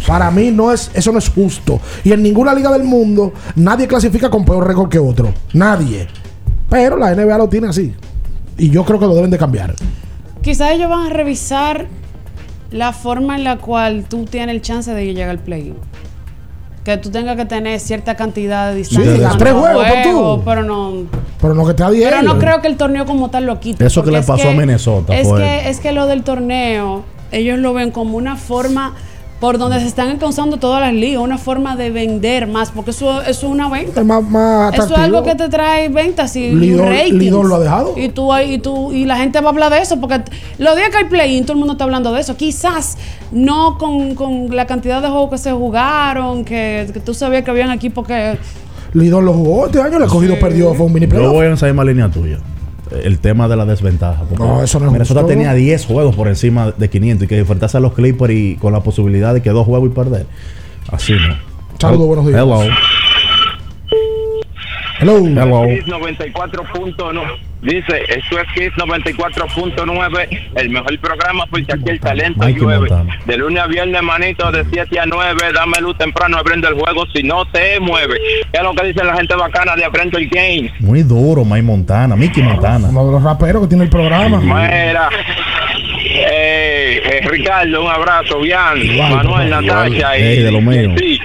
[0.05, 1.79] Para mí no es eso no es justo.
[2.03, 5.33] Y en ninguna liga del mundo nadie clasifica con peor récord que otro.
[5.53, 6.07] Nadie.
[6.69, 7.95] Pero la NBA lo tiene así.
[8.59, 9.73] Y yo creo que lo deben de cambiar.
[10.43, 11.87] Quizás ellos van a revisar
[12.71, 15.73] la forma en la cual tú tienes el chance de llegar al play.
[16.83, 19.31] Que tú tengas que tener cierta cantidad de distancia.
[19.31, 20.93] Sí, tres juegos, juegos, Pero no,
[21.41, 22.09] Pero no que te a 10.
[22.09, 23.85] pero no creo que el torneo como tal lo quite.
[23.85, 27.59] Eso que le es pasó a Minnesota Es que, es que lo del torneo, ellos
[27.59, 28.95] lo ven como una forma
[29.39, 33.21] por donde se están alcanzando todas las ligas, una forma de vender más, porque eso,
[33.21, 34.01] eso es una venta.
[34.01, 37.13] Es más, más Eso es algo que te trae ventas y, Lidl- ratings.
[37.15, 37.93] Lidl lo ha dejado.
[37.97, 40.21] Y tú, ahí- y tú y la gente va a hablar de eso porque
[40.57, 42.35] los días que hay play-in todo el mundo está hablando de eso.
[42.35, 42.97] Quizás
[43.31, 47.51] no con, con la cantidad de juegos que se jugaron, que, que tú sabías que
[47.51, 48.37] habían equipos que
[48.93, 51.31] Lidl lo jugó este año, le ha cogido, perdió, fue un mini Yo playoff.
[51.33, 52.39] voy en esa misma línea tuya.
[52.91, 54.23] El tema de la desventaja.
[54.37, 55.35] No, eso no es Minnesota justo.
[55.35, 58.73] tenía 10 juegos por encima de 500 y que enfrentarse a los Clippers y con
[58.73, 60.25] la posibilidad de que dos juegos y perder.
[60.91, 61.35] Así no.
[61.79, 62.41] Saludos, buenos días.
[62.41, 62.61] Hello.
[64.99, 65.17] Hello.
[65.25, 65.65] Hello.
[65.67, 72.61] Kiss 94.9 dice esto es Kiss 94.9 el mejor programa porque aquí el talento Mikey
[72.61, 73.19] llueve Montana.
[73.25, 77.05] de lunes a viernes manito de 7 a 9 dame luz temprano abriendo el juego
[77.13, 78.17] si no te mueve
[78.51, 80.71] ¿qué es lo que dice la gente bacana de Aprendo el Game?
[80.79, 82.87] Muy duro, Mike Montana, Mickey Montana.
[82.89, 84.39] Uno de los raperos que tiene el programa.
[84.39, 85.09] Mira
[86.11, 89.49] eh, eh, Ricardo un abrazo Bian Manuel.
[89.49, 90.91] Natacha y, de lo mío.
[90.97, 91.19] sí.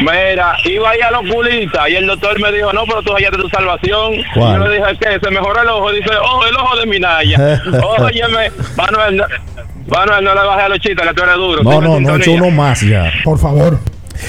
[0.00, 3.38] Mira, iba ahí a los culitas y el doctor me dijo, no, pero tú hallaste
[3.38, 4.14] tu salvación.
[4.34, 4.50] ¿Cuál?
[4.50, 5.20] Y yo le dije, ¿qué?
[5.22, 5.92] Se mejoró el ojo.
[5.92, 7.38] Dice, oh, el ojo de Minaya.
[7.98, 9.24] Óyeme, Manuel, no,
[9.88, 11.62] Manuel, no le bajes a los chistes, que tú eres duro.
[11.62, 12.42] No, no, no, he hecho sintonía.
[12.42, 13.12] uno más ya.
[13.24, 13.78] Por favor.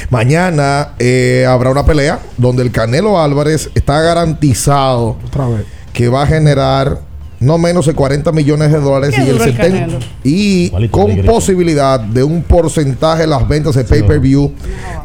[0.09, 5.17] Mañana eh, habrá una pelea donde el Canelo Álvarez está garantizado
[5.93, 6.99] que va a generar
[7.41, 9.99] no menos de 40 millones de dólares y, el duro el 70 Canelo.
[10.23, 14.53] y con posibilidad de un porcentaje de las ventas de pay-per-view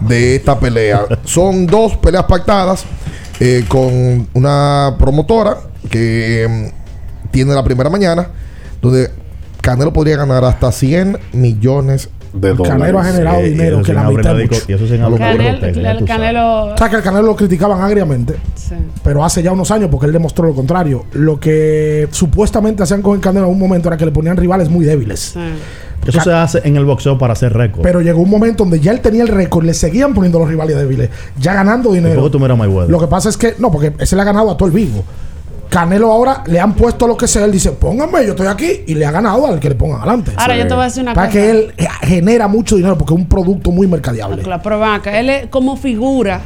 [0.01, 1.07] de esta pelea.
[1.25, 2.85] Son dos peleas pactadas
[3.41, 5.57] eh, con una promotora
[5.91, 8.29] que mm, tiene la primera mañana,
[8.83, 9.11] donde
[9.63, 12.11] Canelo podría ganar hasta 100 millones
[12.41, 12.69] de dólares.
[12.79, 14.55] Canelo ha generado Eh, dinero y eso que sin la abrir mitad la es disco-
[14.57, 14.73] mucho.
[14.73, 16.05] y eso la Canel- el.
[16.05, 16.65] Canelo.
[16.67, 18.75] O sea, que el Canelo lo criticaban agriamente, Sí.
[19.03, 21.05] pero hace ya unos años porque él demostró lo contrario.
[21.13, 24.69] Lo que supuestamente hacían con el Canelo en un momento era que le ponían rivales
[24.69, 25.35] muy débiles.
[26.07, 27.83] Eso se hace en el boxeo para hacer récord.
[27.83, 30.77] Pero llegó un momento donde ya él tenía el récord, le seguían poniendo los rivales
[30.77, 31.11] débiles,
[31.41, 32.31] ya ganando ¿Y dinero.
[32.31, 32.89] tú Mayweather?
[32.91, 35.03] Lo que pasa es que, no, porque ese le ha ganado a todo el vivo.
[35.69, 37.45] Canelo ahora le han puesto lo que sea.
[37.45, 38.83] Él dice, pónganme, yo estoy aquí.
[38.87, 40.33] Y le ha ganado al que le pongan adelante.
[40.37, 41.39] Ahora, yo te voy a decir una Para cosa.
[41.39, 44.43] que él eh, genera mucho dinero porque es un producto muy mercadeable.
[44.43, 46.41] Claro, pero ven acá, él es como figura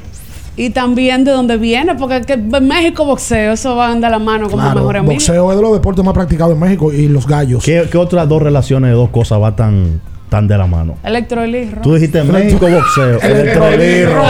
[0.56, 4.50] y también de dónde viene, porque que en México boxeo, eso van de la mano
[4.50, 5.12] como Claro, mejor amigo.
[5.14, 7.64] boxeo es de los deportes más practicados en México y los gallos.
[7.64, 10.96] ¿Qué, qué otras dos relaciones de dos cosas va tan, tan de la mano?
[11.02, 11.82] Electrolirro.
[11.82, 13.20] Tú dijiste México boxeo.
[13.22, 14.22] Electrolirro.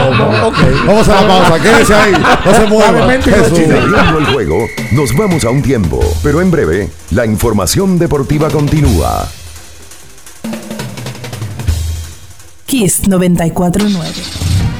[0.48, 0.56] Ok.
[0.86, 2.12] Vamos a la pausa, quédese ahí.
[2.44, 3.22] No se mueva.
[3.22, 9.28] Siguiendo el juego, nos vamos a un tiempo, pero en breve, la información deportiva continúa.
[12.66, 14.49] Kiss 949.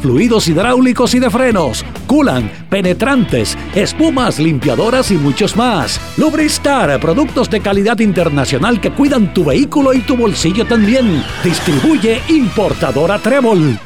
[0.00, 6.00] fluidos hidráulicos y de frenos, culan, penetrantes, espumas, limpiadoras y muchos más.
[6.16, 11.22] Lubristar, productos de calidad internacional que cuidan tu vehículo y tu bolsillo también.
[11.42, 13.78] Distribuye importadora Trébol.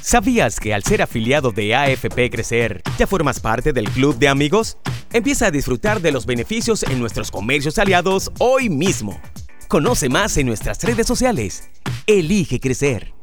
[0.00, 4.78] ¿Sabías que al ser afiliado de AFP Crecer, ya formas parte del club de amigos?
[5.12, 9.20] Empieza a disfrutar de los beneficios en nuestros comercios aliados hoy mismo.
[9.68, 11.68] Conoce más en nuestras redes sociales.
[12.06, 13.17] Elige crecer.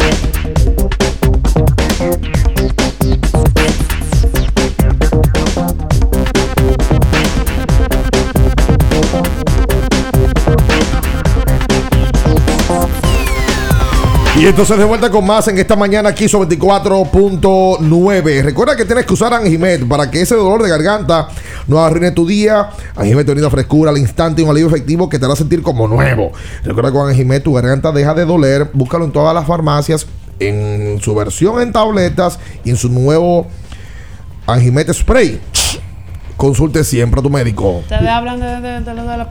[14.41, 18.41] Y entonces de vuelta con más en esta mañana aquí sobre 24.9.
[18.41, 21.27] Recuerda que tienes que usar Anjimet para que ese dolor de garganta
[21.67, 22.71] no arruine tu día.
[22.95, 25.87] Anjimet te brinda frescura al instante y un alivio efectivo que te hará sentir como
[25.87, 26.31] nuevo.
[26.63, 28.71] Recuerda que con Anjimet tu garganta deja de doler.
[28.73, 30.07] Búscalo en todas las farmacias,
[30.39, 33.45] en su versión en tabletas y en su nuevo
[34.47, 35.39] Anjimet Spray.
[36.41, 37.77] Consulte siempre a tu médico.
[37.79, 39.29] Ustedes hablan de, de, de lo de la.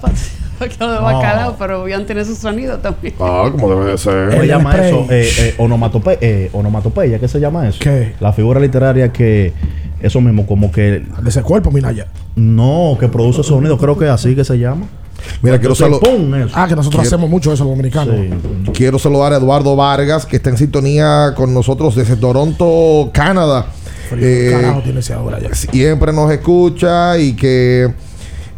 [0.59, 3.15] Pescado de bacalao, pero Bian tiene su sonido también.
[3.19, 4.28] Ah, como debe de ser.
[4.31, 4.89] ¿Cómo se llama spray.
[4.89, 5.07] eso?
[5.11, 7.78] Eh, eh, onomatope- eh, onomatopeya, ¿qué se llama eso?
[7.81, 8.15] ¿Qué?
[8.20, 9.53] La figura literaria que
[10.01, 12.07] eso mismo, como que De ese cuerpo, Minaya.
[12.37, 14.87] no, que produce sonido, creo que así que se llama.
[15.43, 16.01] Mira, quiero saludar.
[16.55, 18.15] Ah, que nosotros Quiero- hacemos mucho eso, los dominicanos.
[18.16, 18.70] Sí.
[18.73, 23.66] Quiero saludar a Eduardo Vargas, que está en sintonía con nosotros desde Toronto, Canadá.
[24.19, 25.55] Eh, Carajo, tiene ese ahora ya.
[25.55, 27.93] siempre nos escucha y que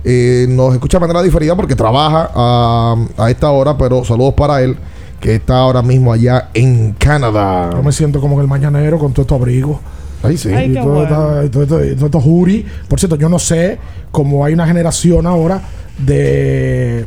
[0.04, 4.60] eh, nos escucha de manera diferida porque trabaja a, a esta hora, pero saludos para
[4.62, 4.76] él,
[5.20, 7.70] que está ahora mismo allá en Canadá.
[7.74, 9.78] Yo me siento como en el mañanero con todo estos abrigos.
[10.24, 10.50] Ahí sí.
[10.52, 11.08] Ay, y todo, bueno.
[11.08, 12.64] todo esto- y todo estos jury.
[12.88, 13.78] Por cierto, yo no sé
[14.12, 15.60] cómo hay una generación ahora
[15.98, 17.06] de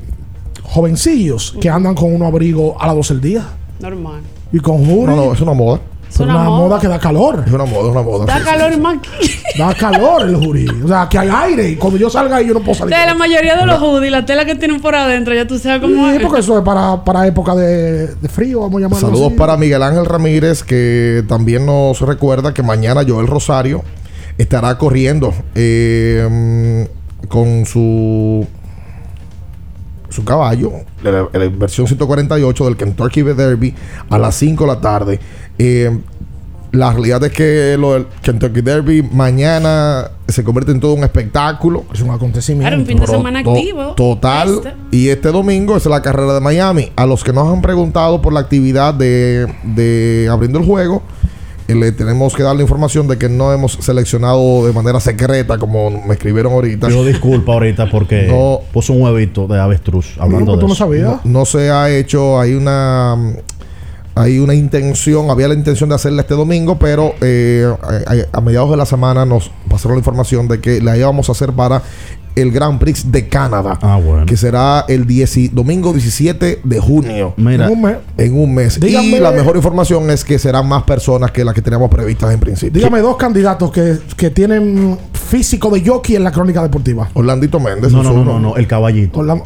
[0.63, 3.45] jovencillos que andan con unos abrigos a las 12 del día
[3.79, 4.21] Normal.
[4.51, 5.07] y con jury.
[5.07, 5.79] No, no, es una moda.
[6.15, 6.59] Es una una moda.
[6.59, 7.43] moda que da calor.
[7.45, 8.25] Es una moda, es una moda.
[8.25, 10.67] Da Sí, calor sí, más que- Da calor el jury.
[10.83, 11.69] O sea, que hay aire.
[11.69, 12.93] Y cuando yo salga ahí, yo no puedo salir.
[12.95, 15.81] sea, la mayoría de los hoodies, la tela que tienen por adentro, ya tú sabes
[15.81, 16.21] cómo Sí, es.
[16.21, 19.37] porque eso es para, para época de, de frío, vamos a llamarlo Saludos así.
[19.37, 23.83] para Miguel Ángel Ramírez, que también nos recuerda que mañana Joel Rosario
[24.37, 26.87] estará corriendo eh,
[27.29, 28.45] con su
[30.09, 30.71] su caballo,
[31.03, 33.75] la, la versión 148 del Kentucky Derby
[34.09, 35.19] a las 5 de la tarde.
[35.57, 35.97] Eh,
[36.71, 41.85] la realidad es que lo del Kentucky Derby mañana se convierte en todo un espectáculo.
[41.93, 42.67] Es un acontecimiento.
[42.67, 43.93] Claro, un fin de semana to- activo.
[43.95, 44.49] Total.
[44.55, 44.73] Este.
[44.91, 46.91] Y este domingo es la carrera de Miami.
[46.97, 51.01] A los que nos han preguntado por la actividad de, de abriendo el juego,
[51.69, 55.57] eh, le tenemos que dar la información de que no hemos seleccionado de manera secreta,
[55.57, 56.87] como me escribieron ahorita.
[56.87, 58.59] Pido disculpa ahorita porque No.
[58.73, 61.23] puso un huevito de avestruz hablando ¿Cómo de tú no sabías?
[61.23, 63.15] No, no se ha hecho, hay una
[64.15, 67.67] hay una intención, había la intención de hacerla este domingo, pero eh,
[68.31, 71.33] a, a mediados de la semana nos pasaron la información de que la íbamos a
[71.33, 71.81] hacer para
[72.35, 74.25] el Grand Prix de Canadá, Ah, bueno.
[74.25, 77.33] que será el 10 domingo 17 de junio.
[77.37, 77.97] Mira, En un mes.
[78.17, 78.79] En un mes.
[78.79, 82.33] Dígame- y la mejor información es que serán más personas que las que teníamos previstas
[82.33, 82.73] en principio.
[82.79, 87.09] Dígame dos candidatos que, que tienen físico de jockey en la crónica deportiva.
[87.13, 87.91] Orlandito Méndez.
[87.93, 89.23] no, no, no, no, no, el caballito.
[89.23, 89.41] La-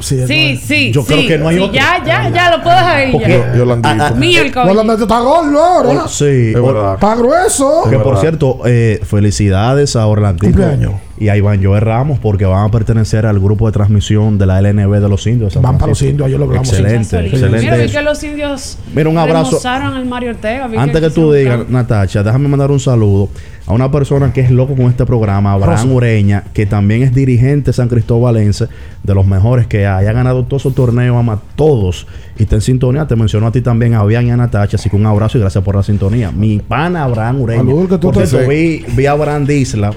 [0.00, 0.60] Sí, Sí, no.
[0.60, 0.92] sí.
[0.92, 1.74] Yo sí, creo que no hay sí, otro.
[1.74, 3.12] Ya, ya, ya, lo puedes ahí.
[3.12, 3.80] Porque- Ya.
[3.82, 6.08] Ah, ah, Mío el está gordo ahora.
[6.08, 6.94] Sí, Es o- verdad.
[6.94, 7.82] Está grueso.
[7.90, 10.92] que por cierto, eh, felicidades a Orlandito Cumpleaños.
[11.18, 14.58] y a Iván Joel Ramos porque van a pertenecer al grupo de transmisión de la
[14.60, 15.52] LNB de los indios.
[15.52, 16.68] San Van para los indios, ayer lo hablamos.
[16.68, 17.76] Excelente, Mira, excelente.
[17.76, 17.98] vi eso.
[17.98, 19.60] que los indios Mira, un abrazo.
[19.68, 20.68] al Mario Ortega.
[20.76, 21.70] Antes que tú hicieron digas.
[21.70, 23.28] Natacha, déjame mandar un saludo
[23.68, 25.92] a una persona que es loco con este programa, Abraham.
[25.92, 28.66] Ureña, que también es dirigente San Cristóbalense,
[29.02, 30.06] de los mejores que hay.
[30.06, 32.06] Ha ganado todos esos torneos, ama a todos.
[32.38, 33.06] Y está en sintonía.
[33.06, 34.76] Te mencionó a ti también, a Bian y a Natacha.
[34.76, 36.32] Así que un abrazo y gracias por la sintonía.
[36.32, 37.60] Mi pana Abraham Ureña.
[37.62, 39.90] Saludos, que tú Por te- cierto, vi, vi a Abraham Disla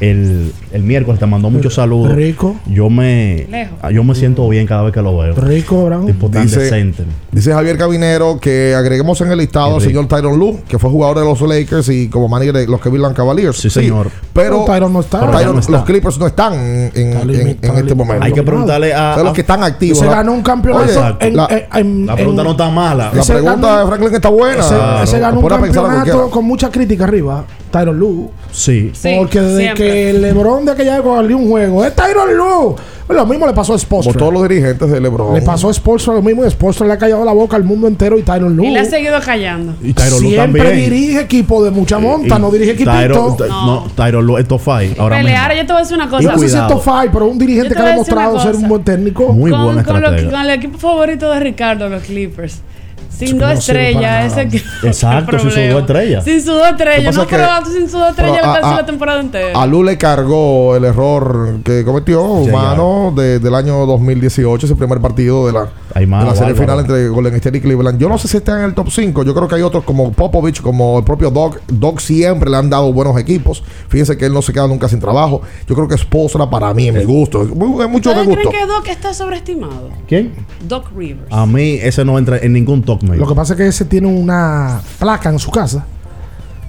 [0.00, 2.12] el, el miércoles, te mandó muchos saludos.
[2.14, 2.56] Rico.
[2.66, 3.78] Yo me, Lejos.
[3.92, 5.34] yo me siento bien cada vez que lo veo.
[5.34, 6.06] Rico, Abraham.
[6.06, 7.04] Tipo tan Dice- decente.
[7.32, 11.18] Dice Javier Cabinero que agreguemos en el listado al señor Tyron Lue, que fue jugador
[11.18, 13.56] de los Lakers y como manager de los Cleveland Cavaliers.
[13.58, 14.10] Sí, señor.
[14.32, 15.20] Pero, Tyron no está.
[15.20, 15.72] Tyron- Tyron no está.
[15.72, 16.60] los Clippers no están en,
[16.94, 18.24] en- Está en- limi- en está este limi- momento.
[18.24, 19.98] Hay que preguntarle a, Son los que están activos.
[19.98, 22.70] Se La- ganó un campeonato Oye, en, la- en- en- La pregunta en- no está
[22.70, 23.12] mala.
[23.14, 25.02] La pregunta ganó- de Franklin está buena.
[25.02, 27.44] Ese ganó un Pon a pensar lo que campeonato con mucha crítica arriba.
[27.70, 28.28] Tyron Lue.
[28.52, 28.90] Sí.
[28.94, 29.85] Sí, porque desde siempre.
[29.86, 32.74] Que LeBron de aquella época dio un juego, es Tyron Lue.
[33.08, 34.18] Lo mismo le pasó a Como Spoelstra.
[34.18, 35.32] todos los dirigentes de LeBron.
[35.34, 37.86] Le pasó a Spoelstra lo mismo y Spoelstra le ha callado la boca al mundo
[37.86, 38.66] entero y Tyron Lue.
[38.66, 39.74] Y le ha seguido callando.
[39.80, 40.90] Y Tyron Lue Siempre también.
[40.90, 42.90] dirige equipo de mucha monta, Y- no dirige equipito.
[42.96, 45.62] Tyron, Ty- no, Tyron Lue es top five ahora Pelear, mismo.
[45.62, 46.22] yo te voy a decir una Y cosa.
[46.22, 46.74] no sé si es cuidado.
[46.74, 49.32] top five, pero un dirigente que ha demostrado ser un buen técnico.
[49.32, 52.60] Muy con, buena con, lo con el equipo favorito de Ricardo, los Clippers.
[53.08, 54.56] Sin dos no estrellas, ese que
[54.86, 56.24] Exacto, sin sus dos estrellas.
[56.24, 58.74] Sin sus dos estrellas, no, es antes sin sus dos estrellas pero le a- pasó
[58.74, 59.60] a- la temporada entera.
[59.60, 65.00] A Lu le cargó el error que cometió humano de- del año 2018, ese primer
[65.00, 67.98] partido de la, de la serie final entre Golden State y Cleveland.
[67.98, 69.22] Yo no sé si está en el top 5.
[69.24, 71.58] Yo creo que hay otros como Popovich, como el propio Doc.
[71.68, 73.62] Doc siempre le han dado buenos equipos.
[73.88, 75.40] Fíjense que él no se queda nunca sin trabajo.
[75.66, 77.42] Yo creo que Spolstra para mí, en mi gusto.
[77.42, 78.50] Es es mucho de ¿Ustedes gusto.
[78.50, 79.88] creen que Doc está sobreestimado?
[80.06, 80.34] ¿Quién?
[80.68, 81.32] Doc Rivers.
[81.32, 84.06] A mí ese no entra en ningún top Lo que pasa es que ese tiene
[84.08, 85.84] una placa en su casa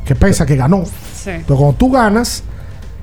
[0.06, 0.84] que pesa que ganó.
[0.86, 1.32] Sí.
[1.46, 2.44] Pero cuando tú ganas,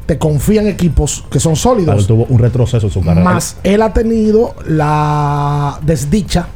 [0.06, 2.06] te confían equipos que son Claro, sólidos.
[2.06, 3.24] tuvo un retroceso en su carrera.
[3.24, 6.46] Más él ha tenido la desdicha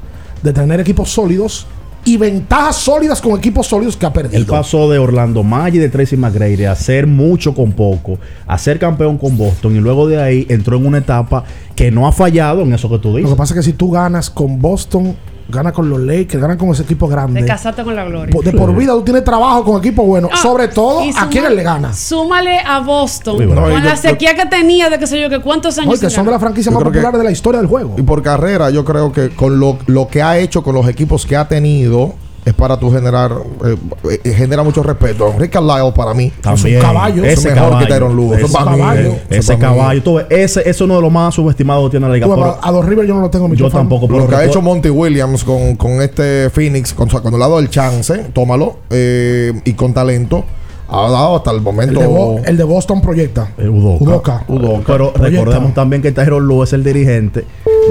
[0.42, 1.66] de tener equipos sólidos
[2.04, 4.46] y ventajas sólidas con equipos sólidos que ha Él perdido.
[4.46, 8.78] pasó de Orlando Maggi y de Tracy McGrady a hacer mucho con poco, a ser
[8.78, 12.62] campeón con Boston y luego de ahí entró en una etapa que no ha fallado
[12.62, 13.30] en eso que tú Lo dices.
[13.32, 15.16] que pasa es que si tú ganas con Boston
[15.48, 17.40] gana con los Lakers, gana con ese equipo grande.
[17.40, 18.34] De casarte con la gloria.
[18.42, 20.30] De por vida tú tienes trabajo con equipos buenos.
[20.32, 21.92] Ah, sobre todo, ¿a suma- quién él le gana?
[21.94, 23.36] Súmale a Boston.
[23.54, 25.94] Con la yo- sequía que tenía de que sé yo, que cuántos años.
[25.94, 27.94] No, que son de franquicias Yo más que- populares de la historia del juego.
[27.96, 31.24] Y por carrera, yo creo que con lo, lo que ha hecho con los equipos
[31.24, 32.14] que ha tenido,
[32.48, 33.32] es para tú generar,
[33.64, 33.76] eh,
[34.24, 35.34] eh, genera mucho respeto.
[35.38, 36.78] Rick Carlisle para mí También.
[36.78, 37.24] es un caballo.
[37.24, 37.78] Es mejor caballo.
[37.86, 38.36] que Tyron Lue.
[38.36, 39.16] Eso Ese para caballo.
[39.30, 40.02] Ese para caballo.
[40.02, 42.26] Tú ves, ese ese es uno de los más subestimados que tiene la liga.
[42.26, 43.80] Tú, a, Dos River yo no lo tengo en mi yo fan.
[43.80, 44.08] tampoco.
[44.08, 47.58] Lo que ha hecho Monty Williams con, con este Phoenix, con, cuando le ha dado
[47.60, 50.44] el chance, tómalo, eh, y con talento,
[50.88, 52.00] ha dado hasta el El momento.
[52.00, 53.48] de, Bo- el de Boston proyecta.
[53.58, 53.68] Eh.
[53.68, 54.44] Udoka.
[54.48, 54.82] Udoka.
[54.86, 55.20] Pero Proyecta.
[55.40, 57.44] recordemos también que Tyron Lue es el dirigente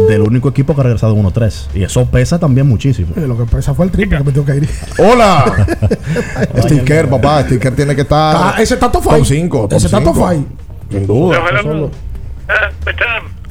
[0.08, 1.68] del único equipo que ha regresado en 1-3.
[1.76, 3.10] Y eso pesa también muchísimo.
[3.16, 4.70] Eh, Lo que pesa fue el triple que me tengo que ir.
[5.00, 5.68] ¡Hola!
[6.64, 7.44] Steve Kerr, papá.
[7.44, 8.36] Steve Kerr tiene que estar.
[8.38, 9.26] Ah, ese está top top five.
[9.26, 9.68] 5.
[9.72, 10.44] Ese está top five.
[10.90, 11.38] Sin duda.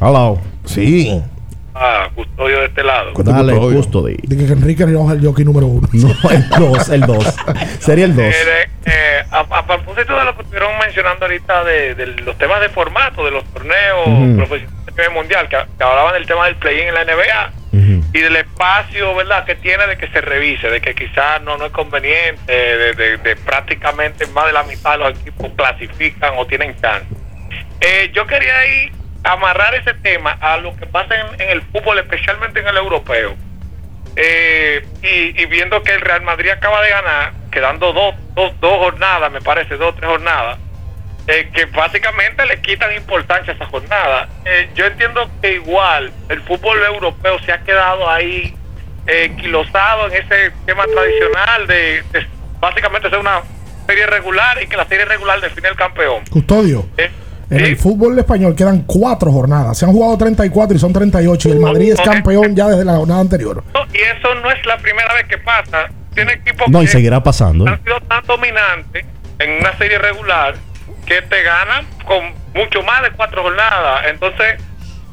[0.00, 0.38] Hello.
[0.64, 1.22] Sí.
[1.78, 3.12] Ah, custodio de este lado.
[3.18, 4.16] Dale, custody.
[4.22, 5.86] Dije que Enrique Rioja es el jockey número uno.
[5.92, 7.36] No, el 2, el 2.
[7.80, 8.24] Sería el 2.
[8.24, 12.60] Mire, eh, a, a propósito de lo que estuvieron mencionando ahorita de, de los temas
[12.62, 14.36] de formato de los torneos Ujú.
[14.36, 14.76] profesionales
[15.12, 17.52] mundial, que, que hablaban del tema del play-in en la NBA
[18.14, 21.66] y del espacio, ¿verdad?, que tiene de que se revise, de que quizás no, no
[21.66, 26.46] es conveniente, de, de- de prácticamente más de la mitad de los equipos clasifican o
[26.46, 27.04] tienen chance.
[27.82, 28.92] Eh, yo quería ir
[29.32, 33.36] amarrar ese tema a lo que pasa en, en el fútbol, especialmente en el europeo.
[34.16, 38.78] Eh, y, y viendo que el Real Madrid acaba de ganar, quedando dos, dos, dos
[38.78, 40.58] jornadas, me parece, dos o tres jornadas,
[41.26, 44.28] eh, que básicamente le quitan importancia a esa jornada.
[44.44, 48.54] Eh, yo entiendo que igual el fútbol europeo se ha quedado ahí
[49.40, 52.26] quilosado en ese tema tradicional de, de
[52.58, 53.40] básicamente ser una
[53.86, 56.24] serie regular y que la serie regular define el campeón.
[56.28, 56.88] Custodio.
[57.48, 59.78] En el fútbol español quedan cuatro jornadas.
[59.78, 61.48] Se han jugado 34 y son 38.
[61.48, 63.62] Y el Madrid es campeón ya desde la jornada anterior.
[63.92, 65.88] Y eso no es la primera vez que pasa.
[66.14, 67.66] Tiene equipos No, y que seguirá pasando.
[67.66, 67.70] ¿eh?
[67.70, 69.04] han sido tan dominantes
[69.38, 70.54] en una serie regular
[71.06, 74.06] que te ganan con mucho más de cuatro jornadas.
[74.08, 74.60] Entonces,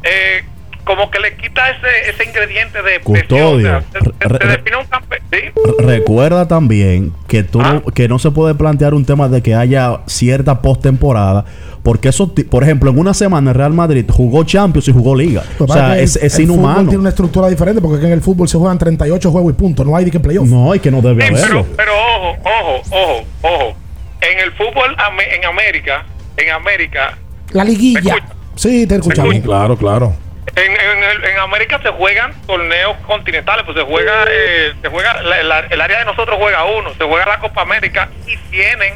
[0.04, 0.44] eh,
[0.86, 3.56] como que le quita ese, ese ingrediente de presión.
[3.56, 3.84] O sea, Custodio.
[3.94, 4.86] se, se- Re- se re- define un.
[5.32, 5.54] Re-
[5.98, 7.82] Recuerda también que tú Ah.
[7.94, 11.46] que no se puede plantear un tema de que haya cierta postemporada,
[11.84, 15.44] porque eso, por ejemplo, en una semana el Real Madrid jugó Champions y jugó Liga.
[15.60, 16.82] O sea, es, el- es el fútbol inhumano.
[16.90, 19.84] tiene una estructura diferente porque en el fútbol se juegan 38 juegos y punto.
[19.84, 20.48] No hay de que playoff.
[20.48, 21.66] No, y que no debe Sí, haberlo.
[21.76, 23.76] pero, pero ojo, ojo, ojo, ojo.
[24.22, 26.06] En el fútbol ame- en América,
[26.38, 27.18] en América,
[27.52, 28.16] La liguilla.
[28.56, 29.36] Sí, te escuchamos.
[29.40, 30.14] Claro, claro.
[30.56, 35.22] En, en, el- en América se juegan torneos continentales, pues se juega, eh, se juega
[35.24, 38.94] la- la- el área de nosotros juega uno, se juega la Copa América y tienen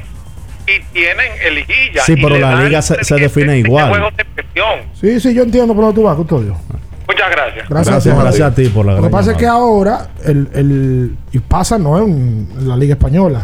[0.67, 2.01] y tienen el liguilla.
[2.03, 3.89] Sí, pero la liga se, se ese- define ese igual.
[3.89, 4.25] juego de.
[4.93, 6.57] Sí, sí, yo entiendo por dónde tú vas, Custodio.
[7.07, 7.69] Muchas gracias.
[7.69, 8.21] Gracias, Gracias, a ti.
[8.23, 11.77] gracias a ti por la Lo que pasa es que ahora, el, el, y pasa
[11.77, 13.43] no en la Liga Española,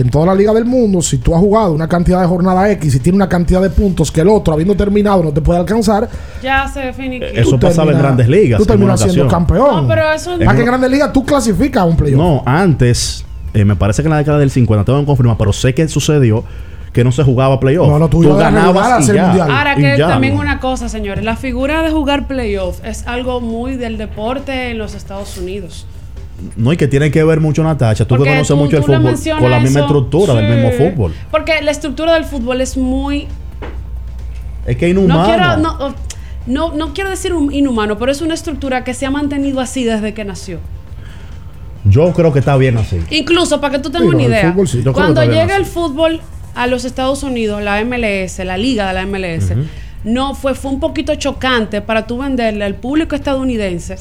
[0.00, 2.94] en toda la Liga del Mundo, si tú has jugado una cantidad de jornada X
[2.94, 6.08] y tiene una cantidad de puntos que el otro, habiendo terminado, no te puede alcanzar,
[6.42, 7.38] Ya se finiquitó.
[7.38, 8.58] Eso tú pasaba en grandes ligas.
[8.58, 9.82] Tú terminas siendo campeón.
[9.82, 12.18] No, pero eso Para que en grandes ligas tú clasificas a un playoff.
[12.18, 15.52] No, antes, eh, me parece que en la década del 50, tengo que confirmar, pero
[15.52, 16.44] sé que sucedió
[16.94, 17.88] que no se jugaba playoff.
[17.88, 19.26] No, no, tú a a ganabas y ya.
[19.26, 19.50] mundial.
[19.50, 20.08] Ahora que ya.
[20.08, 24.78] también una cosa, señores, la figura de jugar playoff es algo muy del deporte en
[24.78, 25.86] los Estados Unidos.
[26.56, 28.04] No, y que tiene que ver mucho, Natacha.
[28.04, 30.70] Tú que Porque conoces tú- mucho el tú fútbol con la misma estructura del mismo
[30.72, 31.14] fútbol.
[31.30, 33.26] Porque la estructura del fútbol es muy
[34.66, 35.24] Es que no inhumano.
[35.24, 35.94] quiero no,
[36.46, 39.84] no, no quiero decir un inhumano, pero es una estructura que se ha mantenido así
[39.84, 40.58] desde que nació.
[41.84, 43.00] Yo creo que está bien así.
[43.10, 46.20] Incluso para que tú tengas Sí, una no, idea, fútbol sí, cuando llega el fútbol
[46.54, 49.54] a los Estados Unidos, la MLS, la liga de la MLS,
[50.04, 53.96] no fue fue un poquito chocante para tú venderle al público estadounidense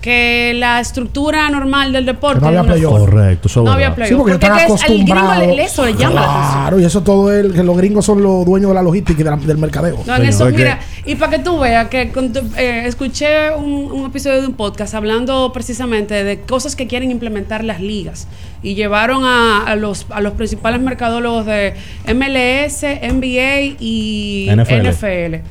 [0.00, 2.98] que la estructura normal del deporte Que no había playoff.
[2.98, 4.08] Correcto, eso es No había playoff.
[4.10, 5.56] Sí, porque porque están es- al gringo acostumbrados.
[5.56, 6.60] le- eso le llama la atención.
[6.62, 9.24] Claro, y eso todo el que los gringos son los dueños de la logística y
[9.24, 9.98] de la- del mercadeo.
[10.06, 14.06] No, en eso, mira, y para que tú veas que con eh, escuché un, un
[14.06, 18.26] episodio de un podcast hablando precisamente de cosas que quieren implementar las ligas
[18.62, 21.74] y llevaron a, a los, a los principales mercadólogos de
[22.14, 24.88] MLS, NBA y NFL.
[24.88, 25.42] NFL.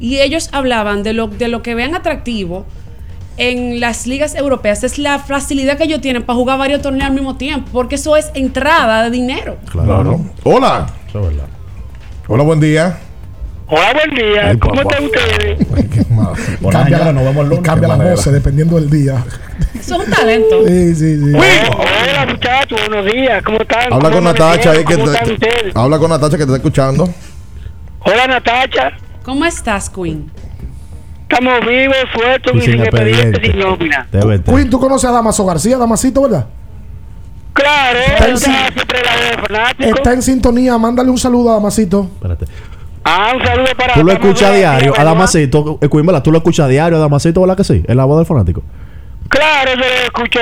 [0.00, 2.64] Y ellos hablaban de lo, de lo que vean atractivo
[3.38, 7.14] en las ligas europeas es la facilidad que ellos tienen para jugar varios torneos al
[7.14, 9.56] mismo tiempo, porque eso es entrada de dinero.
[9.70, 10.20] Claro.
[10.44, 10.86] Hola.
[11.08, 11.46] Eso es verdad.
[12.26, 12.98] Hola, buen día.
[13.70, 14.48] Hola, buen día.
[14.48, 15.58] Ay, ¿Cómo están ustedes?
[16.70, 17.64] Cambia, año, la- nos vemos el lunes.
[17.64, 19.24] cambia las voces dependiendo del día.
[19.78, 20.66] Eso es un talento.
[20.66, 21.32] Sí, sí, sí.
[21.34, 22.80] Hola, muchachos.
[22.88, 23.42] Buenos días.
[23.44, 23.92] ¿Cómo están?
[23.92, 25.76] Habla ¿Cómo con Natacha que ¿Cómo te- están ustedes?
[25.76, 27.08] habla con Natacha que te está escuchando.
[28.00, 28.92] Hola, Natacha.
[29.22, 30.30] ¿Cómo estás, Queen?
[31.30, 33.50] Estamos vivos, sueltos Y sin sin expediente, expediente.
[33.52, 34.70] sin nómina.
[34.70, 36.46] Tú conoces a Damaso García, Damasito, ¿verdad?
[37.52, 39.96] Claro, Está en sin- está siempre la de fanático.
[39.96, 42.08] Está en sintonía, mándale un saludo a Damasito.
[42.14, 42.46] Espérate.
[43.04, 45.04] Ah, un saludo para Tú lo escuchas diario, a.
[45.04, 46.22] Damasito, eh, Queen, ¿verdad?
[46.22, 47.84] Tú lo escuchas diario a Damasito, ¿verdad que sí?
[47.86, 48.62] Es la voz del fanático.
[49.28, 50.40] Claro, yo lo escucho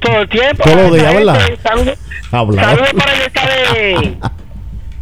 [0.00, 0.62] todo el tiempo.
[0.62, 1.38] Todos los días, ¿verdad?
[1.62, 1.98] Saludos
[2.30, 2.62] Habla.
[2.62, 3.42] saludos para el está
[3.74, 4.16] de,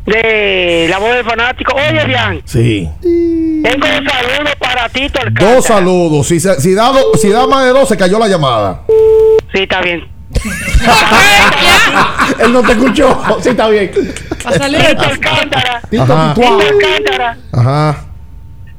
[0.07, 1.75] de la voz del fanático.
[1.75, 2.89] Oye, Bian, Sí.
[3.03, 5.55] tengo un saludo para Tito Alcántara.
[5.55, 6.27] Dos saludos.
[6.29, 8.83] Si, se- si, da do- si da más de dos, se cayó la llamada.
[9.53, 10.07] Sí, está bien.
[12.39, 13.21] Él no te escuchó.
[13.41, 13.91] Sí, está bien.
[14.45, 15.81] A salir de Tito Alcántara.
[15.91, 16.03] Tito.
[16.03, 17.37] Alcántara.
[17.53, 17.97] Ajá.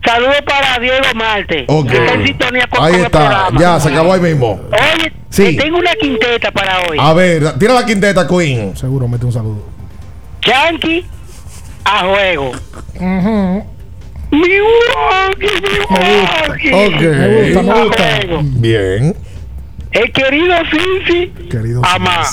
[0.05, 1.65] Saludos para Diego Marte.
[1.67, 1.89] Ok.
[1.89, 3.19] que está en sintonía con Ahí con está.
[3.19, 3.59] programa.
[3.59, 4.61] Ya, se acabó ahí mismo.
[4.71, 5.55] Oye, Sí.
[5.57, 6.97] te tengo una quinteta para hoy.
[6.99, 8.77] A ver, tira la quinteta, Queen.
[8.77, 9.65] Seguro, mete un saludo.
[10.41, 11.05] Yankee
[11.89, 12.51] a juego.
[14.31, 16.73] Milwaukee, Milwaukee.
[16.73, 17.01] Ok.
[17.01, 18.03] Me gusta, me gusta.
[18.59, 19.15] Bien.
[19.91, 21.31] El querido Cincy.
[21.49, 22.23] Querido Ama.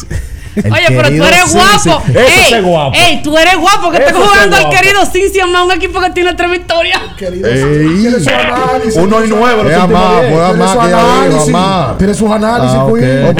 [0.56, 2.02] Oye, pero tú eres guapo.
[2.10, 2.97] Ese Ey, es guapo.
[2.97, 4.76] ey, tú eres guapo que estás es jugando al guapo.
[4.76, 7.01] querido Cincia más un equipo que tiene tres victorias.
[7.20, 7.43] Ey.
[8.01, 8.97] Tiene su análisis.
[8.97, 9.70] Uno y nueve.
[9.70, 11.48] Ya dijo, análisis.
[11.48, 11.98] más.
[11.98, 12.98] Tiene sus análisis, Ah, ok.
[12.98, 13.35] Queen.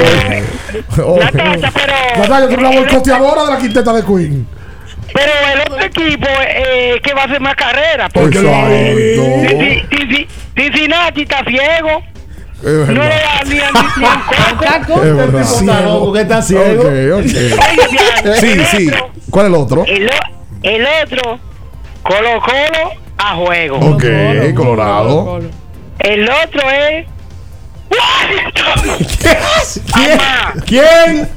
[1.05, 1.19] Ok.
[1.33, 4.47] Natacha, pero, Natalia, tú eres la boicoteadora de la quinteta de Queen.
[5.15, 8.09] Pero el otro equipo eh, que va a hacer más carreras.
[8.13, 8.69] Porque Exacto.
[8.69, 10.27] Cinci- Cinci-
[10.57, 12.03] Cincinnati está ciego.
[12.61, 13.19] Es No le verdad.
[13.23, 13.79] da ni a ni.
[15.09, 15.41] Es verdad.
[15.41, 16.83] Está loco, que está ciego.
[17.23, 18.91] Sí, sí.
[19.29, 19.85] ¿Cuál es el otro?
[19.85, 20.09] El,
[21.03, 21.39] otro,
[22.03, 23.77] Colo Colo a juego.
[23.77, 24.03] Ok,
[24.55, 25.39] Colorado.
[25.99, 27.05] El otro es.
[29.93, 30.19] ¿Quién?
[30.65, 31.29] ¿Quién?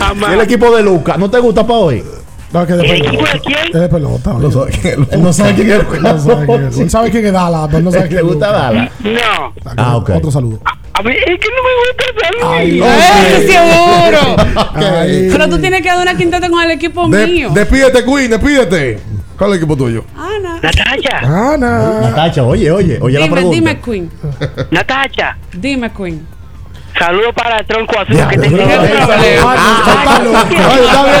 [0.00, 0.34] Amá.
[0.34, 1.18] El equipo de Lucas.
[1.18, 2.04] ¿No te gusta para hoy?
[2.52, 3.58] No, que de ¿El equipo de quién?
[3.66, 4.32] Es de pelota.
[4.34, 5.18] No sabe quién es.
[5.18, 6.00] No sabe quién es.
[6.00, 6.78] No sabe quién es.
[6.78, 8.62] Él sabe quién es Dallas, pero no sabe quién ¿Le es gusta Lucas.
[8.62, 8.90] Dallas?
[9.02, 9.72] No.
[9.76, 10.10] Ah, ok.
[10.10, 10.60] Otro saludo.
[10.96, 12.74] A mí es que no me gusta Luis.
[12.78, 12.86] no.
[12.86, 15.32] ¡Eh, seguro!
[15.36, 17.50] Pero tú tienes que dar una quinteta con el equipo De- mío.
[17.52, 19.00] despídete, Queen, despídete.
[19.36, 20.04] ¿Cuál es el equipo tuyo?
[20.16, 20.60] Ana.
[20.62, 21.18] Natacha,
[21.52, 22.00] Ana.
[22.00, 23.54] Natacha, oye, oye, oye la Dime, pregunta.
[23.56, 24.10] dime, Queen.
[24.70, 26.24] Natacha, Dime, Queen.
[26.98, 29.48] Saludos para el tronco azul que te pero-.
[29.48, 30.04] Ah,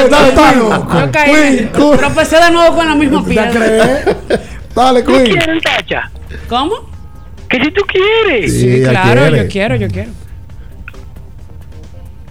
[0.04, 1.12] está loco.
[1.24, 1.70] Queen.
[1.72, 4.00] Tropecé de nuevo con la misma ¿Te piedra.
[4.74, 5.24] Dale, ¿Tú Queen.
[5.26, 6.10] quieres, Natacha?
[6.48, 6.74] ¿Cómo?
[7.48, 8.52] Que si tú quieres.
[8.52, 9.36] Sí, Sí, claro, quiere.
[9.44, 10.10] yo quiero, yo quiero.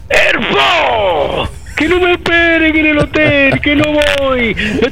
[0.08, 1.48] ¡Herfo!
[1.76, 3.84] Que no me esperen en el hotel, que no
[4.20, 4.54] voy.
[4.54, 4.90] Me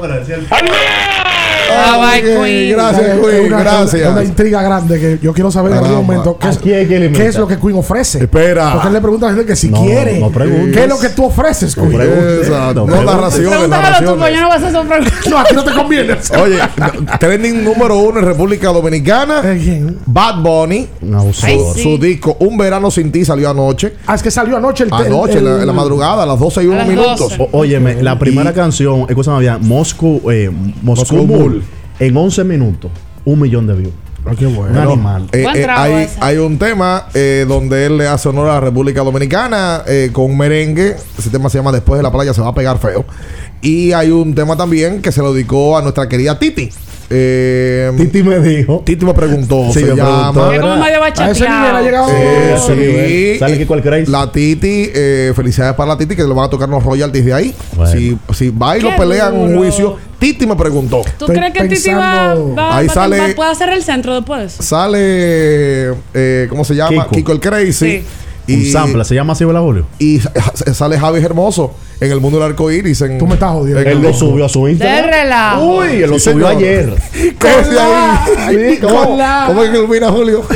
[0.00, 0.46] Me llevaron.
[1.76, 2.72] Ah, bye, Queen.
[2.76, 3.46] Gracias, Queen.
[3.46, 4.12] una- Gracias.
[4.12, 6.06] Una intriga grande que yo quiero saber en algún Caramba.
[6.14, 6.48] momento qué
[7.28, 8.18] es, lo que Queen ofrece.
[8.24, 8.72] Espera.
[8.74, 10.20] Porque él le pregunta a la gente que si No, quiere.
[10.20, 10.76] no preguntes.
[10.76, 12.00] ¿Qué es lo que tú ofreces, Queen?
[12.00, 12.86] Exacto.
[12.86, 15.12] No, No, narraciones, Pregúntamelo tú, yo no voy a hacer esa pregunta.
[15.30, 16.16] No, aquí no te conviene.
[16.42, 16.58] Oye,
[17.18, 19.42] trending número uno en República Dominicana.
[20.06, 20.86] Bad Bunny.
[21.02, 21.82] Ay, Su, sí.
[21.82, 23.94] su disco Un Verano Sin Ti salió anoche.
[24.06, 26.66] Ah, es que salió anoche el Anoche, en la, la madrugada, a las 12 y
[26.66, 27.18] 1 las minutos.
[27.18, 27.36] 12.
[27.40, 30.50] O- óyeme, la primera canción, escúchame bien, Moscú, eh,
[30.82, 31.62] Moscú Moscú Mule.
[31.98, 32.90] en 11 minutos,
[33.26, 33.94] un millón de views.
[34.24, 34.72] Ah, qué bueno.
[34.72, 35.28] Un animal.
[35.32, 39.02] Eh, eh, hay, hay un tema eh, donde él le hace honor a la República
[39.02, 40.96] Dominicana eh, con un merengue.
[41.18, 43.04] Ese tema se llama Después de la playa se va a pegar feo.
[43.60, 46.70] Y hay un tema también que se lo dedicó a nuestra querida Titi.
[47.10, 48.82] Eh, Titi me dijo.
[48.84, 49.66] Titi me preguntó.
[49.72, 50.32] Sí, se me llama.
[50.32, 51.84] preguntó, Es como medio A ese nivel ha bachateado.
[51.84, 52.08] llegado.
[52.10, 53.38] Eh, sí.
[53.38, 54.10] Sale Kiko el Crazy.
[54.10, 57.32] La Titi, eh, felicidades para la Titi que le van a tocar los royalties de
[57.34, 57.54] ahí.
[57.76, 57.92] Bueno.
[57.92, 61.02] Si, si va y lo Qué pelean en un juicio, Titi me preguntó.
[61.18, 64.14] ¿Tú Estoy crees que Titi va, va, Ahí va- sale- va- puede hacer el centro
[64.14, 64.52] después?
[64.52, 64.98] Sale,
[66.14, 67.04] eh, ¿cómo se llama?
[67.04, 67.14] Kiko.
[67.16, 67.72] Kiko, el Crazy.
[68.00, 68.04] Sí.
[68.48, 69.86] Un sample, se llama así, ¿verdad, Julio?
[69.98, 70.20] Y
[70.72, 73.00] sale Javi Hermoso en el mundo del arco iris.
[73.00, 73.80] En, Tú me estás jodiendo.
[73.80, 75.10] en Él el- lo subió a su Instagram.
[75.10, 75.76] relajo.
[75.78, 76.62] Uy, él lo Sí, subió señor.
[76.62, 76.94] ayer.
[77.40, 78.26] ¿Cómo se llama?
[78.50, 80.42] Sí, ¿Cómo, ¿Cómo es que ilumina Julio?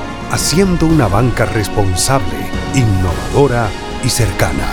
[0.31, 2.33] haciendo una banca responsable,
[2.73, 3.69] innovadora
[4.03, 4.71] y cercana.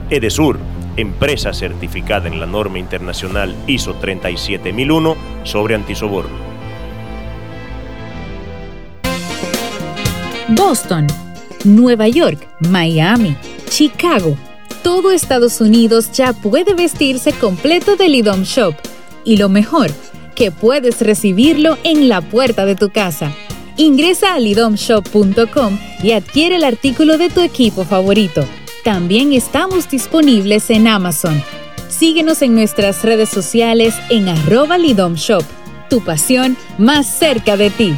[0.09, 0.57] Edesur,
[0.97, 6.49] empresa certificada en la norma internacional ISO 37001 sobre antisoborno.
[10.49, 11.07] Boston,
[11.63, 13.35] Nueva York, Miami,
[13.69, 14.35] Chicago.
[14.83, 18.73] Todo Estados Unidos ya puede vestirse completo del IDOM Shop.
[19.25, 19.91] Y lo mejor,
[20.35, 23.31] que puedes recibirlo en la puerta de tu casa.
[23.75, 28.45] Ingresa a lidomshop.com y adquiere el artículo de tu equipo favorito.
[28.83, 31.43] También estamos disponibles en Amazon.
[31.89, 35.43] Síguenos en nuestras redes sociales en arroba lidomshop.
[35.89, 37.93] Tu pasión más cerca de ti.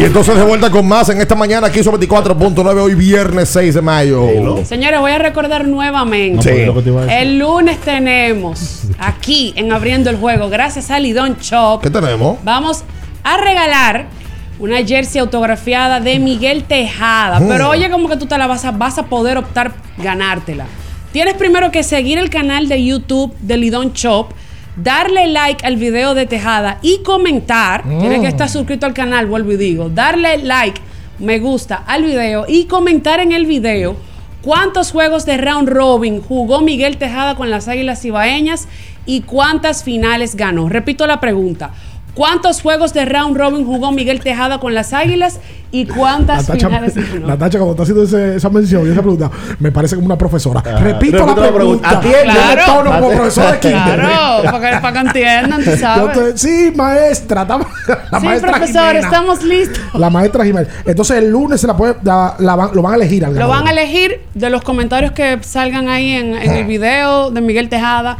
[0.00, 3.74] Y entonces de vuelta con más en esta mañana aquí sobre 24.9 hoy viernes 6
[3.74, 4.64] de mayo.
[4.64, 6.72] Señores, voy a recordar nuevamente.
[6.72, 7.02] Sí.
[7.10, 11.82] El lunes tenemos aquí en Abriendo el Juego, gracias a Lidón Shop.
[11.82, 12.38] ¿Qué tenemos?
[12.42, 12.82] Vamos
[13.22, 14.06] a regalar
[14.58, 17.38] una jersey autografiada de Miguel Tejada.
[17.38, 17.48] Mm.
[17.48, 20.64] Pero oye, como que tú te la vas a, vas a poder optar ganártela.
[21.12, 24.28] Tienes primero que seguir el canal de YouTube de Lidón Shop,
[24.82, 27.86] darle like al video de Tejada y comentar.
[27.86, 28.00] Mm.
[28.00, 29.88] Tienes que estar suscrito al canal, vuelvo y digo.
[29.88, 30.80] Darle like,
[31.18, 33.96] me gusta al video y comentar en el video
[34.42, 38.68] cuántos juegos de round robin jugó Miguel Tejada con las Águilas Ibaeñas
[39.06, 40.68] y cuántas finales ganó.
[40.68, 41.72] Repito la pregunta.
[42.14, 45.38] ¿Cuántos juegos de round robin jugó Miguel Tejada con las Águilas
[45.72, 47.26] y cuántas Natacha, finales ganó?
[47.28, 49.30] Natacha, cuando está haciendo ese- esa mención y esa pregunta,
[49.60, 50.60] me parece como una profesora.
[50.60, 51.54] repito, la repito la pregunta.
[51.54, 51.90] pregunta.
[51.90, 52.34] Atiende.
[52.34, 53.08] Yo me tono como Claro.
[53.16, 54.00] profesor de kinder.
[54.00, 56.18] Claro, para que, para que entiendan, tú sabes.
[56.34, 57.42] te- sí, maestra.
[57.42, 57.66] estamos-
[58.10, 59.00] la sí, maestra profesor, Jimena.
[59.06, 59.80] estamos listos.
[59.94, 60.68] La maestra Jiménez.
[60.84, 63.68] Entonces el lunes se la puede, la- la lo van a elegir al Lo van
[63.68, 68.18] a elegir de los comentarios que salgan ahí en, en el video de Miguel Tejada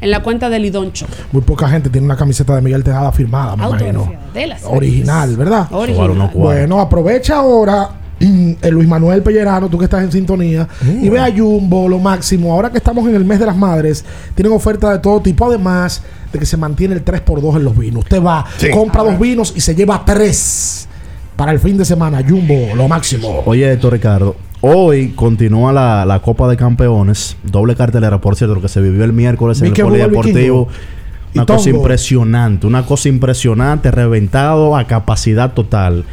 [0.00, 1.06] en la cuenta de Lidoncho.
[1.32, 4.12] Muy poca gente tiene una camiseta de Miguel Tejada firmada, me imagino.
[4.34, 5.66] De las Original, ¿verdad?
[5.72, 6.30] Original.
[6.34, 7.90] Bueno, aprovecha ahora.
[8.22, 10.68] mm, el Luis Manuel Pellerano, tú que estás en sintonía,
[11.00, 12.52] y ve a Jumbo, lo máximo.
[12.52, 14.04] Ahora que estamos en el mes de las madres,
[14.34, 18.04] tienen oferta de todo tipo, además de que se mantiene el 3x2 en los vinos.
[18.04, 18.68] Usted va, Sí.
[18.70, 20.86] compra dos vinos y se lleva tres
[21.34, 22.22] para el fin de semana.
[22.26, 23.42] Jumbo, lo máximo.
[23.46, 24.36] Oye, esto, Ricardo.
[24.62, 27.36] Hoy continúa la, la Copa de Campeones.
[27.44, 30.68] Doble cartelera, por cierto, que se vivió el miércoles en el Polideportivo.
[31.34, 31.78] Una cosa Tongo.
[31.78, 36.04] impresionante, una cosa impresionante, reventado a capacidad total.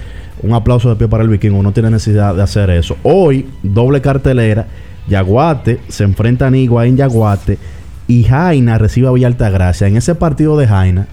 [0.43, 2.95] Un aplauso de pie para el vikingo, no tiene necesidad de hacer eso.
[3.03, 4.67] Hoy, doble cartelera,
[5.09, 7.57] Yaguate se enfrenta a Nigua en Yaguate
[8.07, 9.87] y Jaina recibe a Villa Altagracia.
[9.87, 11.07] En ese partido de Jaina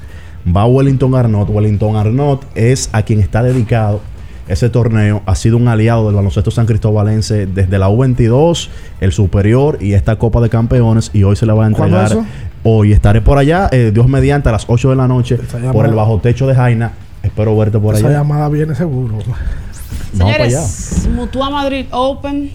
[0.55, 1.49] va Wellington Arnott.
[1.51, 4.03] Wellington Arnott es a quien está dedicado
[4.49, 5.23] ese torneo.
[5.27, 8.69] Ha sido un aliado del baloncesto San Cristóbalense desde la U22,
[9.01, 11.11] el superior y esta Copa de Campeones.
[11.13, 12.25] Y hoy se le va a ¿Cuándo entregar.
[12.27, 12.27] eso?
[12.63, 15.39] Hoy estaré por allá, eh, Dios mediante, a las 8 de la noche,
[15.73, 16.93] por el bajo techo de Jaina.
[17.23, 18.19] Espero verte por Esa allá.
[18.19, 19.17] llamada viene seguro.
[20.15, 20.61] Vamos para allá.
[20.63, 22.51] Señores, Mutua Madrid Open.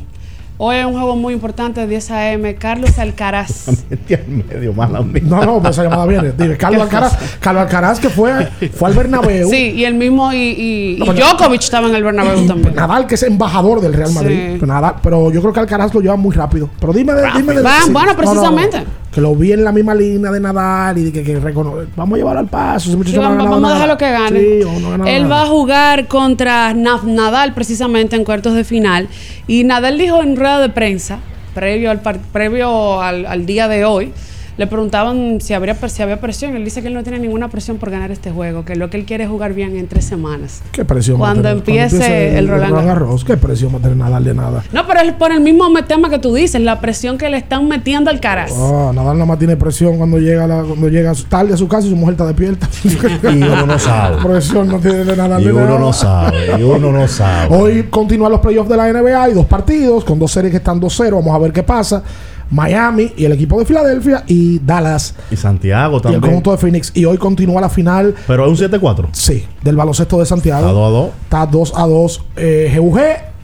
[0.61, 2.55] Hoy es un juego muy importante, 10 a.m.
[2.55, 3.69] Carlos Alcaraz.
[4.27, 5.21] medio mala mía.
[5.25, 6.33] No, no, pues esa llamada viene.
[6.37, 8.45] Dime, Carlos Alcaraz, Carlos Alcaraz que fue,
[8.75, 9.49] fue al Bernabéu.
[9.49, 12.75] Sí, y el mismo, y, y, No, pero- Djokovic estaba en el Bernabéu también.
[12.75, 14.37] Nadal, que es embajador del Real Madrid.
[14.37, 14.57] Sí.
[14.59, 16.69] Pero, Nadal, pero yo creo que Alcaraz lo lleva muy rápido.
[16.77, 17.91] Pero dime, de, dime de- Va, sí.
[17.91, 18.31] bueno, No, no, no.
[18.31, 18.83] precisamente.
[19.13, 22.15] que lo vi en la misma línea de Nadal y de que, que recono- vamos
[22.15, 22.89] a llevarlo al paso.
[22.89, 24.39] Ese muchacho Sí, no ha vamos, vamos a dejarlo que gane.
[24.39, 25.35] Sí, no Él nada.
[25.35, 29.07] va a jugar contra Na- Nadal precisamente en cuartos de final.
[29.47, 31.19] Y Nadal dijo en rueda de prensa,
[31.53, 34.13] previo al, previo al, al día de hoy,
[34.59, 36.53] le preguntaban si, habría, si había presión.
[36.53, 38.97] Él dice que él no tiene ninguna presión por ganar este juego, que lo que
[38.97, 40.61] él quiere es jugar bien en tres semanas.
[40.73, 41.15] Qué presión.
[41.15, 43.23] va a Cuando tener- empiece el Roland Garros.
[43.23, 44.61] Qué presión va a tener Nadal de nada.
[44.73, 47.69] No, pero es por el mismo tema que tú dices, la presión que le están
[47.69, 48.51] metiendo al Caraz.
[48.53, 51.87] Ah, Nadal nada más tiene presión cuando llega, la- cuando llega tarde a su casa
[51.87, 52.67] y su mujer está despierta.
[52.83, 54.17] Y uno no sabe.
[54.27, 55.79] Presión no tiene de Nadal Y uno nada.
[55.79, 57.55] no sabe, y uno no sabe.
[57.55, 59.23] Hoy continúan los playoffs de la NBA.
[59.23, 61.11] Hay dos partidos con dos series que están 2-0.
[61.15, 62.03] Vamos a ver qué pasa.
[62.51, 66.21] Miami y el equipo de Filadelfia y Dallas Y Santiago y el también.
[66.21, 66.91] conjunto de Phoenix.
[66.95, 69.07] Y hoy continúa la final, Pero es un 7-4.
[69.11, 70.67] sí, del baloncesto de Santiago.
[70.67, 71.09] A 2 a 2.
[71.23, 72.99] Está 2 a 2 eh, GUG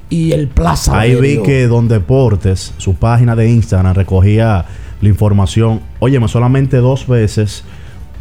[0.09, 0.99] y el Plaza.
[0.99, 4.65] Ahí vi que Don Deportes, su página de Instagram, recogía
[5.01, 5.81] la información.
[5.99, 7.63] Óyeme, solamente dos veces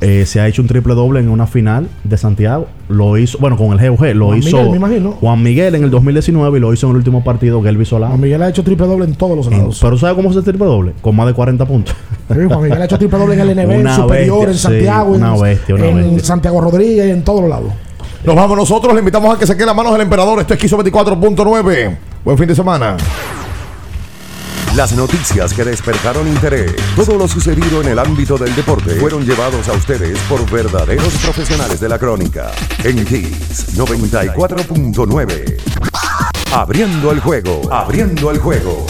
[0.05, 2.67] eh, se ha hecho un triple doble en una final de Santiago.
[2.89, 5.13] Lo hizo, bueno, con el GUG, lo Juan hizo Miguel, me imagino.
[5.13, 8.11] Juan Miguel en el 2019 y lo hizo en el último partido Gelby Solano.
[8.11, 9.79] Juan Miguel ha hecho triple doble en todos los lados.
[9.81, 10.93] pero ¿sabe cómo se hace el triple doble?
[11.01, 11.97] Con más de 40 puntos.
[12.29, 14.61] Sí, Juan Miguel ha hecho triple doble en el NB, en Superior, bestia, en sí,
[14.61, 16.25] Santiago, una en, bestia, una en bestia.
[16.25, 17.73] Santiago Rodríguez, en todos los lados.
[18.25, 20.39] Nos vamos nosotros, le invitamos a que se quede las manos del emperador.
[20.39, 21.97] Esto es Quiso 24.9.
[22.25, 22.97] Buen fin de semana.
[24.77, 29.69] Las noticias que despertaron interés, todo lo sucedido en el ámbito del deporte, fueron llevados
[29.69, 32.51] a ustedes por verdaderos profesionales de la crónica.
[32.83, 35.57] En Kiss 94.9.
[36.53, 38.85] Abriendo el juego, abriendo el juego.